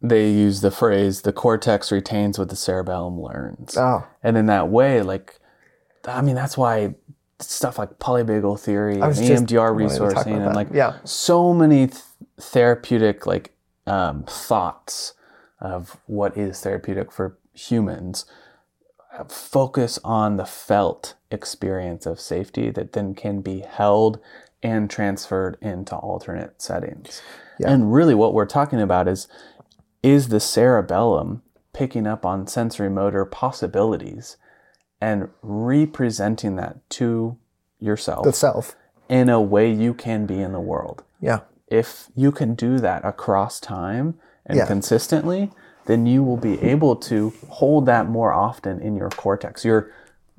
they 0.00 0.30
use 0.30 0.62
the 0.62 0.70
phrase 0.70 1.22
the 1.22 1.32
cortex 1.32 1.92
retains 1.92 2.38
what 2.38 2.48
the 2.48 2.56
cerebellum 2.56 3.20
learns. 3.20 3.76
Oh, 3.76 4.06
And 4.22 4.36
in 4.36 4.46
that 4.46 4.68
way, 4.68 5.02
like 5.02 5.38
I 6.06 6.22
mean, 6.22 6.34
that's 6.34 6.56
why 6.56 6.94
stuff 7.38 7.78
like 7.78 7.98
polyvagal 7.98 8.60
theory 8.60 8.94
and 8.94 9.02
EMDR 9.14 9.74
resourcing 9.74 10.36
and 10.36 10.46
that. 10.46 10.54
like 10.54 10.68
yeah, 10.72 10.98
so 11.04 11.52
many 11.52 11.86
th- 11.88 12.02
therapeutic 12.38 13.26
like 13.26 13.52
um, 13.86 14.24
thoughts 14.24 15.14
of 15.60 15.98
what 16.06 16.36
is 16.36 16.60
therapeutic 16.60 17.12
for 17.12 17.38
humans 17.52 18.24
uh, 19.18 19.24
focus 19.24 19.98
on 20.04 20.36
the 20.36 20.44
felt 20.46 21.14
experience 21.30 22.06
of 22.06 22.20
safety 22.20 22.70
that 22.70 22.92
then 22.92 23.14
can 23.14 23.40
be 23.40 23.60
held 23.60 24.20
and 24.62 24.90
transferred 24.90 25.56
into 25.60 25.96
alternate 25.96 26.60
settings. 26.60 27.22
Yeah. 27.58 27.70
And 27.70 27.92
really 27.92 28.14
what 28.14 28.34
we're 28.34 28.46
talking 28.46 28.80
about 28.80 29.08
is 29.08 29.28
is 30.02 30.28
the 30.28 30.40
cerebellum 30.40 31.42
picking 31.74 32.06
up 32.06 32.24
on 32.24 32.46
sensory 32.46 32.88
motor 32.90 33.24
possibilities 33.24 34.36
and 35.00 35.28
representing 35.42 36.56
that 36.56 36.88
to 36.90 37.36
yourself 37.78 38.24
the 38.24 38.32
self. 38.32 38.76
in 39.08 39.28
a 39.28 39.40
way 39.40 39.70
you 39.70 39.92
can 39.94 40.26
be 40.26 40.40
in 40.40 40.52
the 40.52 40.60
world. 40.60 41.02
Yeah, 41.20 41.40
If 41.68 42.08
you 42.16 42.32
can 42.32 42.54
do 42.54 42.78
that 42.78 43.04
across 43.04 43.60
time 43.60 44.18
and 44.46 44.56
Yeah. 44.58 44.66
consistently, 44.66 45.52
then 45.86 46.04
you 46.06 46.22
will 46.24 46.36
be 46.36 46.60
able 46.62 46.96
to 46.96 47.32
hold 47.48 47.86
that 47.86 48.08
more 48.08 48.32
often 48.32 48.80
in 48.80 48.96
your 48.96 49.10
cortex. 49.10 49.64
Your 49.64 49.90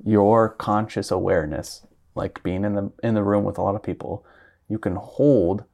your 0.04 0.48
conscious 0.48 1.10
awareness, 1.12 1.86
like 2.14 2.42
being 2.42 2.64
in 2.64 2.74
the 2.74 2.92
in 3.02 3.14
the 3.14 3.22
room 3.22 3.44
with 3.44 3.58
a 3.58 3.62
lot 3.62 3.74
of 3.74 3.82
people, 3.82 4.24
you 4.68 4.78
can 4.78 4.96
hold 4.96 5.64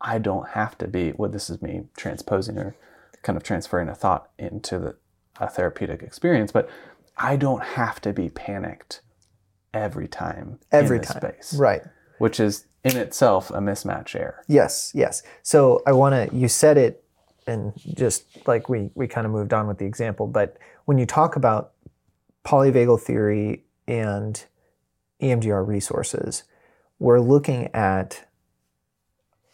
I 0.00 0.18
don't 0.18 0.48
have 0.50 0.76
to 0.78 0.88
be 0.88 1.12
well 1.16 1.30
this 1.30 1.48
is 1.50 1.62
me 1.62 1.84
transposing 1.96 2.58
or 2.58 2.76
kind 3.22 3.36
of 3.36 3.42
transferring 3.42 3.88
a 3.88 3.94
thought 3.94 4.30
into 4.38 4.78
the 4.78 4.96
a 5.40 5.48
therapeutic 5.48 6.02
experience, 6.02 6.52
but 6.52 6.68
I 7.16 7.36
don't 7.36 7.62
have 7.62 8.00
to 8.02 8.12
be 8.12 8.28
panicked 8.30 9.00
every 9.74 10.08
time 10.08 10.58
every 10.72 11.00
time. 11.00 11.18
space 11.18 11.54
Right. 11.58 11.82
which 12.18 12.40
is 12.40 12.66
in 12.84 12.96
itself 12.96 13.50
a 13.50 13.58
mismatch 13.58 14.14
error. 14.14 14.42
Yes, 14.48 14.92
yes. 14.94 15.22
So 15.42 15.82
I 15.86 15.92
want 15.92 16.30
to, 16.30 16.34
you 16.36 16.46
said 16.48 16.78
it, 16.78 17.02
and 17.46 17.72
just 17.76 18.24
like 18.46 18.68
we, 18.68 18.90
we 18.94 19.08
kind 19.08 19.26
of 19.26 19.32
moved 19.32 19.52
on 19.52 19.66
with 19.66 19.78
the 19.78 19.84
example, 19.84 20.26
but 20.26 20.56
when 20.84 20.98
you 20.98 21.04
talk 21.06 21.36
about 21.36 21.72
polyvagal 22.44 23.00
theory 23.00 23.64
and 23.88 24.44
EMDR 25.20 25.66
resources, 25.66 26.44
we're 26.98 27.20
looking 27.20 27.68
at 27.74 28.26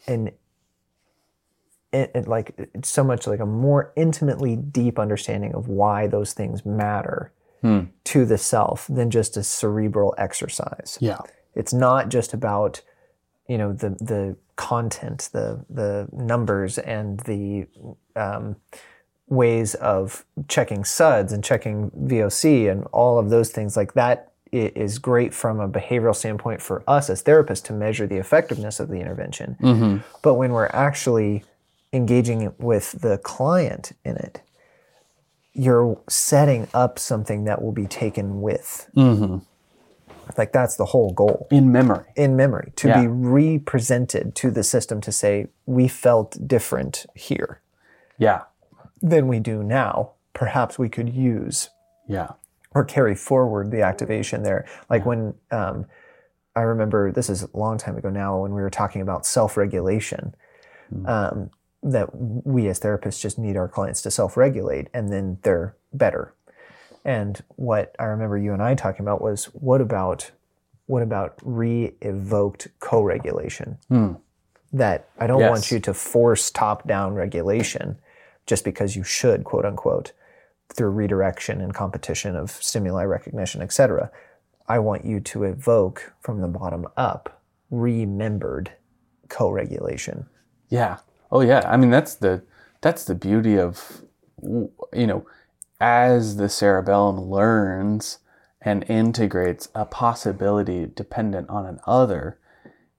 an 0.07 0.31
it, 1.93 2.27
like 2.27 2.55
it's 2.57 2.89
so 2.89 3.05
much 3.05 3.27
like 3.27 3.41
a 3.41 3.47
more 3.47 3.93
intimately 3.97 4.57
deep 4.57 4.99
understanding 4.99 5.55
of 5.55 5.69
why 5.69 6.07
those 6.07 6.33
things 6.33 6.65
matter 6.65 7.33
Hmm. 7.63 7.83
to 8.03 8.25
the 8.25 8.39
self 8.39 8.89
than 8.89 9.09
just 9.09 9.37
a 9.37 9.45
cerebral 9.45 10.17
exercise. 10.19 10.99
Yeah. 11.01 11.19
It's 11.55 11.73
not 11.73 12.09
just 12.09 12.35
about 12.35 12.83
you 13.47 13.57
know 13.57 13.73
the 13.73 13.91
the 13.91 14.37
content, 14.57 15.29
the 15.33 15.65
the 15.71 16.09
numbers, 16.13 16.79
and 16.79 17.21
the 17.21 17.69
um, 18.17 18.57
ways 19.29 19.77
of 19.77 20.25
checking 20.49 20.85
SUDS 20.85 21.33
and 21.33 21.45
checking 21.45 21.91
VOC 21.91 22.69
and 22.69 22.85
all 22.87 23.19
of 23.19 23.31
those 23.31 23.51
things 23.51 23.77
like 23.77 23.95
that 23.95 24.32
i- 24.53 24.73
is 24.75 24.99
great 24.99 25.33
from 25.35 25.61
a 25.61 25.69
behavioral 25.69 26.15
standpoint 26.15 26.61
for 26.63 26.83
us 26.87 27.09
as 27.11 27.23
therapists 27.23 27.63
to 27.65 27.73
measure 27.73 28.07
the 28.07 28.17
effectiveness 28.19 28.81
of 28.81 28.89
the 28.89 29.01
intervention. 29.01 29.57
Mm-hmm. 29.61 29.97
But 30.23 30.35
when 30.35 30.53
we're 30.53 30.71
actually 30.73 31.45
engaging 31.93 32.53
with 32.59 32.93
the 33.01 33.19
client 33.19 33.93
in 34.05 34.17
it, 34.17 34.41
you're 35.55 35.99
setting 36.09 36.67
up 36.73 36.99
something 36.99 37.45
that 37.45 37.61
will 37.63 37.73
be 37.73 37.87
taken 37.87 38.41
with. 38.41 38.89
Like 40.39 40.53
that's 40.53 40.77
the 40.77 40.87
whole 40.87 41.13
goal 41.13 41.47
In 41.51 41.73
memory. 41.73 42.07
in 42.17 42.37
memory 42.37 42.73
to 42.77 42.89
Yeah. 42.89 43.01
be 43.03 43.07
represented 43.09 44.35
to 44.37 44.51
the 44.51 44.63
system 44.63 45.01
to 45.03 45.13
say, 45.13 45.49
we 45.67 45.89
felt 45.89 46.39
different 46.47 47.05
here 47.15 47.61
Yeah. 48.19 48.43
than 49.03 49.27
we 49.29 49.41
do 49.41 49.63
now. 49.63 50.13
Perhaps 50.33 50.79
we 50.79 50.89
could 50.89 51.11
use 51.11 51.71
Yeah. 52.07 52.31
Or 52.75 52.85
carry 52.85 53.15
forward 53.15 53.71
the 53.71 53.83
activation 53.83 54.43
there. 54.43 54.67
Like 54.89 55.05
when 55.07 55.35
um, 55.51 55.87
I 56.57 56.63
remember 56.63 57.13
this 57.13 57.31
is 57.31 57.43
a 57.43 57.49
long 57.55 57.79
time 57.79 57.97
ago 57.97 58.11
now 58.11 58.39
when 58.41 58.53
we 58.55 58.63
were 58.63 58.71
talking 58.71 59.03
about 59.03 59.27
self 59.27 59.57
regulation, 59.57 60.35
um, 61.07 61.51
that 61.83 62.11
we 62.15 62.69
as 62.69 62.79
therapists 62.79 63.21
just 63.21 63.39
need 63.39 63.57
our 63.57 63.69
clients 63.69 64.03
to 64.03 64.11
self 64.11 64.37
regulate 64.37 64.89
and 64.95 65.13
then 65.13 65.39
they're 65.43 65.75
better. 65.93 66.35
And 67.05 67.43
what 67.57 67.95
I 67.99 68.05
remember 68.05 68.39
you 68.39 68.53
and 68.53 68.63
I 68.63 68.75
talking 68.75 69.01
about 69.03 69.21
was 69.23 69.47
what 69.47 69.81
about 69.81 70.31
what 70.87 71.03
about 71.03 71.39
re-evoked 71.43 72.69
co-regulation? 72.81 73.79
That 74.73 75.09
I 75.19 75.27
don't 75.27 75.41
Yes. 75.41 75.51
want 75.51 75.71
you 75.71 75.81
to 75.81 75.95
force 75.95 76.51
top-down 76.51 77.15
regulation 77.15 77.99
just 78.47 78.65
because 78.65 78.97
you 78.97 79.05
should, 79.05 79.45
quote 79.45 79.65
unquote, 79.65 80.13
through 80.75 80.91
redirection 80.91 81.61
and 81.61 81.75
competition 81.75 82.37
of 82.37 82.51
stimuli 82.51 83.05
recognition, 83.05 83.63
etc. 83.63 84.11
I 84.69 84.79
want 84.79 85.05
you 85.05 85.21
to 85.21 85.45
evoke 85.45 86.13
from 86.21 86.41
the 86.41 86.49
bottom 86.49 86.87
up 86.97 87.43
remembered 87.71 88.73
co-regulation. 89.29 90.27
Yeah. 90.69 90.99
Oh 91.31 91.41
yeah. 91.41 91.63
I 91.67 91.77
mean 91.77 91.91
that's 91.91 92.15
the 92.15 92.43
that's 92.81 93.05
the 93.05 93.15
beauty 93.15 93.59
of 93.59 94.03
you 94.43 95.07
know 95.07 95.27
as 95.81 96.37
the 96.37 96.49
cerebellum 96.49 97.21
learns 97.21 98.19
and 98.61 98.85
integrates 98.89 99.69
a 99.75 99.85
possibility 99.85 100.87
dependent 100.87 101.51
on 101.51 101.67
an 101.67 101.81
other, 101.87 102.39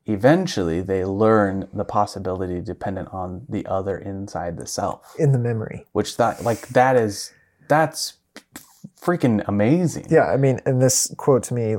eventually 0.06 0.82
they 0.82 1.06
learn 1.06 1.70
the 1.74 1.86
possibility 1.86 2.60
dependent 2.60 3.08
on 3.14 3.46
the 3.48 3.66
other 3.66 3.98
inside 3.98 4.58
the 4.58 4.68
self. 4.68 5.16
in 5.18 5.32
the 5.32 5.40
memory. 5.40 5.86
Which 5.94 6.18
that 6.18 6.44
like 6.44 6.68
that 6.70 6.98
is 6.98 7.32
that's 7.68 8.14
freaking 9.01 9.43
amazing. 9.47 10.07
Yeah, 10.09 10.26
I 10.26 10.38
mean, 10.38 10.59
and 10.66 10.82
this 10.82 11.14
quote 11.18 11.43
to 11.43 11.53
me, 11.53 11.76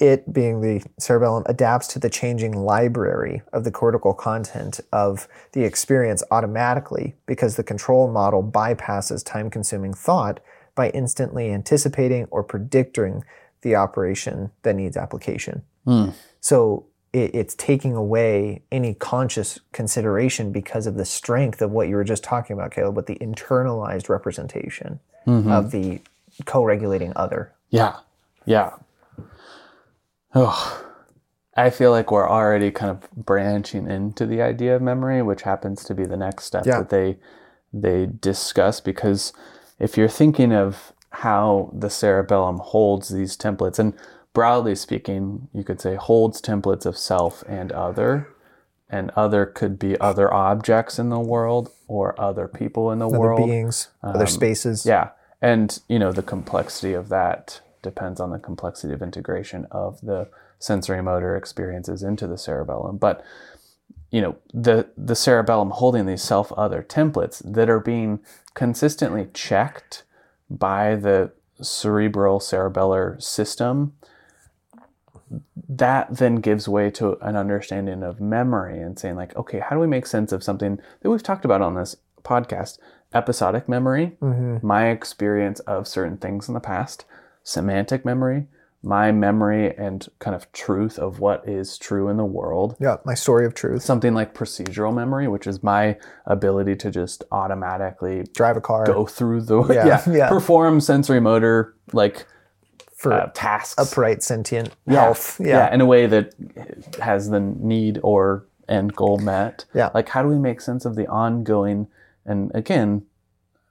it 0.00 0.32
being 0.32 0.62
the 0.62 0.82
cerebellum 0.98 1.42
adapts 1.46 1.86
to 1.88 1.98
the 1.98 2.08
changing 2.08 2.52
library 2.52 3.42
of 3.52 3.64
the 3.64 3.70
cortical 3.70 4.14
content 4.14 4.80
of 4.92 5.28
the 5.52 5.64
experience 5.64 6.22
automatically 6.30 7.14
because 7.26 7.56
the 7.56 7.62
control 7.62 8.10
model 8.10 8.42
bypasses 8.42 9.24
time 9.24 9.50
consuming 9.50 9.92
thought 9.92 10.40
by 10.74 10.88
instantly 10.90 11.52
anticipating 11.52 12.26
or 12.30 12.42
predicting 12.42 13.22
the 13.60 13.74
operation 13.74 14.50
that 14.62 14.74
needs 14.74 14.96
application. 14.96 15.62
Hmm. 15.84 16.10
So 16.40 16.86
it, 17.12 17.34
it's 17.34 17.54
taking 17.54 17.94
away 17.94 18.62
any 18.70 18.94
conscious 18.94 19.60
consideration 19.72 20.52
because 20.52 20.86
of 20.86 20.94
the 20.94 21.04
strength 21.04 21.62
of 21.62 21.70
what 21.70 21.88
you 21.88 21.96
were 21.96 22.04
just 22.04 22.22
talking 22.22 22.54
about, 22.54 22.70
Caleb, 22.72 22.96
with 22.96 23.06
the 23.06 23.16
internalized 23.16 24.08
representation 24.08 25.00
mm-hmm. 25.26 25.50
of 25.50 25.70
the 25.70 26.00
co-regulating 26.44 27.12
other. 27.16 27.52
Yeah. 27.70 27.96
Yeah. 28.44 28.72
Oh, 30.34 30.86
I 31.56 31.70
feel 31.70 31.90
like 31.90 32.10
we're 32.10 32.28
already 32.28 32.70
kind 32.70 32.90
of 32.90 33.10
branching 33.12 33.90
into 33.90 34.24
the 34.26 34.40
idea 34.40 34.76
of 34.76 34.82
memory, 34.82 35.22
which 35.22 35.42
happens 35.42 35.84
to 35.84 35.94
be 35.94 36.04
the 36.04 36.16
next 36.16 36.44
step 36.44 36.64
Yeah. 36.66 36.78
that 36.78 36.90
they 36.90 37.18
they 37.72 38.06
discuss 38.06 38.80
because 38.80 39.32
if 39.78 39.96
you're 39.96 40.08
thinking 40.08 40.52
of 40.52 40.92
how 41.10 41.70
the 41.72 41.90
cerebellum 41.90 42.58
holds 42.58 43.10
these 43.10 43.36
templates 43.36 43.78
and 43.78 43.94
broadly 44.32 44.74
speaking, 44.74 45.48
you 45.52 45.64
could 45.64 45.80
say 45.80 45.96
holds 45.96 46.40
templates 46.40 46.86
of 46.86 46.96
self 46.96 47.42
and 47.48 47.72
other 47.72 48.28
and 48.90 49.10
other 49.10 49.46
could 49.46 49.78
be 49.78 49.98
other 50.00 50.32
objects 50.32 50.98
in 50.98 51.10
the 51.10 51.20
world 51.20 51.70
or 51.86 52.20
other 52.20 52.48
people 52.48 52.90
in 52.90 52.98
the 52.98 53.06
Other 53.06 53.18
world. 53.18 53.40
Other 53.40 53.48
beings, 53.48 53.88
other 54.02 54.20
um, 54.20 54.26
spaces. 54.26 54.84
Yeah. 54.84 55.10
And, 55.40 55.78
you 55.88 55.98
know, 55.98 56.12
the 56.12 56.22
complexity 56.22 56.92
of 56.92 57.08
that 57.08 57.60
depends 57.82 58.20
on 58.20 58.30
the 58.30 58.38
complexity 58.38 58.92
of 58.92 59.00
integration 59.00 59.66
of 59.70 60.00
the 60.00 60.28
sensory 60.58 61.02
motor 61.02 61.36
experiences 61.36 62.02
into 62.02 62.26
the 62.26 62.36
cerebellum. 62.36 62.98
But, 62.98 63.24
you 64.10 64.20
know, 64.20 64.36
the, 64.52 64.88
the 64.98 65.14
cerebellum 65.14 65.70
holding 65.70 66.06
these 66.06 66.22
self 66.22 66.52
other 66.52 66.82
templates 66.82 67.42
that 67.44 67.70
are 67.70 67.80
being 67.80 68.20
consistently 68.54 69.28
checked 69.32 70.02
by 70.50 70.96
the 70.96 71.30
cerebral 71.62 72.40
cerebellar 72.40 73.22
system, 73.22 73.94
that 75.68 76.16
then 76.16 76.36
gives 76.36 76.68
way 76.68 76.90
to 76.90 77.16
an 77.20 77.36
understanding 77.36 78.02
of 78.02 78.20
memory 78.20 78.80
and 78.80 78.98
saying, 78.98 79.16
like, 79.16 79.36
okay, 79.36 79.60
how 79.60 79.76
do 79.76 79.80
we 79.80 79.86
make 79.86 80.06
sense 80.06 80.32
of 80.32 80.42
something 80.42 80.78
that 81.00 81.10
we've 81.10 81.22
talked 81.22 81.44
about 81.44 81.62
on 81.62 81.74
this 81.74 81.96
podcast? 82.22 82.78
Episodic 83.12 83.68
memory, 83.68 84.16
mm-hmm. 84.22 84.64
my 84.64 84.88
experience 84.88 85.58
of 85.60 85.88
certain 85.88 86.16
things 86.16 86.46
in 86.46 86.54
the 86.54 86.60
past, 86.60 87.04
semantic 87.42 88.04
memory, 88.04 88.46
my 88.82 89.12
memory 89.12 89.76
and 89.76 90.08
kind 90.20 90.34
of 90.34 90.50
truth 90.52 90.98
of 90.98 91.20
what 91.20 91.46
is 91.46 91.76
true 91.76 92.08
in 92.08 92.16
the 92.16 92.24
world. 92.24 92.76
Yeah, 92.80 92.96
my 93.04 93.14
story 93.14 93.44
of 93.44 93.54
truth. 93.54 93.82
Something 93.82 94.14
like 94.14 94.32
procedural 94.32 94.94
memory, 94.94 95.28
which 95.28 95.46
is 95.46 95.62
my 95.62 95.98
ability 96.26 96.76
to 96.76 96.90
just 96.90 97.24
automatically 97.30 98.24
Drive 98.34 98.56
a 98.56 98.60
car 98.60 98.86
go 98.86 99.06
through 99.06 99.42
the 99.42 99.62
Yeah, 99.64 99.86
yeah, 100.06 100.12
yeah. 100.12 100.28
perform 100.28 100.80
sensory 100.80 101.20
motor 101.20 101.74
like 101.92 102.26
for 103.00 103.14
uh, 103.14 103.30
tasks 103.32 103.78
upright 103.78 104.22
sentient 104.22 104.70
Yeah. 104.86 105.00
health. 105.04 105.40
yeah. 105.40 105.46
Yeah. 105.68 105.74
in 105.74 105.80
a 105.80 105.86
way 105.86 106.06
that 106.06 106.34
has 107.00 107.30
the 107.30 107.40
need 107.40 107.98
or 108.02 108.44
end 108.68 108.94
goal 108.94 109.16
met 109.18 109.64
Yeah. 109.72 109.88
like 109.94 110.10
how 110.10 110.22
do 110.22 110.28
we 110.28 110.38
make 110.38 110.60
sense 110.60 110.84
of 110.84 110.96
the 110.96 111.06
ongoing 111.06 111.88
and 112.26 112.52
again 112.54 113.06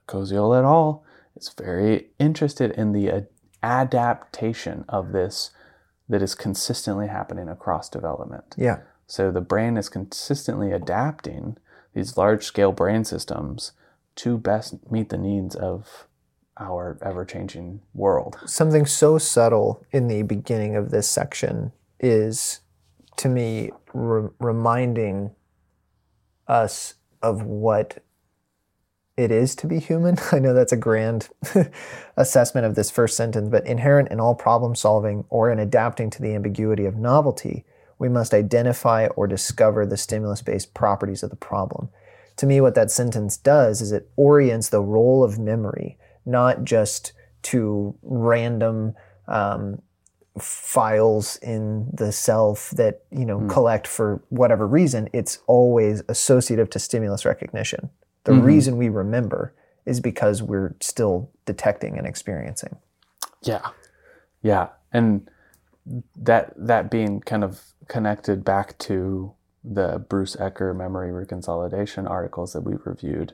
Koziol 0.08 0.58
et 0.58 0.64
al 0.66 1.04
is 1.36 1.50
very 1.50 2.10
interested 2.18 2.72
in 2.72 2.92
the 2.92 3.10
ad- 3.12 3.28
adaptation 3.62 4.84
of 4.90 5.12
this 5.12 5.52
that 6.10 6.22
is 6.24 6.34
consistently 6.34 7.08
happening 7.08 7.48
across 7.48 7.88
development 7.88 8.56
Yeah. 8.58 8.80
so 9.06 9.30
the 9.32 9.42
brain 9.42 9.78
is 9.78 9.90
consistently 9.90 10.72
adapting 10.72 11.58
these 11.94 12.18
large 12.18 12.44
scale 12.46 12.72
brain 12.72 13.04
systems 13.06 13.74
to 14.16 14.38
best 14.40 14.76
meet 14.92 15.10
the 15.10 15.18
needs 15.20 15.56
of 15.56 16.08
our 16.60 16.98
ever 17.02 17.26
changing 17.26 17.82
world. 17.94 18.38
Something 18.46 18.86
so 18.86 19.18
subtle 19.18 19.84
in 19.92 20.08
the 20.08 20.24
beginning 20.24 20.76
of 20.76 20.92
this 20.92 21.08
section 21.08 21.72
is, 22.00 22.60
to 23.18 23.30
me, 23.30 23.72
re- 23.94 24.30
reminding 24.40 25.32
us 26.48 26.96
of 27.22 27.44
what 27.44 28.04
it 29.16 29.32
is 29.32 29.56
to 29.56 29.68
be 29.68 29.80
human. 29.80 30.18
I 30.32 30.40
know 30.40 30.54
that's 30.54 30.72
a 30.72 30.78
grand 30.78 31.30
assessment 32.18 32.66
of 32.66 32.76
this 32.76 32.92
first 32.92 33.18
sentence, 33.18 33.50
but 33.50 33.66
inherent 33.66 34.10
in 34.10 34.20
all 34.20 34.36
problem 34.36 34.76
solving 34.76 35.26
or 35.30 35.52
in 35.52 35.60
adapting 35.60 36.10
to 36.12 36.22
the 36.22 36.34
ambiguity 36.36 36.86
of 36.86 36.96
novelty, 36.96 37.66
we 37.98 38.10
must 38.10 38.34
identify 38.34 39.08
or 39.08 39.28
discover 39.28 39.86
the 39.86 39.98
stimulus 39.98 40.42
based 40.42 40.74
properties 40.74 41.22
of 41.22 41.30
the 41.30 41.36
problem. 41.36 41.90
To 42.38 42.46
me, 42.46 42.62
what 42.62 42.76
that 42.76 42.90
sentence 42.90 43.36
does 43.36 43.82
is 43.82 43.92
it 43.92 44.10
orients 44.16 44.70
the 44.70 44.82
role 44.82 45.26
of 45.26 45.38
memory 45.38 45.98
not 46.30 46.64
just 46.64 47.14
to 47.42 47.96
random 48.02 48.94
um, 49.28 49.82
files 50.40 51.38
in 51.38 51.90
the 51.94 52.12
self 52.12 52.70
that 52.72 53.04
you 53.12 53.26
know 53.26 53.46
collect 53.48 53.88
for 53.88 54.24
whatever 54.30 54.68
reason 54.68 55.10
it's 55.12 55.40
always 55.48 56.02
associative 56.08 56.70
to 56.70 56.80
stimulus 56.80 57.26
recognition 57.26 57.90
the 58.26 58.34
reason 58.34 58.78
we 58.78 58.90
remember 58.90 59.54
is 59.86 60.00
because 60.00 60.44
we're 60.44 60.76
still 60.82 61.32
detecting 61.46 61.98
and 61.98 62.06
experiencing 62.06 62.78
Yeah. 63.42 63.70
Yeah. 64.42 64.70
And 64.92 65.30
that 66.16 66.54
that 66.56 66.92
being 66.92 67.22
kind 67.22 67.44
of 67.44 67.62
connected 67.88 68.44
back 68.44 68.78
to 68.80 69.34
the 69.64 70.06
Bruce 70.08 70.36
Ecker 70.36 70.76
memory 70.76 71.12
reconsolidation 71.12 72.10
articles 72.10 72.54
that 72.54 72.62
we 72.62 72.74
reviewed 72.86 73.34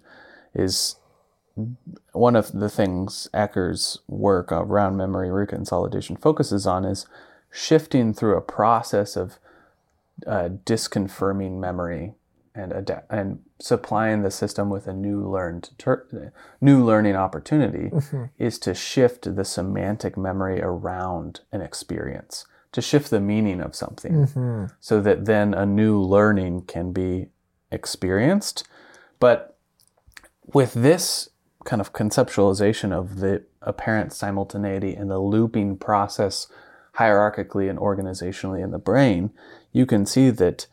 is 0.54 0.96
one 2.12 2.36
of 2.36 2.52
the 2.52 2.70
things 2.70 3.30
Ecker's 3.34 4.00
work 4.08 4.52
around 4.52 4.98
memory 4.98 5.30
reconsolidation 5.30 6.20
focuses 6.20 6.68
on 6.68 6.84
is 6.86 7.06
shifting 7.52 8.14
through 8.14 8.36
a 8.38 8.42
process 8.42 9.16
of 9.16 9.40
uh, 10.28 10.50
disconfirming 10.66 11.60
memory 11.60 12.14
and 12.54 12.72
adapt 12.72 13.12
and 13.12 13.40
supplying 13.60 14.22
the 14.22 14.32
system 14.32 14.70
with 14.70 14.88
a 14.88 14.94
new 14.94 15.30
learned 15.30 15.70
ter- 15.78 16.32
new 16.62 16.84
learning 16.84 17.16
opportunity 17.16 17.90
is 18.38 18.58
to 18.60 18.74
shift 18.74 19.36
the 19.36 19.44
semantic 19.46 20.18
memory 20.18 20.62
around 20.62 21.42
an 21.52 21.62
experience 21.62 22.46
to 22.72 22.82
shift 22.82 23.10
the 23.10 23.22
meaning 23.22 23.62
of 23.62 23.74
something 23.76 24.70
so 24.82 25.02
that 25.02 25.26
then 25.26 25.54
a 25.54 25.66
new 25.66 25.98
learning 26.02 26.62
can 26.62 26.92
be 26.92 27.28
experienced. 27.72 28.68
But 29.20 29.58
with 30.54 30.74
this 30.74 31.30
kind 31.66 31.82
of 31.82 31.94
conceptualization 31.94 32.94
of 32.94 33.20
the 33.20 33.44
apparent 33.62 34.14
simultaneity 34.14 34.94
and 34.94 35.10
the 35.10 35.20
looping 35.20 35.78
process 35.78 36.48
hierarchically 36.98 37.70
and 37.70 37.80
organizationally 37.80 38.64
in 38.64 38.72
the 38.72 38.80
brain, 38.80 39.32
you 39.74 39.86
can 39.86 40.06
see 40.06 40.30
that 40.30 40.68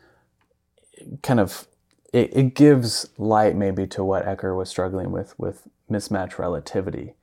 kind 1.22 1.40
of 1.40 1.66
it, 2.12 2.36
it 2.36 2.54
gives 2.54 3.08
light 3.18 3.56
maybe 3.56 3.86
to 3.88 4.04
what 4.04 4.24
Ecker 4.24 4.56
was 4.56 4.68
struggling 4.68 5.10
with 5.10 5.38
with 5.38 5.66
mismatch 5.90 6.38
relativity, 6.38 7.14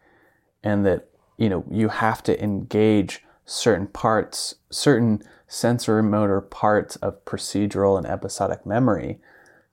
and 0.63 0.85
that 0.85 1.09
you 1.37 1.49
know 1.49 1.63
you 1.69 1.89
have 1.89 2.21
to 2.23 2.43
engage 2.43 3.23
certain 3.45 3.87
parts, 3.87 4.55
certain 4.69 5.23
sensory 5.47 6.03
motor 6.03 6.41
parts 6.41 6.95
of 6.97 7.23
procedural 7.25 7.97
and 7.97 8.05
episodic 8.05 8.65
memory 8.65 9.19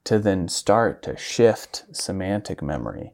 to 0.03 0.17
then 0.17 0.47
start 0.47 1.03
to 1.03 1.17
shift 1.17 1.83
semantic 1.91 2.61
memory. 2.61 3.11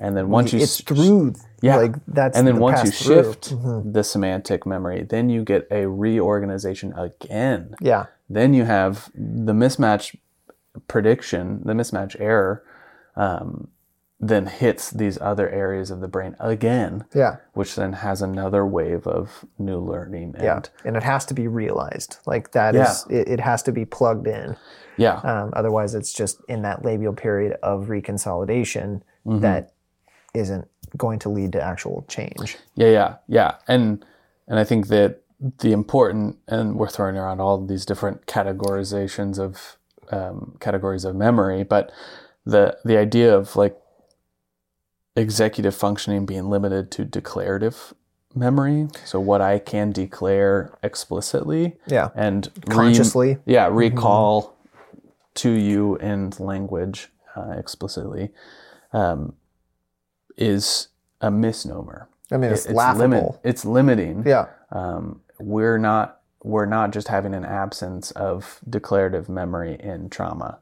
And 0.00 0.16
then 0.16 0.28
once 0.28 0.52
you 0.52 0.60
it's 0.60 0.80
through 0.80 1.34
yeah. 1.60 1.76
like 1.76 1.94
that's 2.06 2.36
and 2.38 2.46
then 2.46 2.54
the 2.56 2.60
once 2.60 2.84
you 2.84 2.92
shift 2.92 3.50
Mhm. 3.52 3.92
the 3.92 4.04
semantic 4.04 4.64
memory, 4.66 5.02
then 5.08 5.28
you 5.28 5.42
get 5.44 5.66
a 5.70 5.86
reorganization 5.88 6.92
again. 6.94 7.74
yeah 7.80 8.06
Then 8.30 8.54
you 8.54 8.64
have 8.64 9.10
the 9.14 9.52
mismatch 9.52 10.14
prediction, 10.86 11.62
the 11.64 11.72
mismatch 11.72 12.14
error, 12.20 12.62
um, 13.16 13.68
then 14.20 14.46
hits 14.46 14.90
these 14.90 15.16
other 15.20 15.48
areas 15.48 15.90
of 15.92 16.00
the 16.00 16.08
brain 16.08 16.34
again, 16.40 17.04
yeah 17.14 17.36
which 17.54 17.74
then 17.76 17.92
has 17.94 18.20
another 18.22 18.66
wave 18.66 19.06
of 19.06 19.44
new 19.58 19.78
learning. 19.80 20.34
And 20.36 20.44
yeah 20.44 20.60
and 20.84 20.96
it 20.96 21.02
has 21.04 21.24
to 21.26 21.34
be 21.34 21.46
realized 21.48 22.18
like 22.26 22.52
that 22.52 22.74
is 22.74 23.06
it, 23.10 23.28
it 23.28 23.40
has 23.40 23.62
to 23.64 23.72
be 23.72 23.84
plugged 23.84 24.26
in 24.26 24.56
yeah, 24.96 25.18
um, 25.22 25.52
otherwise 25.54 25.94
it's 25.94 26.12
just 26.12 26.40
in 26.48 26.62
that 26.62 26.82
labile 26.82 27.16
period 27.16 27.56
of 27.62 27.86
reconsolidation 27.86 29.02
Mm-hmm. 29.26 29.40
that 29.40 29.72
isn't 30.38 30.68
going 30.96 31.18
to 31.20 31.28
lead 31.28 31.52
to 31.52 31.62
actual 31.62 32.04
change. 32.08 32.56
Yeah, 32.74 32.88
yeah, 32.88 33.16
yeah. 33.28 33.54
And 33.66 34.04
and 34.46 34.58
I 34.58 34.64
think 34.64 34.88
that 34.88 35.22
the 35.58 35.72
important 35.72 36.38
and 36.48 36.76
we're 36.76 36.88
throwing 36.88 37.16
around 37.16 37.40
all 37.40 37.64
these 37.64 37.84
different 37.84 38.26
categorizations 38.26 39.38
of 39.38 39.76
um, 40.10 40.56
categories 40.60 41.04
of 41.04 41.14
memory, 41.14 41.62
but 41.64 41.92
the 42.44 42.78
the 42.84 42.96
idea 42.96 43.36
of 43.36 43.56
like 43.56 43.76
executive 45.16 45.74
functioning 45.74 46.24
being 46.24 46.48
limited 46.48 46.90
to 46.92 47.04
declarative 47.04 47.94
memory, 48.34 48.88
so 49.04 49.20
what 49.20 49.40
I 49.40 49.58
can 49.58 49.92
declare 49.92 50.76
explicitly 50.82 51.76
yeah. 51.86 52.10
and 52.14 52.50
re- 52.66 52.74
consciously 52.74 53.38
yeah, 53.46 53.68
recall 53.70 54.56
to 55.34 55.50
you 55.50 55.96
in 55.96 56.32
language 56.38 57.08
uh, 57.36 57.54
explicitly. 57.56 58.30
Um, 58.92 59.34
is 60.38 60.88
a 61.20 61.30
misnomer. 61.30 62.08
i 62.32 62.36
mean 62.36 62.50
it's, 62.52 62.66
It- 62.66 62.74
laughable 62.74 63.00
limit- 63.08 63.40
it's 63.44 63.64
limiting. 63.64 64.22
yeah 64.26 64.46
Um, 64.70 65.20
we're 65.38 65.78
not 65.78 66.20
we're 66.44 66.66
not 66.66 66.92
just 66.92 67.08
having 67.08 67.34
an 67.34 67.44
absence 67.44 68.10
of 68.12 68.60
declarative 68.68 69.28
memory 69.28 69.74
in 69.80 70.08
trauma. 70.08 70.58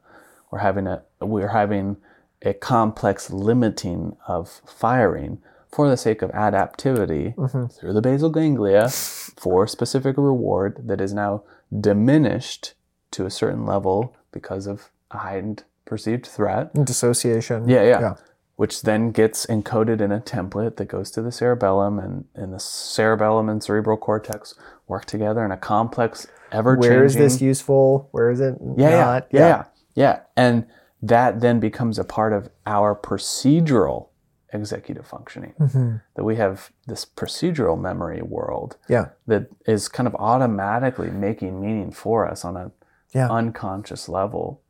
We're 0.49 0.59
having 0.59 0.87
a 0.87 1.03
we're 1.21 1.49
having 1.61 1.97
a 2.41 2.53
complex 2.53 3.29
limiting 3.29 4.15
of 4.27 4.61
firing 4.65 5.39
for 5.71 5.89
the 5.89 5.97
sake 5.97 6.21
of 6.23 6.31
adaptivity 6.31 7.35
Mm-hmm. 7.35 7.65
through 7.67 7.93
the 7.93 8.01
basal 8.01 8.29
ganglia 8.29 8.89
for 8.89 9.67
specific 9.67 10.15
reward 10.17 10.87
that 10.87 10.99
is 11.01 11.13
now 11.13 11.43
diminished 11.91 12.73
to 13.11 13.25
a 13.25 13.29
certain 13.29 13.65
level 13.65 14.15
because 14.31 14.67
of 14.67 14.89
a 15.11 15.17
heightened 15.19 15.63
perceived 15.85 16.25
threat. 16.25 16.71
and 16.73 16.85
dissociation 16.87 17.67
Yeah, 17.69 17.83
yeah. 17.83 17.99
Yeah. 17.99 18.13
Which 18.57 18.81
then 18.81 19.11
gets 19.11 19.45
encoded 19.45 20.01
in 20.01 20.11
a 20.11 20.19
template 20.19 20.75
that 20.77 20.85
goes 20.85 21.11
to 21.11 21.21
the 21.21 21.31
cerebellum, 21.31 21.99
and, 21.99 22.25
and 22.35 22.51
the 22.53 22.59
cerebellum 22.59 23.49
and 23.49 23.63
cerebral 23.63 23.97
cortex 23.97 24.55
work 24.87 25.05
together 25.05 25.45
in 25.45 25.51
a 25.51 25.57
complex, 25.57 26.27
ever 26.51 26.75
changing. 26.75 26.91
where 26.91 27.03
is 27.05 27.13
this 27.15 27.39
useful 27.41 28.09
where 28.11 28.29
is 28.31 28.39
it 28.39 28.55
Yeah, 28.75 28.89
yeah, 28.89 28.99
not 29.05 29.27
yeah, 29.31 29.47
yeah, 29.47 29.63
yeah. 29.95 30.19
And 30.35 30.65
that 31.03 31.39
then 31.41 31.59
becomes 31.59 31.99
a 31.99 32.03
part 32.03 32.33
of 32.33 32.49
our 32.65 32.95
procedural 32.95 34.07
executive 34.53 35.05
functioning. 35.05 35.53
Mhm. 35.59 36.01
That 36.15 36.23
we 36.23 36.37
have 36.37 36.71
this 36.87 37.05
procedural 37.05 37.79
memory 37.79 38.21
world 38.23 38.77
yeah 38.89 39.09
that 39.27 39.49
is 39.67 39.87
kind 39.87 40.07
of 40.07 40.15
automatically 40.15 41.11
making 41.11 41.61
meaning 41.61 41.91
for 41.91 42.25
us 42.27 42.43
on 42.43 42.57
an 42.57 42.71
Yeah. 43.13 43.29
unconscious 43.29 44.09
level 44.09 44.61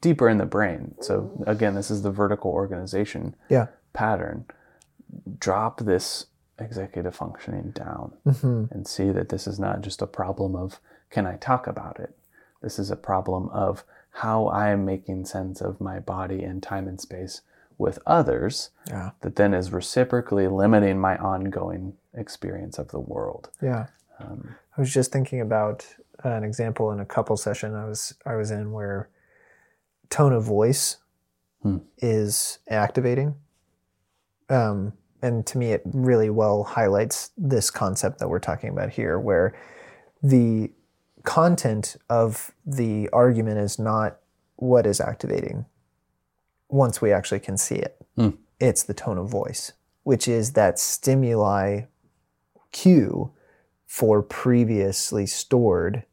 deeper 0.00 0.28
in 0.28 0.38
the 0.38 0.46
brain. 0.46 0.94
So 1.00 1.30
again, 1.46 1.74
this 1.74 1.90
is 1.90 2.02
the 2.02 2.10
vertical 2.10 2.50
organization 2.50 3.34
yeah 3.48 3.66
pattern. 3.92 4.46
Drop 5.38 5.80
this 5.80 6.26
executive 6.58 7.14
functioning 7.14 7.70
down 7.72 8.12
hmm 8.24 8.64
and 8.70 8.86
see 8.86 9.10
that 9.10 9.28
this 9.30 9.46
is 9.46 9.58
not 9.58 9.80
just 9.80 10.00
a 10.02 10.06
problem 10.06 10.54
of 10.54 10.78
can 11.10 11.26
I 11.26 11.36
talk 11.36 11.66
about 11.66 11.98
it? 12.00 12.16
This 12.62 12.78
is 12.78 12.90
a 12.90 12.96
problem 12.96 13.48
of 13.50 13.84
how 14.16 14.46
I 14.46 14.68
am 14.70 14.84
making 14.84 15.24
sense 15.24 15.60
of 15.60 15.80
my 15.80 15.98
body 15.98 16.42
in 16.42 16.60
time 16.60 16.86
and 16.88 17.00
space 17.00 17.40
with 17.78 17.98
others 18.06 18.70
yeah 18.88 19.10
that 19.22 19.36
then 19.36 19.52
is 19.54 19.72
reciprocally 19.72 20.46
limiting 20.46 20.98
my 21.00 21.16
ongoing 21.16 21.94
experience 22.14 22.78
of 22.78 22.88
the 22.88 23.00
world. 23.00 23.50
yeah 23.60 23.86
Um, 24.20 24.54
I 24.76 24.80
was 24.80 24.92
just 24.92 25.10
thinking 25.12 25.40
about 25.40 25.86
an 26.24 26.44
example 26.44 26.92
in 26.92 27.00
a 27.00 27.06
couple 27.06 27.36
session 27.36 27.74
I 27.74 27.86
was 27.86 28.14
I 28.24 28.36
was 28.36 28.50
in 28.50 28.72
where 28.72 29.08
tone 30.12 30.32
of 30.32 30.44
voice 30.44 30.98
Hmm. 31.62 31.78
is 31.98 32.58
activating. 32.68 33.36
Um, 34.48 34.94
and 35.22 35.46
to 35.46 35.58
me, 35.58 35.70
it 35.70 35.82
really 35.84 36.28
well 36.28 36.64
highlights 36.64 37.30
this 37.36 37.70
concept 37.70 38.18
that 38.18 38.28
we're 38.28 38.40
talking 38.40 38.70
about 38.70 38.90
here, 38.90 39.16
where 39.18 39.54
the 40.22 40.72
content 41.22 41.96
of 42.10 42.50
the 42.66 43.08
argument 43.12 43.58
is 43.58 43.78
not 43.78 44.18
what 44.56 44.86
is 44.86 45.00
activating 45.00 45.66
once 46.68 47.00
we 47.00 47.12
actually 47.12 47.38
can 47.40 47.56
see 47.56 47.76
it. 47.76 47.96
Hmm. 48.16 48.30
It's 48.58 48.82
the 48.82 48.94
tone 48.94 49.18
of 49.18 49.28
voice, 49.28 49.72
which 50.02 50.26
is 50.26 50.54
that 50.54 50.80
stimuli 50.80 51.82
cue 52.72 53.32
for 53.86 54.20
previously 54.20 55.26
stored 55.26 56.04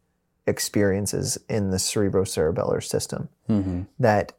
experiences 0.49 1.37
in 1.47 1.69
the 1.71 1.77
cerebrocerebellar 1.77 2.83
system. 2.83 3.29
mhm. 3.49 3.87
That 3.99 4.33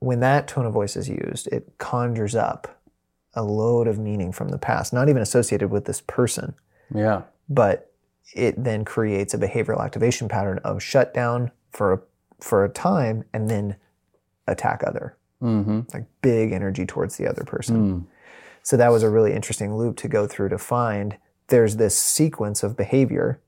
when 0.00 0.20
that 0.20 0.48
tone 0.48 0.66
of 0.66 0.72
voice 0.72 0.96
is 0.96 1.08
used, 1.08 1.46
it 1.48 1.72
conjures 1.78 2.34
up 2.34 2.80
a 3.34 3.42
load 3.42 3.86
of 3.86 3.98
meaning 3.98 4.32
from 4.32 4.48
the 4.48 4.58
past, 4.58 4.92
not 4.92 5.08
even 5.08 5.22
associated 5.22 5.70
with 5.70 5.84
this 5.84 6.00
person, 6.00 6.54
Yeah. 6.92 7.22
but 7.48 7.92
it 8.34 8.62
then 8.62 8.84
creates 8.84 9.34
a 9.34 9.38
behavioral 9.38 9.84
activation 9.84 10.28
pattern 10.28 10.58
of 10.64 10.82
shutdown 10.82 11.50
for 11.70 11.92
a, 11.92 12.00
for 12.40 12.64
a 12.64 12.68
time 12.68 13.24
and 13.32 13.48
then 13.48 13.76
attack 14.46 14.82
other, 14.86 15.16
hmm 15.40 15.80
like 15.94 16.06
big 16.22 16.52
energy 16.52 16.84
towards 16.86 17.16
the 17.16 17.26
other 17.28 17.44
person. 17.44 17.76
Mm. 17.76 18.04
So 18.62 18.76
that 18.76 18.88
was 18.90 19.02
a 19.02 19.10
really 19.10 19.32
interesting 19.32 19.74
loop 19.76 19.96
to 19.98 20.08
go 20.08 20.26
through 20.26 20.48
to 20.50 20.58
find 20.58 21.16
there's 21.48 21.76
this 21.76 21.96
sequence 21.98 22.62
of 22.62 22.76
behavior 22.76 23.40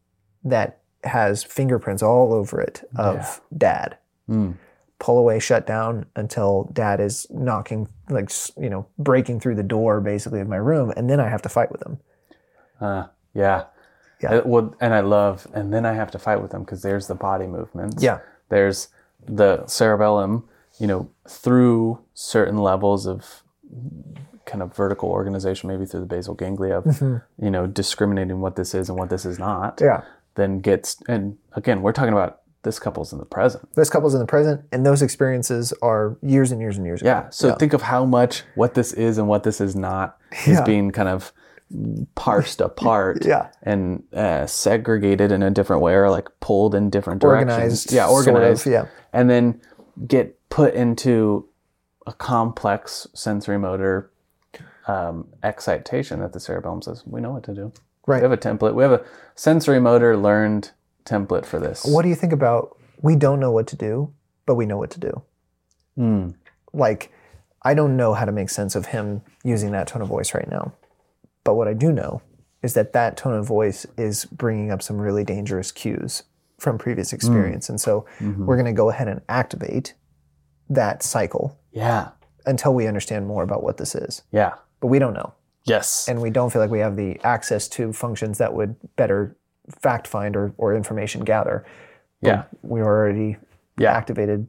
that 0.45 0.82
has 1.05 1.42
fingerprints 1.42 2.03
all 2.03 2.32
over 2.32 2.61
it 2.61 2.82
of 2.96 3.40
dad. 3.57 3.98
Mm. 4.28 4.57
Pull 4.98 5.18
away, 5.18 5.40
shut 5.40 5.66
down 5.66 6.07
until 6.14 6.70
dad 6.72 7.00
is 7.00 7.26
knocking, 7.30 7.88
like, 8.09 8.30
you 8.57 8.70
know, 8.70 8.86
breaking 8.98 9.40
through 9.40 9.57
the 9.57 9.62
door 9.64 10.00
basically 10.00 10.40
of 10.40 10.48
my 10.48 10.57
room. 10.57 10.92
And 10.96 11.11
then 11.11 11.18
I 11.18 11.28
have 11.28 11.42
to 11.42 11.48
fight 11.48 11.72
with 11.72 11.82
him. 11.84 11.98
Uh, 12.80 13.07
yeah. 13.34 13.64
Yeah. 14.22 14.34
Uh, 14.34 14.42
well, 14.44 14.76
and 14.80 14.94
I 14.94 15.00
love, 15.00 15.48
and 15.53 15.74
then 15.74 15.84
I 15.84 15.94
have 15.94 16.12
to 16.12 16.18
fight 16.20 16.40
with 16.40 16.53
them 16.53 16.62
because 16.62 16.82
there's 16.82 17.09
the 17.09 17.16
body 17.16 17.48
movements. 17.48 18.00
Yeah. 18.00 18.20
There's 18.48 18.88
the 19.26 19.66
cerebellum, 19.66 20.48
you 20.78 20.86
know, 20.86 21.11
through 21.28 21.98
certain 22.14 22.59
levels 22.59 23.07
of 23.07 23.42
kind 24.46 24.62
of 24.62 24.74
vertical 24.76 25.09
organization, 25.09 25.68
maybe 25.68 25.84
through 25.84 26.00
the 26.00 26.07
basal 26.07 26.34
ganglia, 26.34 26.78
of, 26.78 27.00
you 27.40 27.50
know, 27.50 27.66
discriminating 27.66 28.40
what 28.40 28.55
this 28.55 28.74
is 28.74 28.88
and 28.88 28.96
what 28.96 29.11
this 29.11 29.24
is 29.24 29.40
not. 29.40 29.80
Yeah. 29.82 30.03
Then 30.35 30.61
gets, 30.61 30.97
and 31.09 31.37
again, 31.53 31.83
we're 31.83 31.93
talking 31.93 32.12
about 32.12 32.41
this 32.62 32.78
couple's 32.78 33.12
in 33.12 33.18
the 33.18 33.24
present. 33.24 33.68
This 33.74 33.91
couple's 33.91 34.14
in 34.14 34.20
the 34.20 34.26
present, 34.26 34.62
and 34.72 34.87
those 34.87 35.03
experiences 35.03 35.72
are 35.83 36.16
years 36.22 36.53
and 36.53 36.61
years 36.61 36.76
and 36.76 36.87
years 36.87 37.03
Yeah. 37.03 37.20
ago. 37.22 37.28
So 37.33 37.55
think 37.57 37.72
of 37.72 37.83
how 37.83 38.05
much 38.05 38.45
what 38.55 38.74
this 38.74 38.93
is 38.93 39.18
and 39.18 39.26
what 39.28 39.43
this 39.43 39.61
is 39.61 39.74
not 39.76 40.16
is 40.47 40.59
Yeah. 40.59 40.64
being 40.64 40.91
kind 40.93 41.09
of 41.09 41.33
parsed 42.14 42.61
apart 42.70 43.24
Yeah. 43.24 43.49
and 43.62 44.05
uh, 44.14 44.47
segregated 44.47 45.33
in 45.33 45.43
a 45.43 45.51
different 45.51 45.83
way 45.83 45.95
or 45.95 46.09
like 46.09 46.28
pulled 46.41 46.74
in 46.74 46.89
different 46.89 47.20
directions. 47.20 47.53
Organized. 47.53 47.93
Yeah, 47.93 48.07
sort 48.07 48.28
of, 48.28 48.35
organized. 48.35 48.66
yeah. 48.66 48.87
And 49.12 49.28
then 49.28 49.61
get 50.07 50.39
put 50.51 50.74
into 50.74 51.49
a 52.07 52.12
complex 52.12 53.07
sensory 53.14 53.59
motor 53.59 54.11
um, 54.87 55.28
excitation 55.43 56.20
that 56.20 56.33
the 56.33 56.41
cerebellum 56.41 56.83
says, 56.83 57.05
we 57.07 57.20
know 57.20 57.33
what 57.33 57.45
to 57.45 57.55
do. 57.55 57.72
Right. 58.07 58.18
We 58.18 58.22
have 58.22 58.32
a 58.32 58.36
template. 58.36 58.74
We 58.74 58.82
have 58.82 58.92
a 58.92 59.05
sensory 59.34 59.80
motor 59.80 60.16
learned 60.16 60.70
template 61.05 61.46
for 61.46 61.59
this. 61.61 61.84
What 61.84 62.03
do 62.03 62.09
you 62.09 62.14
think 62.14 62.32
about 62.32 62.76
we 63.00 63.16
don't 63.16 63.40
know 63.40 63.50
what 63.50 63.66
to 63.68 63.76
do, 63.76 64.12
but 64.46 64.55
we 64.57 64.66
know 64.66 64.76
what 64.78 64.90
to 64.90 65.00
do? 65.00 65.22
Mm. 65.98 66.34
Like 66.72 67.12
I 67.62 67.74
don't 67.74 67.96
know 67.96 68.14
how 68.14 68.24
to 68.24 68.32
make 68.32 68.50
sense 68.50 68.74
of 68.74 68.86
him 68.86 69.22
using 69.44 69.70
that 69.72 69.86
tone 69.86 70.03
of 70.03 70.09
voice 70.09 70.34
right 70.34 70.48
now. 70.48 70.72
But 71.44 71.55
what 71.55 71.68
I 71.68 71.74
do 71.74 71.92
know 71.92 72.22
is 72.62 72.74
that 72.74 72.92
that 72.92 73.16
tone 73.16 73.34
of 73.34 73.44
voice 73.46 73.86
is 73.96 74.24
bringing 74.26 74.70
up 74.70 74.82
some 74.82 75.00
really 75.00 75.24
dangerous 75.24 75.72
cues 75.72 76.22
from 76.59 76.78
previous 76.78 77.12
experience. 77.12 77.68
And 77.68 77.80
so 77.80 78.07
we're 78.20 78.57
going 78.57 78.66
to 78.66 78.72
go 78.72 78.88
ahead 78.90 79.09
and 79.09 79.20
activate 79.28 79.94
that 80.70 81.03
cycle 81.03 81.59
Yeah. 81.72 82.11
until 82.46 82.72
we 82.72 82.86
understand 82.86 83.26
more 83.26 83.42
about 83.42 83.64
what 83.64 83.78
this 83.78 83.96
is. 83.96 84.22
Yeah. 84.30 84.55
But 84.80 84.86
we 84.86 85.00
don't 85.00 85.12
know. 85.12 85.34
Yes. 85.65 86.09
And 86.09 86.21
we 86.21 86.31
don't 86.31 86.53
feel 86.53 86.61
like 86.61 86.71
we 86.71 86.81
have 86.81 86.97
the 86.97 87.21
access 87.25 87.69
to 87.69 87.93
functions 87.93 88.39
that 88.39 88.53
would 88.55 88.75
better 88.97 89.37
fact 89.81 90.07
find 90.09 90.35
or, 90.37 90.53
or 90.57 90.75
information 90.75 91.23
gather. 91.25 91.65
yeah. 92.21 92.45
We 92.63 92.81
already 92.83 93.37
Yeah. 93.79 93.93
activated 93.93 94.49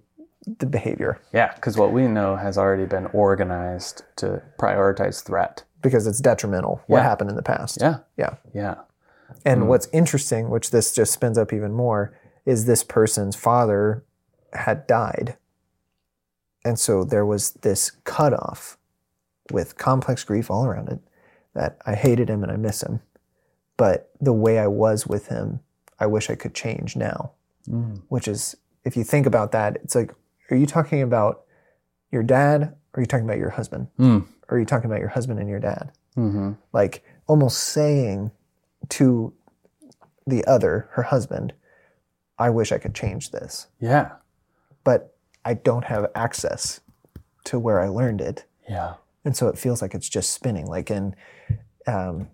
the 0.60 0.66
behavior 0.66 1.20
Yeah. 1.32 1.54
Because 1.56 1.78
what 1.78 1.92
we 1.94 2.08
know 2.08 2.36
has 2.36 2.58
already 2.58 2.86
been 2.86 3.06
organized 3.14 4.04
to 4.18 4.42
prioritize 4.60 5.24
threat. 5.24 5.64
because 5.82 6.08
it's 6.08 6.20
detrimental 6.20 6.82
what 6.88 7.04
happened 7.04 7.30
in 7.30 7.36
the 7.36 7.44
past. 7.44 7.78
Yeah. 7.82 7.98
Yeah. 8.18 8.36
Yeah. 8.54 8.76
And 9.46 9.64
hmm. 9.64 9.68
what's 9.68 9.88
interesting, 9.92 10.50
which 10.50 10.72
this 10.72 10.94
just 10.96 11.12
spins 11.14 11.38
up 11.38 11.52
even 11.54 11.74
more, 11.74 12.18
is 12.46 12.66
this 12.66 12.84
person's 12.84 13.36
father 13.36 14.04
had 14.54 14.88
died. 14.88 15.38
And 16.66 16.80
so 16.80 17.04
there 17.04 17.26
was 17.26 17.52
this 17.52 17.92
cutoff 18.06 18.78
with 19.54 19.78
complex 19.78 20.24
grief 20.24 20.50
all 20.52 20.66
around 20.66 20.90
it 20.90 21.00
that 21.54 21.78
I 21.86 21.96
hated 21.96 22.30
him 22.30 22.44
and 22.44 22.52
I 22.52 22.56
miss 22.58 22.82
him. 22.84 23.00
But 23.78 24.10
the 24.20 24.34
way 24.34 24.60
I 24.60 24.68
was 24.68 25.08
with 25.08 25.28
him, 25.28 25.60
I 26.00 26.08
wish 26.08 26.30
I 26.30 26.36
could 26.36 26.54
change 26.54 26.96
now. 26.96 27.32
Which 28.10 28.28
is, 28.28 28.56
if 28.84 28.98
you 28.98 29.06
think 29.06 29.26
about 29.26 29.54
that, 29.54 29.78
it's 29.84 29.96
like, 29.96 30.14
are 30.52 30.58
you 30.58 30.66
talking 30.66 31.02
about 31.02 31.44
your 32.12 32.24
dad 32.24 32.64
or 32.64 32.76
are 32.96 33.00
you 33.02 33.06
talking 33.06 33.26
about 33.26 33.38
your 33.38 33.52
husband? 33.52 33.88
Mm. 33.98 34.26
Or 34.50 34.58
are 34.58 34.60
you 34.60 34.66
talking 34.66 34.88
about 34.90 35.00
your 35.00 35.08
husband 35.10 35.40
and 35.40 35.48
your 35.48 35.60
dad? 35.62 35.92
Mm-hmm. 36.18 36.52
like 36.74 37.04
almost 37.26 37.58
saying 37.60 38.30
to 38.90 39.34
the 40.28 40.46
other, 40.46 40.88
her 40.92 41.02
husband, 41.04 41.54
I 42.38 42.52
wish 42.52 42.72
I 42.72 42.78
could 42.78 42.94
change 42.94 43.32
this, 43.32 43.66
Yeah. 43.80 44.12
but 44.84 45.16
I 45.44 45.56
don't 45.56 45.86
have 45.86 46.12
access 46.14 46.82
to 47.46 47.58
where 47.58 47.80
I 47.80 47.88
learned 47.88 48.22
it. 48.22 48.46
Yeah. 48.70 48.94
And 49.26 49.36
so 49.36 49.48
it 49.48 49.58
feels 49.58 49.82
like 49.82 49.94
it's 49.94 50.10
just 50.10 50.32
spinning, 50.32 50.66
like 50.68 50.92
in, 50.92 51.16
um, 51.88 52.28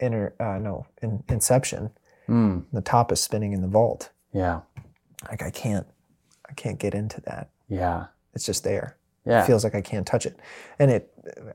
inner, 0.00 0.34
uh, 0.38 0.58
no, 0.58 0.86
in 1.02 1.22
Inception, 1.28 1.90
Mm. 2.28 2.64
the 2.72 2.82
top 2.82 3.10
is 3.10 3.20
spinning 3.20 3.52
in 3.54 3.62
the 3.62 3.68
vault. 3.68 4.10
Yeah. 4.32 4.60
Like 5.30 5.42
I 5.42 5.50
can't, 5.50 5.86
I 6.48 6.52
can't 6.52 6.78
get 6.78 6.94
into 6.94 7.20
that. 7.22 7.48
Yeah. 7.68 8.06
It's 8.34 8.44
just 8.44 8.64
there. 8.64 8.96
Yeah. 9.24 9.42
It 9.42 9.46
feels 9.46 9.64
like 9.64 9.74
I 9.74 9.80
can't 9.80 10.06
touch 10.06 10.26
it. 10.26 10.38
And 10.78 10.90
it, 10.90 11.10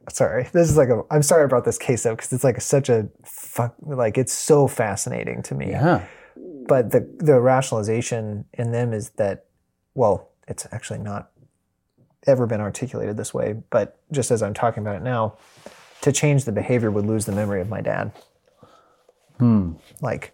sorry, 0.10 0.48
this 0.52 0.70
is 0.70 0.76
like 0.78 0.90
a, 0.90 1.02
I'm 1.12 1.22
sorry 1.22 1.44
I 1.44 1.48
brought 1.48 1.64
this 1.66 1.78
case 1.78 2.06
up 2.08 2.18
because 2.18 2.34
it's 2.34 2.44
like 2.44 2.60
such 2.60 2.90
a 2.90 3.08
fuck, 3.24 3.76
like 3.82 4.18
it's 4.18 4.34
so 4.34 4.68
fascinating 4.68 5.44
to 5.44 5.56
me. 5.56 5.70
yeah. 5.72 6.06
but 6.68 6.90
the 6.92 7.08
the 7.20 7.40
rationalization 7.40 8.46
in 8.54 8.72
them 8.72 8.94
is 8.94 9.12
that 9.18 9.46
well 9.94 10.30
it's 10.48 10.66
actually 10.72 11.00
not 11.00 11.30
ever 12.28 12.46
been 12.46 12.62
articulated 12.62 13.18
this 13.18 13.34
way 13.34 13.54
but 13.70 13.98
just 14.12 14.32
as 14.32 14.42
i'm 14.42 14.54
talking 14.54 14.82
about 14.84 14.96
it 14.96 15.02
now 15.04 15.36
to 16.02 16.12
change 16.12 16.46
the 16.46 16.52
behavior 16.52 16.90
would 16.92 17.06
lose 17.06 17.26
the 17.26 17.32
memory 17.32 17.62
of 17.62 17.70
my 17.70 17.82
dad 17.82 18.12
Hmm. 19.40 19.74
like 20.02 20.34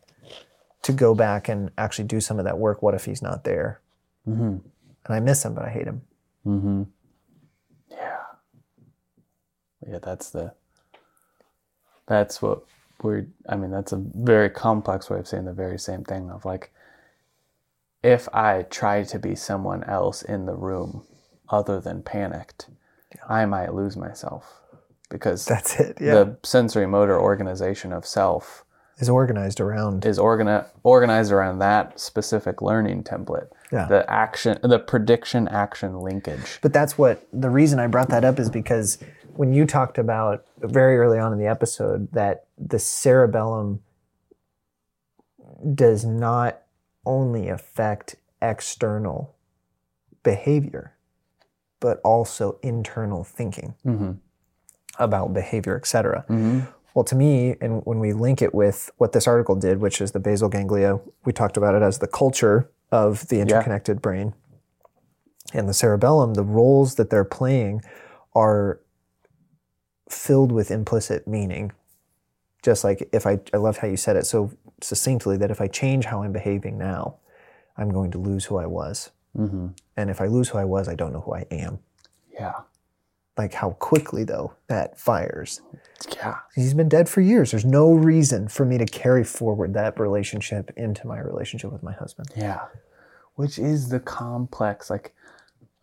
to 0.83 0.91
go 0.91 1.15
back 1.15 1.47
and 1.49 1.71
actually 1.77 2.05
do 2.05 2.19
some 2.21 2.37
of 2.37 2.45
that 2.45 2.57
work 2.59 2.81
what 2.81 2.93
if 2.93 3.05
he's 3.05 3.21
not 3.21 3.43
there 3.43 3.79
Mm-hmm. 4.27 4.41
and 4.43 4.61
i 5.07 5.19
miss 5.19 5.43
him 5.45 5.53
but 5.53 5.65
i 5.65 5.69
hate 5.69 5.87
him 5.87 6.01
Mm-hmm. 6.45 6.83
Yeah. 7.89 8.17
Yeah, 9.87 9.99
that's 9.99 10.29
the 10.29 10.53
that's 12.07 12.41
what 12.41 12.63
we're 13.01 13.27
I 13.47 13.55
mean, 13.55 13.71
that's 13.71 13.91
a 13.93 13.97
very 14.15 14.49
complex 14.49 15.09
way 15.09 15.19
of 15.19 15.27
saying 15.27 15.45
the 15.45 15.53
very 15.53 15.77
same 15.79 16.03
thing 16.03 16.29
of 16.31 16.43
like 16.45 16.71
if 18.03 18.27
I 18.33 18.63
try 18.69 19.03
to 19.03 19.19
be 19.19 19.35
someone 19.35 19.83
else 19.83 20.21
in 20.21 20.45
the 20.45 20.55
room 20.55 21.03
other 21.49 21.79
than 21.79 22.03
panicked, 22.03 22.69
I 23.27 23.45
might 23.45 23.73
lose 23.73 23.97
myself. 23.97 24.55
Because 25.09 25.43
that's 25.43 25.79
it 25.79 25.97
yeah 25.99 26.13
the 26.13 26.37
sensory 26.43 26.85
motor 26.85 27.19
organization 27.19 27.91
of 27.91 28.05
self 28.05 28.63
is 28.99 29.09
organized 29.09 29.59
around 29.59 30.05
is 30.05 30.19
organi- 30.19 30.65
organized 30.83 31.31
around 31.31 31.59
that 31.59 31.99
specific 31.99 32.61
learning 32.61 33.03
template. 33.03 33.47
Yeah. 33.71 33.87
The 33.87 34.09
action 34.09 34.59
the 34.61 34.79
prediction 34.79 35.47
action 35.47 35.99
linkage. 35.99 36.59
But 36.61 36.73
that's 36.73 36.97
what 36.97 37.27
the 37.31 37.49
reason 37.49 37.79
I 37.79 37.87
brought 37.87 38.09
that 38.09 38.25
up 38.25 38.39
is 38.39 38.49
because 38.49 38.99
when 39.33 39.53
you 39.53 39.65
talked 39.65 39.97
about 39.97 40.45
very 40.57 40.97
early 40.97 41.17
on 41.17 41.31
in 41.31 41.39
the 41.39 41.47
episode 41.47 42.11
that 42.11 42.45
the 42.57 42.79
cerebellum 42.79 43.81
does 45.73 46.03
not 46.03 46.61
only 47.05 47.47
affect 47.47 48.15
external 48.41 49.35
behavior, 50.23 50.93
but 51.79 51.99
also 52.03 52.59
internal 52.63 53.23
thinking 53.23 53.73
Mm-hmm. 53.85 54.11
about 54.97 55.33
behavior, 55.33 55.77
etc. 55.77 56.25
Mm-hmm. 56.29 56.61
Well, 56.93 57.03
to 57.05 57.15
me, 57.15 57.55
and 57.61 57.81
when 57.85 57.99
we 57.99 58.13
link 58.13 58.41
it 58.41 58.53
with 58.53 58.89
what 58.97 59.11
this 59.13 59.27
article 59.27 59.55
did, 59.55 59.79
which 59.79 60.01
is 60.01 60.11
the 60.11 60.19
basal 60.19 60.49
ganglia, 60.49 60.99
we 61.23 61.31
talked 61.31 61.55
about 61.55 61.75
it 61.75 61.81
as 61.81 61.99
the 61.99 62.07
culture 62.07 62.69
of 62.91 63.27
the 63.27 63.39
interconnected 63.39 64.01
brain. 64.01 64.33
And 65.53 65.69
the 65.69 65.73
cerebellum, 65.73 66.33
the 66.33 66.43
roles 66.43 66.95
that 66.95 67.09
they're 67.09 67.23
playing 67.23 67.81
are 68.35 68.79
filled 70.09 70.51
with 70.51 70.71
implicit 70.71 71.27
meaning. 71.27 71.71
Just 72.63 72.83
like 72.83 73.07
if 73.13 73.25
I, 73.25 73.39
I 73.53 73.57
loved 73.57 73.77
how 73.77 73.87
you 73.87 73.95
said 73.97 74.15
it 74.17 74.25
so 74.25 74.51
succinctly 74.81 75.37
that 75.37 75.51
if 75.51 75.61
I 75.61 75.67
change 75.67 76.05
how 76.05 76.23
I'm 76.23 76.33
behaving 76.33 76.77
now, 76.77 77.17
I'm 77.77 77.89
going 77.91 78.11
to 78.11 78.17
lose 78.17 78.45
who 78.45 78.57
I 78.57 78.65
was. 78.65 79.11
Mm-hmm. 79.37 79.67
And 79.97 80.09
if 80.09 80.21
I 80.21 80.27
lose 80.27 80.49
who 80.49 80.57
I 80.57 80.65
was, 80.65 80.87
I 80.87 80.95
don't 80.95 81.13
know 81.13 81.21
who 81.21 81.33
I 81.33 81.45
am. 81.51 81.79
Yeah. 82.33 82.53
Like 83.37 83.53
how 83.53 83.71
quickly, 83.71 84.23
though, 84.23 84.53
that 84.67 84.99
fires. 84.99 85.61
Yeah. 86.15 86.37
He's 86.55 86.73
been 86.73 86.89
dead 86.89 87.07
for 87.07 87.21
years. 87.21 87.51
There's 87.51 87.65
no 87.65 87.93
reason 87.93 88.47
for 88.47 88.65
me 88.65 88.77
to 88.77 88.85
carry 88.85 89.23
forward 89.23 89.73
that 89.75 89.99
relationship 89.99 90.71
into 90.75 91.07
my 91.07 91.19
relationship 91.19 91.71
with 91.71 91.83
my 91.83 91.93
husband. 91.93 92.29
Yeah. 92.35 92.65
Which 93.35 93.57
is 93.57 93.89
the 93.89 94.01
complex 94.01 94.89
like 94.89 95.13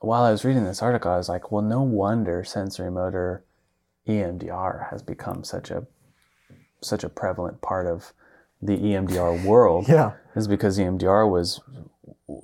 while 0.01 0.25
I 0.25 0.31
was 0.31 0.45
reading 0.45 0.65
this 0.65 0.83
article, 0.83 1.11
I 1.11 1.17
was 1.17 1.29
like, 1.29 1.51
well, 1.51 1.63
no 1.63 1.83
wonder 1.83 2.45
sensory 2.45 2.91
motor 2.91 3.45
EMDR 4.07 4.91
has 4.91 5.03
become 5.03 5.43
such 5.43 5.71
a 5.71 5.87
such 6.83 7.03
a 7.03 7.09
prevalent 7.09 7.63
part 7.63 7.87
of 7.87 8.13
the 8.63 8.77
EMDR 8.77 9.45
world. 9.45 9.89
Yeah. 9.89 10.13
Is 10.35 10.47
because 10.47 10.79
EMDR 10.79 11.31
was 11.31 11.61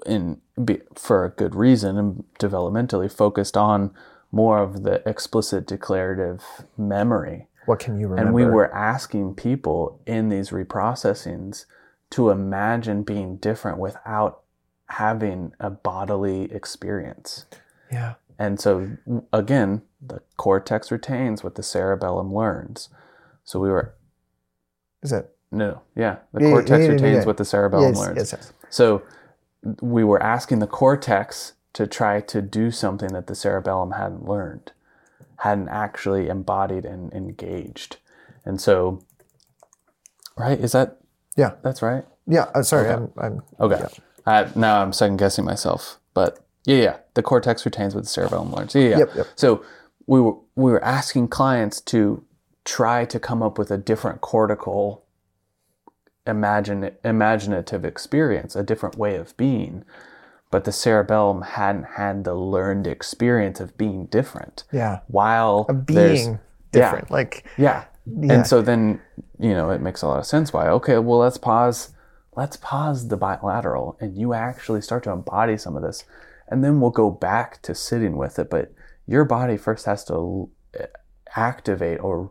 in 0.07 0.41
be, 0.65 0.81
for 0.95 1.25
a 1.25 1.31
good 1.31 1.55
reason 1.55 1.99
and 1.99 2.25
developmentally 2.39 3.11
focused 3.13 3.57
on 3.57 3.93
more 4.31 4.59
of 4.59 4.83
the 4.83 5.07
explicit 5.09 5.67
declarative 5.67 6.43
memory. 6.77 7.49
What 7.67 7.79
can 7.79 7.99
you 7.99 8.09
remember? 8.09 8.23
And 8.27 8.35
we 8.35 8.45
were 8.47 8.75
asking 8.75 9.35
people 9.35 10.01
in 10.07 10.29
these 10.31 10.51
reprocessings 10.51 11.67
to 12.11 12.31
imagine 12.31 13.03
being 13.03 13.37
different 13.37 13.79
without 13.79 14.43
having 14.87 15.53
a 15.61 15.71
bodily 15.71 16.53
experience. 16.53 17.47
Yeah. 17.91 18.15
And 18.39 18.59
so, 18.61 18.99
again, 19.33 19.83
the 20.01 20.21
cortex 20.37 20.91
retains 20.91 21.45
what 21.45 21.55
the 21.55 21.63
cerebellum 21.63 22.35
learns. 22.35 22.89
So 23.45 23.61
we 23.61 23.71
were, 23.71 23.95
Is 25.03 25.11
that? 25.11 25.31
no, 25.51 25.83
yeah, 25.95 26.17
the 26.33 26.43
Yeah, 26.43 26.51
cortex 26.51 26.71
yeah, 26.71 26.87
yeah, 26.87 26.93
retains 26.93 27.27
what 27.27 27.37
the 27.37 27.45
cerebellum 27.45 27.93
Yes, 27.95 27.99
learns. 27.99 28.17
yes, 28.17 28.33
yes. 28.33 28.53
So 28.71 29.03
we 29.81 30.03
were 30.05 30.23
asking 30.23 30.59
the 30.59 30.67
cortex 30.67 31.53
to 31.75 31.87
try 31.87 32.21
to 32.21 32.43
do 32.43 32.71
something 32.71 33.13
that 33.13 33.27
the 33.27 33.35
cerebellum 33.35 33.93
hadn't 33.93 34.27
learned, 34.29 34.73
hadn't 35.39 35.69
actually 35.69 36.29
embodied 36.29 36.85
and 36.85 37.13
engaged. 37.13 37.97
And 38.45 38.61
so, 38.61 39.03
right? 40.37 40.59
Is 40.59 40.73
that, 40.73 40.99
Yeah. 41.37 41.53
that's 41.63 41.83
right? 41.83 42.05
Yeah. 42.27 42.47
Uh, 42.55 42.63
sorry. 42.63 42.89
Okay. 42.89 42.95
I'm, 43.19 43.25
I'm, 43.25 43.43
Okay. 43.61 43.85
I, 44.27 44.49
now 44.55 44.83
I'm 44.83 44.93
second 44.93 45.17
guessing 45.17 45.45
myself, 45.45 45.99
but 46.15 46.39
yeah, 46.65 46.77
yeah. 46.77 46.97
The 47.15 47.23
cortex 47.23 47.65
retains 47.65 47.95
what 47.95 48.05
the 48.05 48.11
cerebellum 48.11 48.53
learns. 48.53 48.75
Yeah, 48.75 48.83
yeah. 48.83 48.99
Yep, 48.99 49.11
yep. 49.17 49.27
So 49.35 49.65
we 50.07 50.21
were 50.21 50.35
we 50.55 50.71
were 50.71 50.85
asking 50.85 51.29
clients 51.29 51.81
to 51.81 52.23
try 52.65 53.05
to 53.07 53.19
come 53.19 53.43
up 53.43 53.59
with 53.59 53.73
a 53.73 53.79
different 53.79 54.21
cortical 54.21 55.03
imagine 56.27 56.93
imaginative 57.05 57.85
experience, 57.85 58.55
a 58.57 58.63
different 58.63 58.97
way 58.97 59.17
of 59.17 59.37
being. 59.37 59.85
But 60.51 60.65
the 60.65 60.73
cerebellum 60.73 61.43
hadn't 61.43 61.85
had 61.97 62.25
the 62.25 62.35
learned 62.35 62.87
experience 62.87 63.59
of 63.59 63.77
being 63.79 64.07
different. 64.07 64.65
yeah. 64.71 65.01
While 65.09 65.65
Of 65.69 65.87
being 65.87 66.39
different. 66.73 67.11
Like, 67.11 67.47
yeah. 67.57 67.85
Yeah. 68.05 68.35
And 68.35 68.47
so 68.47 68.61
then, 68.61 69.01
you 69.39 69.55
know, 69.55 69.71
it 69.71 69.81
makes 69.81 70.03
a 70.03 70.09
lot 70.09 70.19
of 70.19 70.27
sense 70.27 70.53
why, 70.53 70.69
okay, 70.69 70.99
well, 70.99 71.19
let's 71.19 71.39
pause. 71.39 71.95
Let's 72.35 72.57
pause 72.57 73.09
the 73.09 73.17
bilateral 73.17 73.97
and 74.01 74.17
you 74.17 74.33
actually 74.33 74.81
start 74.81 75.05
to 75.05 75.11
embody 75.11 75.57
some 75.57 75.77
of 75.77 75.83
this. 75.83 76.05
And 76.49 76.65
then 76.65 76.81
we'll 76.81 76.91
go 76.91 77.11
back 77.11 77.63
to 77.63 77.75
sitting 77.75 78.17
with 78.17 78.39
it. 78.39 78.51
But 78.51 78.73
your 79.07 79.25
body 79.25 79.57
first 79.57 79.87
has 79.87 80.05
to 80.07 80.51
eh, 80.79 80.87
activate 81.37 82.01
or 82.01 82.31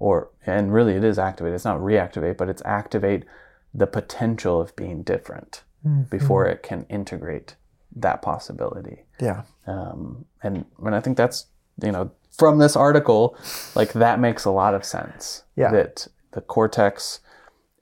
or 0.00 0.30
and 0.44 0.74
really 0.74 0.94
it 0.94 1.04
is 1.04 1.16
activate 1.18 1.52
it's 1.54 1.64
not 1.64 1.78
reactivate 1.78 2.36
but 2.36 2.48
it's 2.48 2.62
activate 2.64 3.24
the 3.72 3.86
potential 3.86 4.60
of 4.60 4.74
being 4.74 5.02
different 5.04 5.62
before 6.10 6.44
it 6.46 6.62
can 6.62 6.84
integrate 6.90 7.54
that 7.96 8.20
possibility 8.20 9.04
Yeah. 9.20 9.42
um, 9.66 10.24
and 10.42 10.64
and 10.84 10.94
I 10.94 11.00
think 11.00 11.16
that's 11.16 11.46
you 11.82 11.92
know 11.92 12.10
from 12.36 12.58
this 12.58 12.76
article, 12.76 13.36
like 13.74 13.92
that 13.92 14.18
makes 14.20 14.44
a 14.46 14.50
lot 14.50 14.72
of 14.74 14.84
sense. 14.84 15.42
Yeah. 15.56 15.70
That 15.72 16.06
the 16.32 16.40
cortex 16.40 17.20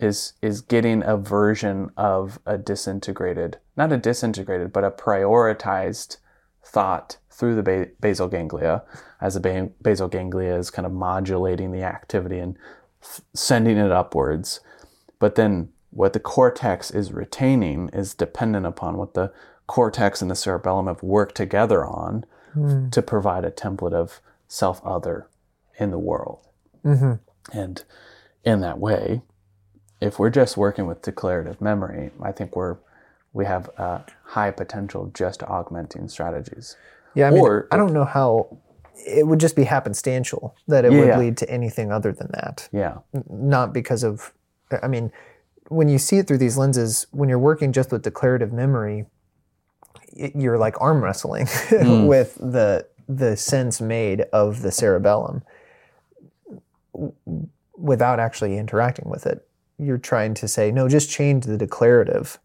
is 0.01 0.33
is 0.43 0.61
getting 0.63 1.03
a 1.05 1.17
version 1.17 1.91
of 1.97 2.39
a 2.47 2.57
disintegrated, 2.59 3.59
not 3.77 3.93
a 3.93 3.97
disintegrated, 3.99 4.73
but 4.73 4.85
a 4.85 4.91
prioritized 4.91 6.17
thought 6.65 7.19
through 7.39 7.55
the 7.55 7.63
ba- 7.63 7.89
basal 8.01 8.27
ganglia, 8.29 8.83
as 9.21 9.35
the 9.35 9.41
ba- 9.41 9.71
basal 9.81 10.09
ganglia 10.09 10.57
is 10.57 10.71
kind 10.71 10.85
of 10.85 10.93
modulating 10.93 11.71
the 11.71 11.83
activity 11.83 12.39
and 12.41 12.57
f- 13.01 13.21
sending 13.33 13.77
it 13.77 13.93
upwards. 13.93 14.61
But 15.21 15.37
then 15.37 15.69
what 15.91 16.13
the 16.15 16.21
cortex 16.21 16.91
is 16.91 17.13
retaining 17.13 17.91
is 17.93 18.13
dependent 18.13 18.67
upon 18.67 18.97
what 18.97 19.15
the 19.15 19.33
cortex 19.69 20.21
and 20.21 20.31
the 20.31 20.35
cerebellum 20.35 20.87
have 20.89 21.03
worked 21.03 21.37
together 21.37 21.87
on 21.87 22.25
to 22.91 23.03
provide 23.03 23.45
a 23.45 23.53
template 23.53 23.93
of 23.93 24.21
self 24.49 24.85
other 24.85 25.29
in 25.79 25.91
the 25.93 25.99
world. 25.99 26.41
hmm 26.83 27.13
And 27.53 27.85
in 28.43 28.61
that 28.63 28.81
way, 28.81 29.23
if 30.01 30.19
we're 30.19 30.31
just 30.31 30.57
working 30.57 30.87
with 30.87 31.03
declarative 31.03 31.61
memory, 31.61 32.11
I 32.21 32.33
think 32.33 32.57
we're 32.57 32.79
we 33.33 33.45
have 33.45 33.69
a 33.77 34.05
high 34.25 34.51
potential 34.51 35.11
just 35.15 35.43
augmenting 35.45 36.09
strategies. 36.09 36.77
Yeah. 37.15 37.29
I 37.29 37.31
mean, 37.31 37.41
Or- 37.41 37.69
I 37.73 37.77
don't 37.77 37.93
know 37.93 38.05
how 38.05 38.59
it 39.07 39.27
would 39.27 39.41
just 39.41 39.57
be 39.57 39.65
happenstantial 39.65 40.53
that 40.67 40.85
it 40.85 40.93
Yeah, 40.93 40.99
would 40.99 41.09
yeah. 41.09 41.19
lead 41.19 41.37
to 41.39 41.51
anything 41.51 41.91
other 41.93 42.13
than 42.13 42.29
that. 42.33 42.69
Yeah. 42.73 42.99
not 43.31 43.73
because 43.73 44.03
of 44.03 44.33
i 44.83 44.89
mean 44.89 45.11
when 45.69 45.89
you 45.89 45.99
see 45.99 46.19
it 46.19 46.27
through 46.27 46.37
these 46.39 46.59
lenses 46.59 47.07
when 47.11 47.29
you're 47.29 47.39
working 47.39 47.73
just 47.73 47.91
with 47.91 48.03
declarative 48.03 48.53
memory 48.53 49.07
you're 50.15 50.59
like 50.59 50.79
arm 50.81 51.03
wrestling 51.03 51.47
hmm. 51.69 52.07
with 52.07 52.35
the 52.35 52.87
the 53.09 53.35
sense 53.37 53.81
made 53.81 54.23
of 54.33 54.61
the 54.63 54.71
cerebellum 54.71 55.43
without 57.77 58.19
actually 58.21 58.59
interacting 58.59 59.09
with 59.09 59.27
it 59.27 59.47
you're 59.79 59.99
trying 59.99 60.35
to 60.35 60.49
say 60.49 60.71
no 60.71 60.89
just 60.89 61.09
change 61.09 61.45
the 61.45 61.57
declarative 61.57 62.39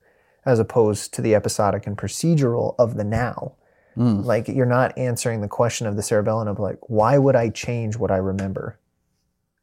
as 0.45 0.59
opposed 0.59 1.13
to 1.13 1.21
the 1.21 1.33
episodic 1.35 1.87
and 1.87 1.97
procedural 1.97 2.75
of 2.77 2.95
the 2.95 3.03
now 3.03 3.53
Mm. 3.97 4.25
like 4.25 4.47
you're 4.47 4.65
not 4.65 4.97
answering 4.97 5.41
the 5.41 5.47
question 5.47 5.85
of 5.87 5.95
the 5.95 6.01
cerebellum 6.03 6.47
of 6.47 6.59
like 6.59 6.77
why 6.89 7.17
would 7.17 7.35
i 7.35 7.49
change 7.49 7.95
what 7.97 8.09
i 8.11 8.17
remember 8.17 8.77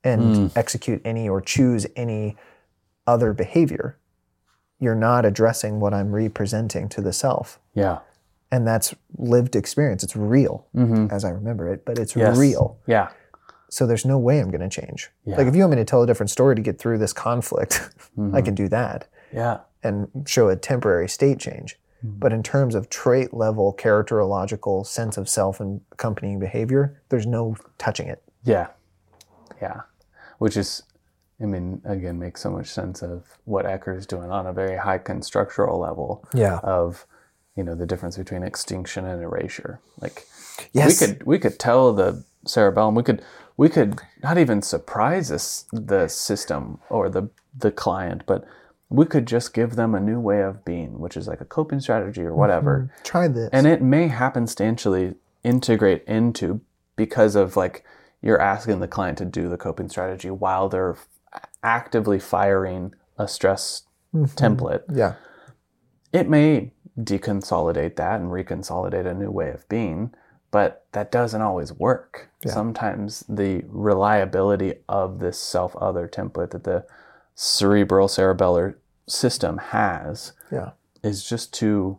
and 0.05 0.51
execute 0.57 1.01
any 1.05 1.29
or 1.29 1.41
choose 1.41 1.87
any 1.97 2.37
other 3.07 3.33
behavior 3.33 3.97
you're 4.79 4.95
not 4.95 5.25
addressing 5.27 5.81
what 5.81 5.93
i'm 5.93 6.13
representing 6.13 6.89
to 6.89 7.01
the 7.01 7.13
self 7.13 7.59
Yeah. 7.75 7.99
and 8.51 8.67
that's 8.67 8.95
lived 9.19 9.57
experience 9.57 10.03
it's 10.03 10.17
real 10.17 10.67
hmm 10.75 11.07
as 11.11 11.25
i 11.25 11.31
remember 11.31 11.69
it 11.73 11.85
but 11.85 11.99
it's 11.99 12.15
Yes. 12.17 12.39
real 12.39 12.79
Yeah. 12.87 13.09
so 13.69 13.87
there's 13.87 14.05
no 14.07 14.17
way 14.19 14.39
i'm 14.41 14.51
going 14.51 14.69
to 14.69 14.81
change 14.81 15.11
Yeah. 15.25 15.37
like 15.37 15.47
if 15.47 15.55
you 15.55 15.61
want 15.63 15.73
me 15.73 15.77
to 15.77 15.85
tell 15.85 16.03
a 16.03 16.07
different 16.07 16.31
story 16.31 16.55
to 16.55 16.63
get 16.63 16.79
through 16.79 16.99
this 16.99 17.13
conflict 17.13 17.73
Mm-hmm. 18.19 18.35
i 18.35 18.43
can 18.43 18.55
do 18.55 18.69
that 18.69 19.07
Yeah. 19.33 19.59
and 19.83 20.09
show 20.27 20.49
a 20.49 20.57
temporary 20.57 21.09
state 21.09 21.39
change. 21.39 21.79
Mm. 22.05 22.19
But 22.21 22.33
in 22.33 22.43
terms 22.43 22.75
of 22.75 22.89
trait 22.91 23.33
level, 23.35 23.75
characterological 23.79 24.87
sense 24.87 25.17
of 25.17 25.29
self 25.29 25.61
and 25.61 25.81
accompanying 25.93 26.39
behavior, 26.39 27.01
there's 27.09 27.27
no 27.27 27.57
touching 27.79 28.09
it. 28.09 28.23
Yeah. 28.45 28.69
Yeah. 29.61 29.83
Which 30.39 30.57
is, 30.57 30.83
I 31.41 31.45
mean, 31.47 31.83
again, 31.85 32.19
makes 32.19 32.41
so 32.41 32.51
much 32.51 32.69
sense 32.69 33.03
of 33.03 33.25
what 33.45 33.67
Ecker's 33.67 34.07
doing 34.07 34.31
on 34.31 34.47
a 34.47 34.53
very 34.53 34.77
high 34.79 34.99
constructural 34.99 35.79
level 35.79 36.25
Yeah. 36.35 36.59
of, 36.63 37.07
you 37.57 37.65
know, 37.65 37.75
the 37.75 37.87
difference 37.87 38.17
between 38.17 38.43
extinction 38.43 39.05
and 39.05 39.23
erasure. 39.23 39.81
Like 40.01 40.27
Yes. 40.73 41.01
we 41.01 41.07
could 41.07 41.27
we 41.27 41.39
could 41.39 41.59
tell 41.59 41.93
the 41.93 42.25
cerebellum, 42.47 42.95
we 42.95 43.03
could 43.03 43.23
we 43.57 43.69
could 43.69 44.01
not 44.23 44.39
even 44.39 44.63
surprise 44.63 45.29
this, 45.29 45.65
the 45.73 46.09
system 46.09 46.79
or 46.89 47.09
the 47.11 47.29
the 47.57 47.71
client, 47.71 48.23
but 48.27 48.45
we 48.91 49.07
could 49.07 49.27
just 49.27 49.55
give 49.55 49.77
them 49.77 49.95
a 49.95 50.01
new 50.01 50.21
way 50.21 50.43
of 50.43 50.65
being, 50.65 50.99
which 50.99 51.17
is 51.17 51.29
like 51.29 51.41
a 51.41 51.45
coping 51.45 51.81
strategy 51.81 52.23
or 52.23 52.35
whatever. 52.35 52.91
Mm-hmm. 52.93 53.05
Try 53.05 53.29
this. 53.29 53.49
and 53.53 53.67
it 53.67 53.81
may 53.81 54.09
happenstantially 54.09 55.15
integrate 55.43 56.05
into 56.05 56.61
because 56.97 57.37
of 57.37 57.57
like 57.57 57.85
you're 58.21 58.41
asking 58.41 58.81
the 58.81 58.89
client 58.89 59.17
to 59.19 59.25
do 59.25 59.49
the 59.49 59.57
coping 59.57 59.89
strategy 59.89 60.29
while 60.29 60.69
they're 60.69 60.99
actively 61.63 62.19
firing 62.19 62.95
a 63.17 63.27
stress 63.27 63.85
mm-hmm. 64.15 64.25
template. 64.35 64.83
Yeah. 64.93 65.15
it 66.13 66.29
may 66.29 66.73
deconsolidate 66.99 67.97
that 67.97 68.21
and 68.21 68.31
reconsolidate 68.31 69.07
a 69.07 69.15
new 69.15 69.31
way 69.31 69.51
of 69.51 69.67
being 69.69 70.13
but 70.51 70.87
that 70.93 71.13
doesn't 71.13 71.43
always 71.43 71.73
work. 71.73 72.29
Sometimes 72.45 73.25
the 73.29 73.63
reliability 73.69 74.75
of 74.89 75.21
this 75.21 75.39
self-other 75.39 76.09
template 76.09 76.51
that 76.51 76.65
the 76.65 76.85
cerebral 77.35 78.09
cerebellar 78.09 78.75
system 79.07 79.59
has 79.59 80.33
Yeah. 80.51 80.71
is 81.03 81.29
just 81.29 81.53
too 81.55 81.99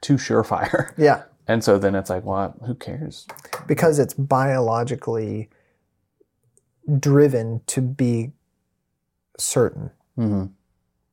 too 0.00 0.14
surefire. 0.14 0.92
Yeah. 0.98 1.22
And 1.48 1.64
so 1.64 1.78
then 1.78 1.94
it's 1.96 2.08
like, 2.10 2.24
well, 2.24 2.54
who 2.64 2.74
cares? 2.74 3.26
Because 3.66 3.98
it's 3.98 4.14
biologically 4.14 5.48
driven 6.98 7.60
to 7.66 7.80
be 7.80 8.32
certain. 9.38 9.90
hmm 10.16 10.46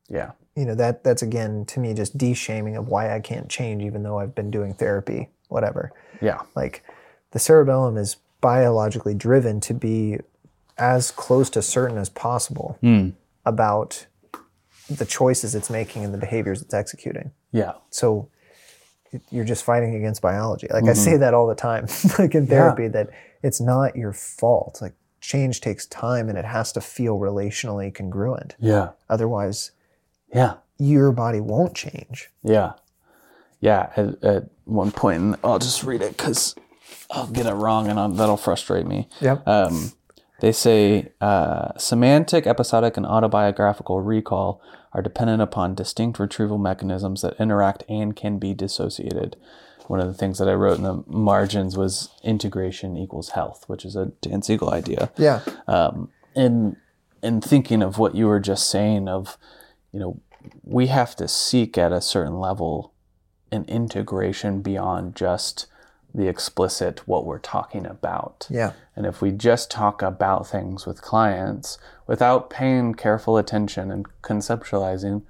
Yeah. 0.09 0.31
You 0.55 0.65
know, 0.65 0.75
that 0.75 1.03
that's 1.03 1.21
again 1.21 1.65
to 1.67 1.79
me 1.79 1.93
just 1.93 2.17
de-shaming 2.17 2.75
of 2.75 2.87
why 2.87 3.13
I 3.15 3.19
can't 3.19 3.49
change 3.49 3.83
even 3.83 4.03
though 4.03 4.19
I've 4.19 4.33
been 4.35 4.49
doing 4.51 4.73
therapy, 4.73 5.29
whatever. 5.49 5.91
Yeah. 6.21 6.41
Like 6.55 6.83
the 7.31 7.39
cerebellum 7.39 7.97
is 7.97 8.17
biologically 8.41 9.13
driven 9.13 9.59
to 9.61 9.73
be 9.73 10.19
as 10.77 11.09
close 11.11 11.49
to 11.51 11.61
certain 11.61 11.97
as 11.97 12.09
possible 12.09 12.77
Mm. 12.83 13.13
About 13.47 14.05
the 14.89 15.05
choices 15.05 15.55
it's 15.55 15.69
making 15.69 16.03
and 16.05 16.13
the 16.13 16.17
behaviors 16.17 16.61
it's 16.61 16.73
executing. 16.73 17.31
Yeah. 17.51 17.73
So 17.89 18.29
you're 19.31 19.45
just 19.45 19.63
fighting 19.63 19.95
against 19.95 20.21
biology. 20.21 20.67
Like 20.69 20.85
I 20.85 20.93
say 20.93 21.17
that 21.17 21.33
all 21.33 21.47
the 21.47 21.55
time, 21.55 21.87
like 22.19 22.35
in 22.35 22.47
therapy, 22.47 22.87
that 22.89 23.09
it's 23.41 23.59
not 23.61 23.95
your 23.95 24.13
fault. 24.13 24.79
Like 24.81 24.93
change 25.21 25.61
takes 25.61 25.85
time 25.85 26.29
and 26.29 26.37
it 26.37 26.45
has 26.45 26.71
to 26.73 26.81
feel 26.81 27.17
relationally 27.17 27.93
congruent. 27.93 28.55
Yeah. 28.59 28.89
Otherwise, 29.09 29.71
Yeah. 30.33 30.55
your 30.77 31.11
body 31.11 31.39
won't 31.39 31.73
change. 31.75 32.29
Yeah. 32.43 32.73
Yeah. 33.59 33.91
At, 33.95 34.23
at 34.23 34.43
one 34.65 34.91
point, 34.91 35.37
I'll 35.43 35.59
just 35.59 35.83
read 35.83 36.01
it 36.01 36.15
because 36.17 36.55
I'll 37.09 37.27
get 37.27 37.45
it 37.45 37.53
wrong 37.53 37.87
and 37.87 37.99
I'll, 37.99 38.09
that'll 38.09 38.37
frustrate 38.37 38.85
me. 38.85 39.07
Yep. 39.21 39.47
Um, 39.47 39.91
they 40.39 40.51
say 40.51 41.09
uh, 41.19 41.77
semantic, 41.77 42.45
episodic, 42.45 42.97
and 42.97 43.05
autobiographical 43.05 44.01
recall 44.01 44.61
are 44.93 45.01
dependent 45.01 45.41
upon 45.41 45.75
distinct 45.75 46.19
retrieval 46.19 46.57
mechanisms 46.57 47.21
that 47.21 47.39
interact 47.39 47.83
and 47.89 48.15
can 48.15 48.37
be 48.37 48.53
dissociated. 48.53 49.35
One 49.87 49.99
of 49.99 50.07
the 50.07 50.13
things 50.13 50.37
that 50.37 50.49
I 50.49 50.53
wrote 50.53 50.77
in 50.77 50.83
the 50.83 51.03
margins 51.07 51.77
was 51.77 52.09
integration 52.23 52.97
equals 52.97 53.29
health, 53.29 53.63
which 53.67 53.85
is 53.85 53.95
a 53.95 54.07
Dan 54.21 54.41
Siegel 54.41 54.69
idea. 54.69 55.11
yeah. 55.17 55.41
Um, 55.67 56.09
and 56.35 56.75
in 57.23 57.41
thinking 57.41 57.81
of 57.81 57.97
what 57.97 58.15
you 58.15 58.27
were 58.27 58.39
just 58.39 58.69
saying, 58.69 59.07
of 59.07 59.37
you 59.91 59.99
know, 59.99 60.19
we 60.63 60.87
have 60.87 61.15
to 61.15 61.27
seek 61.27 61.77
at 61.77 61.91
a 61.91 62.01
certain 62.01 62.39
level 62.39 62.93
an 63.51 63.65
integration 63.65 64.61
beyond 64.61 65.15
just 65.15 65.67
the 66.17 66.27
explicit 66.27 67.07
what 67.07 67.25
we're 67.25 67.37
talking 67.37 67.85
about. 67.85 68.47
Yeah. 68.49 68.73
And 68.95 69.05
if 69.05 69.21
we 69.21 69.31
just 69.31 69.69
talk 69.69 70.01
about 70.01 70.47
things 70.47 70.87
with 70.87 70.99
clients 71.01 71.77
without 72.07 72.49
paying 72.49 72.95
careful 72.95 73.37
attention 73.37 73.91
and 73.91 74.07
conceptualizing 74.23 75.21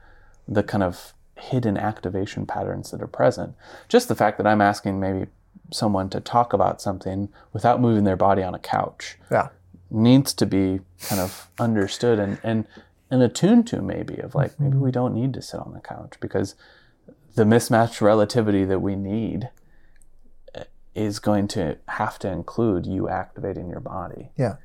the 0.47 0.63
kind 0.63 0.83
of 0.83 1.13
hidden 1.35 1.77
activation 1.77 2.45
patterns 2.45 2.89
that 2.91 3.01
are 3.01 3.07
present, 3.07 3.53
just 3.89 4.07
the 4.07 4.15
fact 4.15 4.37
that 4.37 4.47
I'm 4.47 4.61
asking 4.61 4.97
maybe 4.99 5.27
someone 5.71 6.09
to 6.11 6.21
talk 6.21 6.53
about 6.53 6.81
something 6.81 7.27
without 7.51 7.81
moving 7.81 8.05
their 8.05 8.15
body 8.15 8.41
on 8.41 8.55
a 8.55 8.59
couch 8.59 9.17
Yeah. 9.29 9.49
needs 9.91 10.33
to 10.35 10.45
be 10.45 10.79
kind 11.09 11.19
of 11.19 11.49
understood 11.59 12.17
and, 12.17 12.39
and, 12.43 12.65
and 13.11 13.21
attuned 13.21 13.67
to 13.67 13.81
maybe 13.81 14.19
of 14.19 14.35
like 14.35 14.57
maybe 14.57 14.77
we 14.77 14.91
don't 14.91 15.13
need 15.13 15.33
to 15.33 15.41
sit 15.41 15.59
on 15.59 15.73
the 15.73 15.81
couch 15.81 16.13
because 16.21 16.55
the 17.35 17.43
mismatched 17.45 17.99
relativity 17.99 18.63
that 18.63 18.79
we 18.79 18.95
need 18.95 19.49
is 20.97 21.19
going 21.19 21.47
to 21.47 21.77
have 21.87 22.17
to 22.19 22.27
include 22.27 22.85
you 22.85 23.07
activating 23.07 23.69
your 23.69 23.79
body. 23.79 24.31
Yeah. 24.35 24.55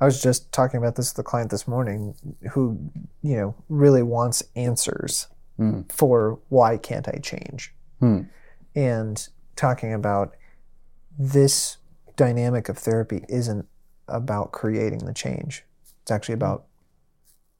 I 0.00 0.04
was 0.04 0.22
just 0.22 0.50
talking 0.52 0.78
about 0.78 0.96
this 0.96 1.12
with 1.12 1.18
a 1.18 1.28
client 1.28 1.50
this 1.50 1.66
morning 1.68 2.14
who, 2.52 2.78
you 3.20 3.36
know, 3.36 3.54
really 3.68 4.02
wants 4.02 4.42
answers 4.56 5.28
Hmm. 5.58 5.82
for 5.90 6.38
why 6.48 6.78
can't 6.78 7.06
I 7.08 7.18
change? 7.18 7.74
Hmm. 8.00 8.22
And 8.74 9.28
talking 9.54 9.92
about 9.92 10.34
this 11.18 11.76
dynamic 12.16 12.68
of 12.70 12.78
therapy 12.78 13.24
isn't 13.28 13.66
about 14.08 14.50
creating 14.52 15.00
the 15.00 15.12
change. 15.12 15.64
It's 16.00 16.10
actually 16.10 16.34
about 16.34 16.64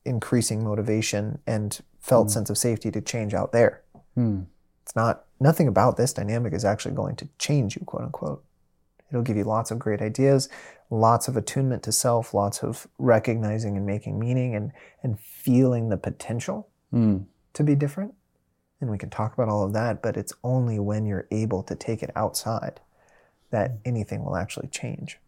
increasing 0.04 0.64
motivation 0.64 1.40
and 1.46 1.78
felt 2.00 2.30
sense 2.30 2.48
of 2.50 2.56
safety 2.58 2.90
to 2.90 3.00
change 3.00 3.34
out 3.34 3.52
there. 3.52 3.82
Hmm. 4.14 4.42
It's 4.82 4.96
not 4.96 5.26
nothing 5.42 5.68
about 5.68 5.96
this 5.96 6.12
dynamic 6.12 6.52
is 6.52 6.64
actually 6.64 6.94
going 6.94 7.16
to 7.16 7.28
change 7.38 7.76
you, 7.76 7.82
quote 7.84 8.04
unquote. 8.04 8.44
It'll 9.10 9.22
give 9.22 9.36
you 9.36 9.44
lots 9.44 9.70
of 9.70 9.78
great 9.78 10.00
ideas, 10.00 10.48
lots 10.88 11.28
of 11.28 11.36
attunement 11.36 11.82
to 11.82 11.92
self, 11.92 12.32
lots 12.32 12.62
of 12.62 12.86
recognizing 12.98 13.76
and 13.76 13.84
making 13.84 14.18
meaning 14.18 14.54
and 14.54 14.72
and 15.02 15.18
feeling 15.20 15.88
the 15.90 15.96
potential 15.98 16.68
Hmm. 16.90 17.18
to 17.54 17.62
be 17.64 17.74
different. 17.74 18.14
And 18.80 18.90
we 18.90 18.98
can 18.98 19.10
talk 19.10 19.32
about 19.34 19.48
all 19.48 19.62
of 19.64 19.72
that, 19.74 20.02
but 20.02 20.16
it's 20.16 20.32
only 20.42 20.78
when 20.78 21.06
you're 21.06 21.26
able 21.30 21.62
to 21.64 21.74
take 21.74 22.02
it 22.02 22.10
outside 22.16 22.80
that 23.50 23.78
anything 23.84 24.24
will 24.24 24.36
actually 24.36 24.68
change. 24.68 25.18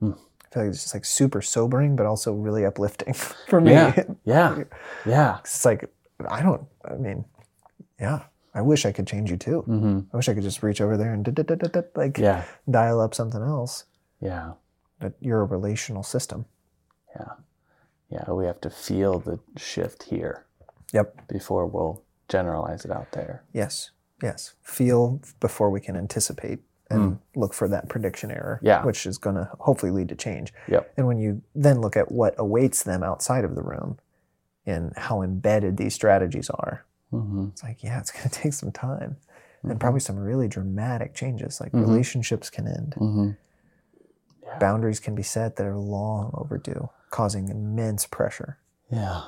Hmm. 0.00 0.12
I 0.12 0.54
feel 0.54 0.62
like 0.64 0.70
it's 0.70 0.82
just 0.82 0.94
like 0.94 1.04
super 1.04 1.40
sobering, 1.42 1.96
but 1.96 2.06
also 2.06 2.32
really 2.32 2.64
uplifting 2.64 3.14
for 3.48 3.60
me. 3.60 3.72
Yeah. 3.72 4.04
Yeah. 4.24 4.64
Yeah. 5.06 5.38
It's 5.40 5.64
like, 5.64 5.90
I 6.28 6.42
don't, 6.42 6.62
I 6.84 6.94
mean, 6.94 7.24
yeah, 8.00 8.22
I 8.54 8.62
wish 8.62 8.86
I 8.86 8.92
could 8.92 9.06
change 9.06 9.30
you 9.30 9.36
too. 9.36 9.60
hmm 9.62 10.00
I 10.12 10.16
wish 10.16 10.28
I 10.28 10.34
could 10.34 10.42
just 10.44 10.62
reach 10.62 10.80
over 10.80 10.96
there 10.96 11.12
and 11.12 11.26
like 11.96 12.18
Yeah. 12.18 12.44
dial 12.70 13.00
up 13.00 13.14
something 13.14 13.42
else. 13.42 13.84
Yeah. 14.20 14.52
But 15.00 15.14
you're 15.20 15.40
a 15.42 15.44
relational 15.46 16.02
system. 16.04 16.46
Yeah. 17.16 17.32
Yeah. 18.10 18.30
We 18.30 18.46
have 18.46 18.60
to 18.62 18.70
feel 18.70 19.18
the 19.18 19.40
shift 19.56 20.04
here 20.04 20.46
Yep. 20.92 21.26
before 21.28 21.66
we'll 21.66 22.02
generalize 22.28 22.84
it 22.84 22.90
out 22.92 23.10
there. 23.12 23.42
Yes. 23.52 23.90
Yes. 24.22 24.54
Feel 24.62 25.20
before 25.40 25.68
we 25.70 25.80
can 25.80 25.96
anticipate 25.96 26.60
and 26.90 27.18
look 27.34 27.52
for 27.54 27.66
that 27.66 27.88
prediction 27.88 28.30
error, 28.30 28.60
Yeah. 28.62 28.84
which 28.84 29.04
is 29.04 29.18
going 29.18 29.34
to 29.34 29.50
hopefully 29.58 29.90
lead 29.90 30.08
to 30.10 30.14
change. 30.14 30.54
Yep. 30.68 30.92
And 30.96 31.06
when 31.08 31.18
you 31.18 31.42
then 31.54 31.80
look 31.80 31.96
at 31.96 32.12
what 32.12 32.34
awaits 32.38 32.84
them 32.84 33.02
outside 33.02 33.44
of 33.44 33.56
the 33.56 33.62
room 33.62 33.98
and 34.64 34.92
how 34.96 35.20
embedded 35.22 35.76
these 35.76 35.94
strategies 35.94 36.48
are, 36.50 36.84
hmm 37.10 37.48
it's 37.52 37.62
like, 37.62 37.82
yeah, 37.82 37.98
it's 37.98 38.10
going 38.10 38.22
to 38.28 38.30
take 38.30 38.52
some 38.52 38.72
time 38.72 39.16
and 39.62 39.80
probably 39.80 40.00
some 40.00 40.16
really 40.18 40.46
dramatic 40.48 41.14
changes. 41.14 41.60
Like 41.60 41.72
relationships 41.72 42.50
can 42.50 42.66
end, 42.68 42.94
hmm 42.98 43.30
boundaries 44.60 45.00
can 45.00 45.14
be 45.14 45.22
set 45.22 45.56
that 45.56 45.66
are 45.66 45.76
long 45.78 46.30
overdue, 46.34 46.88
causing 47.10 47.48
immense 47.48 48.06
pressure. 48.06 48.58
Yeah. 48.90 49.22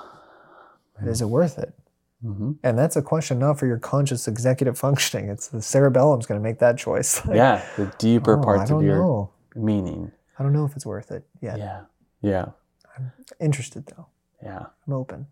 Is 1.04 1.20
it 1.20 1.26
worth 1.26 1.58
it? 1.58 1.74
hmm 2.22 2.52
And 2.62 2.78
that's 2.78 2.96
a 2.96 3.02
question 3.02 3.38
not 3.38 3.58
for 3.58 3.66
your 3.66 3.78
conscious 3.78 4.28
executive 4.28 4.78
functioning. 4.86 5.28
It's 5.28 5.48
the 5.48 5.62
cerebellum's 5.62 6.26
going 6.26 6.40
to 6.40 6.44
make 6.44 6.58
that 6.60 6.78
choice. 6.78 7.24
Like, 7.26 7.36
Yeah. 7.36 7.64
The 7.76 7.86
deeper 7.98 8.38
oh, 8.38 8.42
parts 8.42 8.70
of 8.70 8.82
your 8.82 8.98
know. 9.00 9.30
meaning. 9.54 10.12
I 10.38 10.42
don't 10.42 10.52
know 10.52 10.64
if 10.64 10.76
it's 10.76 10.86
worth 10.86 11.10
it 11.10 11.26
yet. 11.40 11.58
Yeah. 11.58 11.80
Yeah. 12.20 12.46
I'm 12.96 13.12
interested 13.40 13.86
though. 13.86 14.06
Yeah. 14.42 14.66
I'm 14.86 14.92
open. 14.92 15.26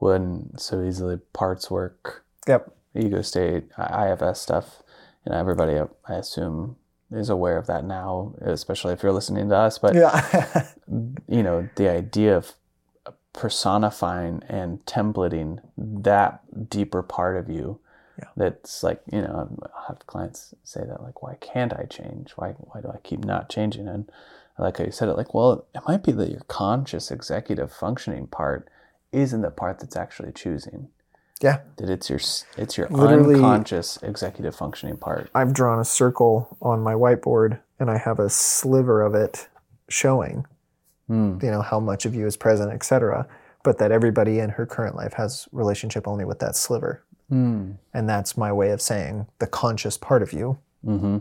When 0.00 0.50
so 0.58 0.82
easily 0.82 1.18
parts 1.32 1.70
work, 1.70 2.24
Yep. 2.48 2.72
ego 2.94 3.22
state, 3.22 3.68
IFS 3.78 4.40
stuff, 4.40 4.82
you 5.24 5.30
know, 5.30 5.38
everybody 5.38 5.78
I 6.08 6.14
assume 6.14 6.76
is 7.12 7.28
aware 7.28 7.56
of 7.58 7.66
that 7.66 7.84
now, 7.84 8.34
especially 8.40 8.92
if 8.94 9.02
you're 9.02 9.12
listening 9.12 9.48
to 9.50 9.56
us. 9.56 9.78
But 9.78 9.94
Yeah. 9.94 10.68
you 11.28 11.42
know, 11.42 11.68
the 11.76 11.88
idea 11.88 12.36
of 12.36 12.54
personifying 13.32 14.42
and 14.48 14.84
templating 14.86 15.60
that 15.76 16.68
deeper 16.68 17.02
part 17.02 17.36
of 17.36 17.48
you. 17.48 17.78
Yeah. 18.18 18.28
That's 18.36 18.82
like, 18.82 19.00
you 19.12 19.22
know, 19.22 19.56
I 19.74 19.86
have 19.88 20.06
clients 20.06 20.54
say 20.64 20.80
that 20.86 21.02
like, 21.02 21.22
why 21.22 21.36
can't 21.40 21.72
I 21.72 21.84
change? 21.84 22.32
Why 22.36 22.52
why 22.58 22.80
do 22.80 22.88
I 22.88 22.98
keep 23.02 23.24
not 23.24 23.48
changing? 23.48 23.88
And 23.88 24.10
I 24.58 24.62
like 24.62 24.78
how 24.78 24.84
you 24.84 24.90
said 24.92 25.08
it, 25.08 25.16
like, 25.16 25.32
well, 25.32 25.64
it 25.74 25.82
might 25.86 26.02
be 26.02 26.12
that 26.12 26.30
your 26.30 26.42
conscious 26.48 27.10
executive 27.10 27.72
functioning 27.72 28.26
part 28.26 28.68
isn't 29.12 29.40
the 29.42 29.50
part 29.50 29.80
that's 29.80 29.96
actually 29.96 30.32
choosing. 30.32 30.88
yeah. 31.42 31.60
That 31.76 31.88
it's 31.90 32.08
your 32.10 32.20
it's 32.56 32.76
your 32.76 32.88
Literally- 32.88 33.34
unconscious 33.36 33.98
executive 34.02 34.54
functioning 34.54 34.96
part. 34.98 35.30
I've 35.34 35.52
drawn 35.52 35.78
a 35.80 35.84
circle 35.84 36.56
on 36.60 36.80
my 36.82 36.94
whiteboard 36.94 37.60
and 37.78 37.90
I 37.90 37.96
have 37.98 38.18
a 38.18 38.28
sliver 38.30 39.02
of 39.02 39.14
it 39.14 39.48
showing, 39.88 40.46
Hmm. 41.08 41.38
you 41.42 41.50
know, 41.50 41.62
how 41.62 41.80
much 41.80 42.04
of 42.06 42.14
you 42.14 42.26
is 42.26 42.36
present, 42.36 42.72
etc. 42.72 43.26
But 43.62 43.78
that 43.78 43.90
everybody 43.90 44.38
in 44.38 44.50
her 44.50 44.66
current 44.66 44.96
life 44.96 45.14
has 45.14 45.48
relationship 45.52 46.06
only 46.06 46.24
with 46.24 46.38
that 46.40 46.56
sliver. 46.56 47.02
Hmm. 47.28 47.72
And 47.94 48.08
that's 48.08 48.36
my 48.36 48.52
way 48.52 48.70
of 48.70 48.80
saying 48.82 49.26
the 49.38 49.46
conscious 49.46 49.96
part 49.98 50.22
of 50.22 50.32
you 50.32 50.58
Mm-hmm. 50.86 51.18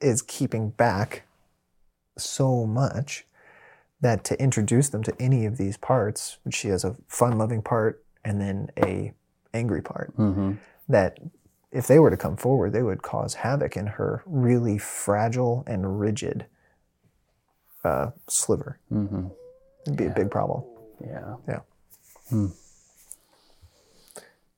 is 0.00 0.22
keeping 0.22 0.70
back 0.70 1.22
so 2.18 2.66
much 2.66 3.24
that 4.00 4.24
to 4.24 4.40
introduce 4.42 4.88
them 4.88 5.02
to 5.02 5.14
any 5.20 5.44
of 5.46 5.56
these 5.58 5.76
parts, 5.76 6.38
which 6.42 6.54
she 6.54 6.68
has 6.68 6.84
a 6.84 6.96
fun 7.08 7.36
loving 7.38 7.62
part 7.62 8.02
and 8.24 8.40
then 8.40 8.70
a 8.78 9.12
angry 9.52 9.82
part, 9.82 10.16
Mm-hmm. 10.16 10.52
that 10.88 11.18
if 11.72 11.86
they 11.86 11.98
were 11.98 12.10
to 12.10 12.16
come 12.16 12.36
forward, 12.36 12.72
they 12.72 12.82
would 12.82 13.02
cause 13.02 13.34
havoc 13.34 13.76
in 13.76 13.86
her 13.86 14.22
really 14.26 14.76
fragile 14.78 15.62
and 15.66 16.00
rigid 16.00 16.46
uh, 17.84 18.10
sliver. 18.28 18.78
Mm-hmm. 18.92 19.26
It'd 19.86 19.96
be 19.96 20.06
a 20.06 20.10
big 20.10 20.30
problem. 20.30 20.64
Yeah. 21.00 21.36
Yeah. 21.48 21.60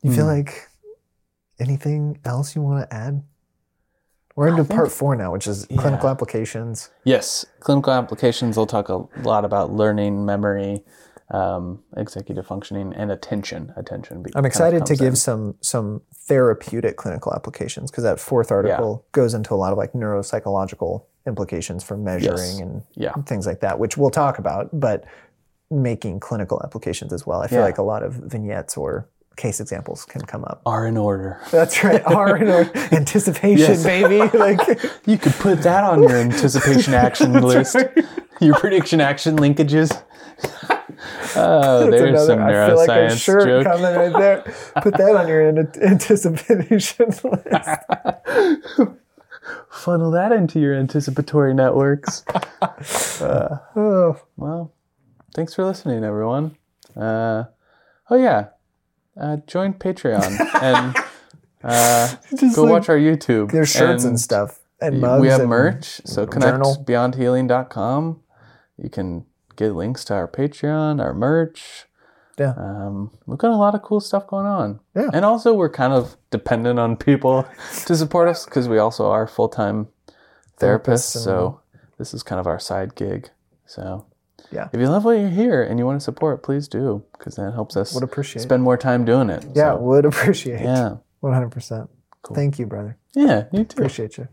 You 0.03 0.13
feel 0.13 0.27
like 0.27 0.69
anything 1.61 2.19
else 2.25 2.57
you 2.57 2.63
want 2.63 2.89
to 2.91 2.95
add? 2.97 3.23
We're 4.35 4.49
into 4.49 4.65
part 4.65 4.91
four 4.91 5.15
now, 5.17 5.33
which 5.33 5.47
is 5.47 5.67
clinical 5.79 6.09
applications. 6.09 6.91
Yes, 7.05 7.45
clinical 7.61 7.93
applications. 7.93 8.57
They'll 8.57 8.67
talk 8.67 8.89
a 8.89 9.05
lot 9.23 9.45
about 9.45 9.73
learning, 9.73 10.25
memory, 10.25 10.83
um, 11.31 11.83
executive 11.97 12.47
functioning, 12.47 12.93
and 12.95 13.11
attention. 13.11 13.73
Attention. 13.77 14.25
I'm 14.35 14.45
excited 14.47 14.87
to 14.87 14.91
comes 14.93 15.01
give 15.01 15.09
in. 15.11 15.17
some 15.17 15.55
some 15.61 16.03
therapeutic 16.15 16.97
clinical 16.97 17.35
applications 17.35 17.91
because 17.91 18.05
that 18.05 18.19
fourth 18.21 18.51
article 18.51 19.05
goes 19.13 19.35
into 19.35 19.53
a 19.55 19.57
lot 19.57 19.73
of 19.73 19.79
like 19.79 19.93
neuropsychological 19.93 21.05
implications 21.27 21.85
for 21.85 21.97
measuring 21.97 22.33
Yes. 22.33 22.59
and 22.61 22.83
Yeah. 22.95 23.13
things 23.27 23.47
like 23.47 23.61
that, 23.61 23.79
which 23.79 23.97
we'll 23.97 24.11
talk 24.11 24.39
about, 24.39 24.69
but 24.73 25.05
making 25.71 26.21
clinical 26.21 26.61
applications 26.65 27.13
as 27.13 27.27
well. 27.27 27.41
I 27.41 27.47
feel 27.47 27.59
Yeah. 27.61 27.65
like 27.65 27.79
a 27.79 27.83
lot 27.83 28.03
of 28.03 28.13
vignettes 28.15 28.77
or 28.77 29.09
case 29.37 29.61
examples 29.61 30.05
can 30.05 30.23
come 30.23 30.45
up. 30.45 30.61
are 30.67 30.87
in 30.87 30.97
order. 30.97 31.41
That's 31.51 31.83
right. 31.85 32.03
Are 32.05 32.37
in 32.37 32.49
our 32.49 32.71
anticipation, 32.93 33.59
Yes. 33.59 33.83
baby. 33.85 34.19
Like 34.39 34.61
You 35.07 35.19
could 35.19 35.33
put 35.35 35.63
that 35.63 35.85
on 35.85 36.03
your 36.03 36.17
anticipation 36.17 36.95
action 36.95 37.33
list. 37.43 37.77
Your 38.41 38.59
prediction 38.59 39.01
action 39.01 39.37
linkages. 39.37 39.91
Oh, 41.37 41.89
that's 41.89 41.91
there's 41.91 42.11
another. 42.11 42.27
some 42.27 42.43
I 42.43 42.67
feel 42.67 42.77
like 42.77 42.89
a 42.89 42.93
neuroscience 42.93 43.23
shirt 43.25 43.45
joke. 43.45 43.65
coming 43.65 43.83
right 43.95 44.13
there. 44.13 44.55
Put 44.83 44.97
that 44.99 45.17
on 45.17 45.29
your 45.29 45.49
an- 45.49 45.73
anticipation 45.83 47.07
list. 47.07 48.91
Funnel 49.71 50.11
that 50.13 50.31
into 50.33 50.61
your 50.61 50.75
anticipatory 50.75 51.55
networks. 51.55 52.25
Oh, 53.21 54.17
Well, 54.37 54.73
thanks 55.35 55.55
for 55.55 55.65
listening, 55.65 56.05
everyone. 56.05 56.57
Uh, 56.97 57.45
oh 58.11 58.17
yeah, 58.17 58.49
uh, 59.21 59.37
join 59.47 59.75
Patreon 59.75 60.39
and 60.63 60.97
uh, 61.65 62.15
go 62.55 62.63
like, 62.63 62.73
watch 62.73 62.89
our 62.89 62.99
YouTube. 62.99 63.51
there's 63.53 63.71
shirts 63.71 64.05
and, 64.05 64.19
stuff 64.19 64.61
and 64.81 65.01
mugs. 65.01 65.21
we 65.21 65.29
have 65.29 65.41
and 65.41 65.51
merch, 65.51 66.01
so 66.05 66.27
connect 66.27 66.53
journal. 66.53 66.85
connectbeyondhealing.com. 66.87 68.21
You 68.79 68.91
can 68.91 69.27
get 69.57 69.73
links 69.75 70.05
to 70.07 70.15
our 70.15 70.29
Patreon, 70.29 71.01
our 71.01 71.15
merch. 71.15 71.87
Yeah. 72.39 72.55
Um, 72.57 73.11
we've 73.27 73.39
got 73.39 73.51
a 73.51 73.57
lot 73.57 73.75
of 73.75 73.83
cool 73.83 74.01
stuff 74.01 74.27
going 74.27 74.47
on. 74.47 74.81
Yeah. 74.97 75.11
And 75.13 75.25
also, 75.25 75.53
we're 75.53 75.71
kind 75.71 75.93
of 75.93 76.17
dependent 76.31 76.79
on 76.79 76.97
people 76.97 77.47
to 77.87 77.95
support 77.95 78.29
us 78.29 78.45
because 78.45 78.69
we 78.69 78.79
also 78.79 79.11
are 79.11 79.27
full 79.27 79.49
time 79.49 79.89
therapists. 80.59 81.15
Therapists 81.17 81.25
So 81.25 81.61
this 81.99 82.15
is 82.15 82.23
kind 82.23 82.41
of 82.41 82.47
our 82.47 82.59
side 82.59 82.95
gig. 82.95 83.31
So 83.67 84.07
Yeah. 84.53 84.69
if 84.73 84.79
you 84.81 84.87
love 84.89 85.05
what 85.05 85.13
you 85.19 85.29
hear 85.29 85.63
and 85.63 85.79
you 85.79 85.87
want 85.87 85.99
to 86.01 86.05
support, 86.05 86.43
please 86.43 86.69
do 86.69 87.03
because 87.13 87.37
that 87.37 87.53
helps 87.53 87.77
us 87.77 87.95
Would 87.95 88.05
appreciate. 88.05 88.43
spend 88.43 88.63
more 88.63 88.77
time 88.77 89.05
doing 89.05 89.31
it. 89.31 89.45
yeah, 89.55 89.73
So, 89.73 89.79
would 89.79 90.05
appreciate. 90.05 90.61
yeah. 90.61 90.97
100%. 91.23 91.89
Cool. 92.23 92.35
Thank 92.37 92.59
you, 92.59 92.67
brother. 92.67 92.97
Yeah, 93.15 93.45
you 93.53 93.65
too. 93.65 93.77
Appreciate 93.79 94.19
you. 94.19 94.29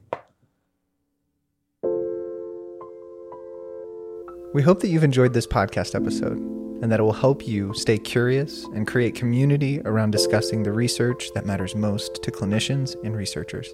We 4.54 4.62
hope 4.64 4.80
that 4.82 4.88
you've 4.90 5.04
enjoyed 5.04 5.34
this 5.34 5.46
podcast 5.48 5.94
episode 5.96 6.38
and 6.82 6.92
that 6.92 7.00
it 7.00 7.04
will 7.04 7.14
help 7.14 7.48
you 7.48 7.74
stay 7.74 7.98
curious 7.98 8.64
and 8.74 8.88
create 8.88 9.14
community 9.16 9.80
around 9.82 10.12
discussing 10.12 10.64
the 10.64 10.72
research 10.72 11.30
that 11.36 11.46
matters 11.46 11.76
most 11.76 12.24
to 12.24 12.32
clinicians 12.32 12.96
and 13.04 13.16
researchers. 13.16 13.70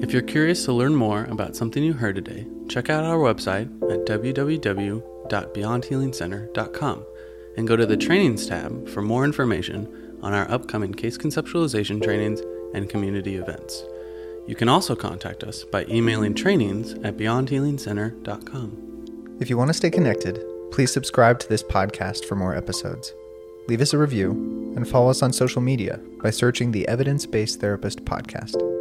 If 0.00 0.12
you're 0.12 0.22
curious 0.22 0.64
to 0.66 0.72
learn 0.72 0.94
more 0.94 1.24
about 1.24 1.56
something 1.56 1.82
you 1.82 1.92
heard 1.92 2.14
today, 2.14 2.46
check 2.68 2.88
out 2.88 3.04
our 3.04 3.18
website 3.18 3.68
at 3.92 4.06
www.beyondhealingcenter.com 5.30 7.04
and 7.56 7.68
go 7.68 7.76
to 7.76 7.86
the 7.86 7.96
Trainings 7.96 8.46
tab 8.46 8.88
for 8.88 9.02
more 9.02 9.24
information 9.24 10.18
on 10.22 10.34
our 10.34 10.50
upcoming 10.50 10.92
case 10.92 11.16
conceptualization 11.16 12.02
trainings 12.02 12.40
and 12.74 12.88
community 12.88 13.36
events. 13.36 13.84
You 14.46 14.54
can 14.54 14.68
also 14.68 14.94
contact 14.94 15.44
us 15.44 15.64
by 15.64 15.84
emailing 15.86 16.34
trainings 16.34 16.92
at 17.04 17.16
beyondhealingcenter.com. 17.16 19.36
If 19.40 19.48
you 19.48 19.56
want 19.56 19.68
to 19.68 19.74
stay 19.74 19.90
connected, 19.90 20.44
please 20.72 20.92
subscribe 20.92 21.38
to 21.40 21.48
this 21.48 21.62
podcast 21.62 22.24
for 22.24 22.36
more 22.36 22.54
episodes. 22.54 23.14
Leave 23.68 23.80
us 23.80 23.92
a 23.92 23.98
review 23.98 24.32
and 24.76 24.88
follow 24.88 25.10
us 25.10 25.22
on 25.22 25.32
social 25.32 25.62
media 25.62 26.00
by 26.22 26.30
searching 26.30 26.72
the 26.72 26.86
Evidence 26.88 27.26
Based 27.26 27.60
Therapist 27.60 28.04
Podcast. 28.04 28.79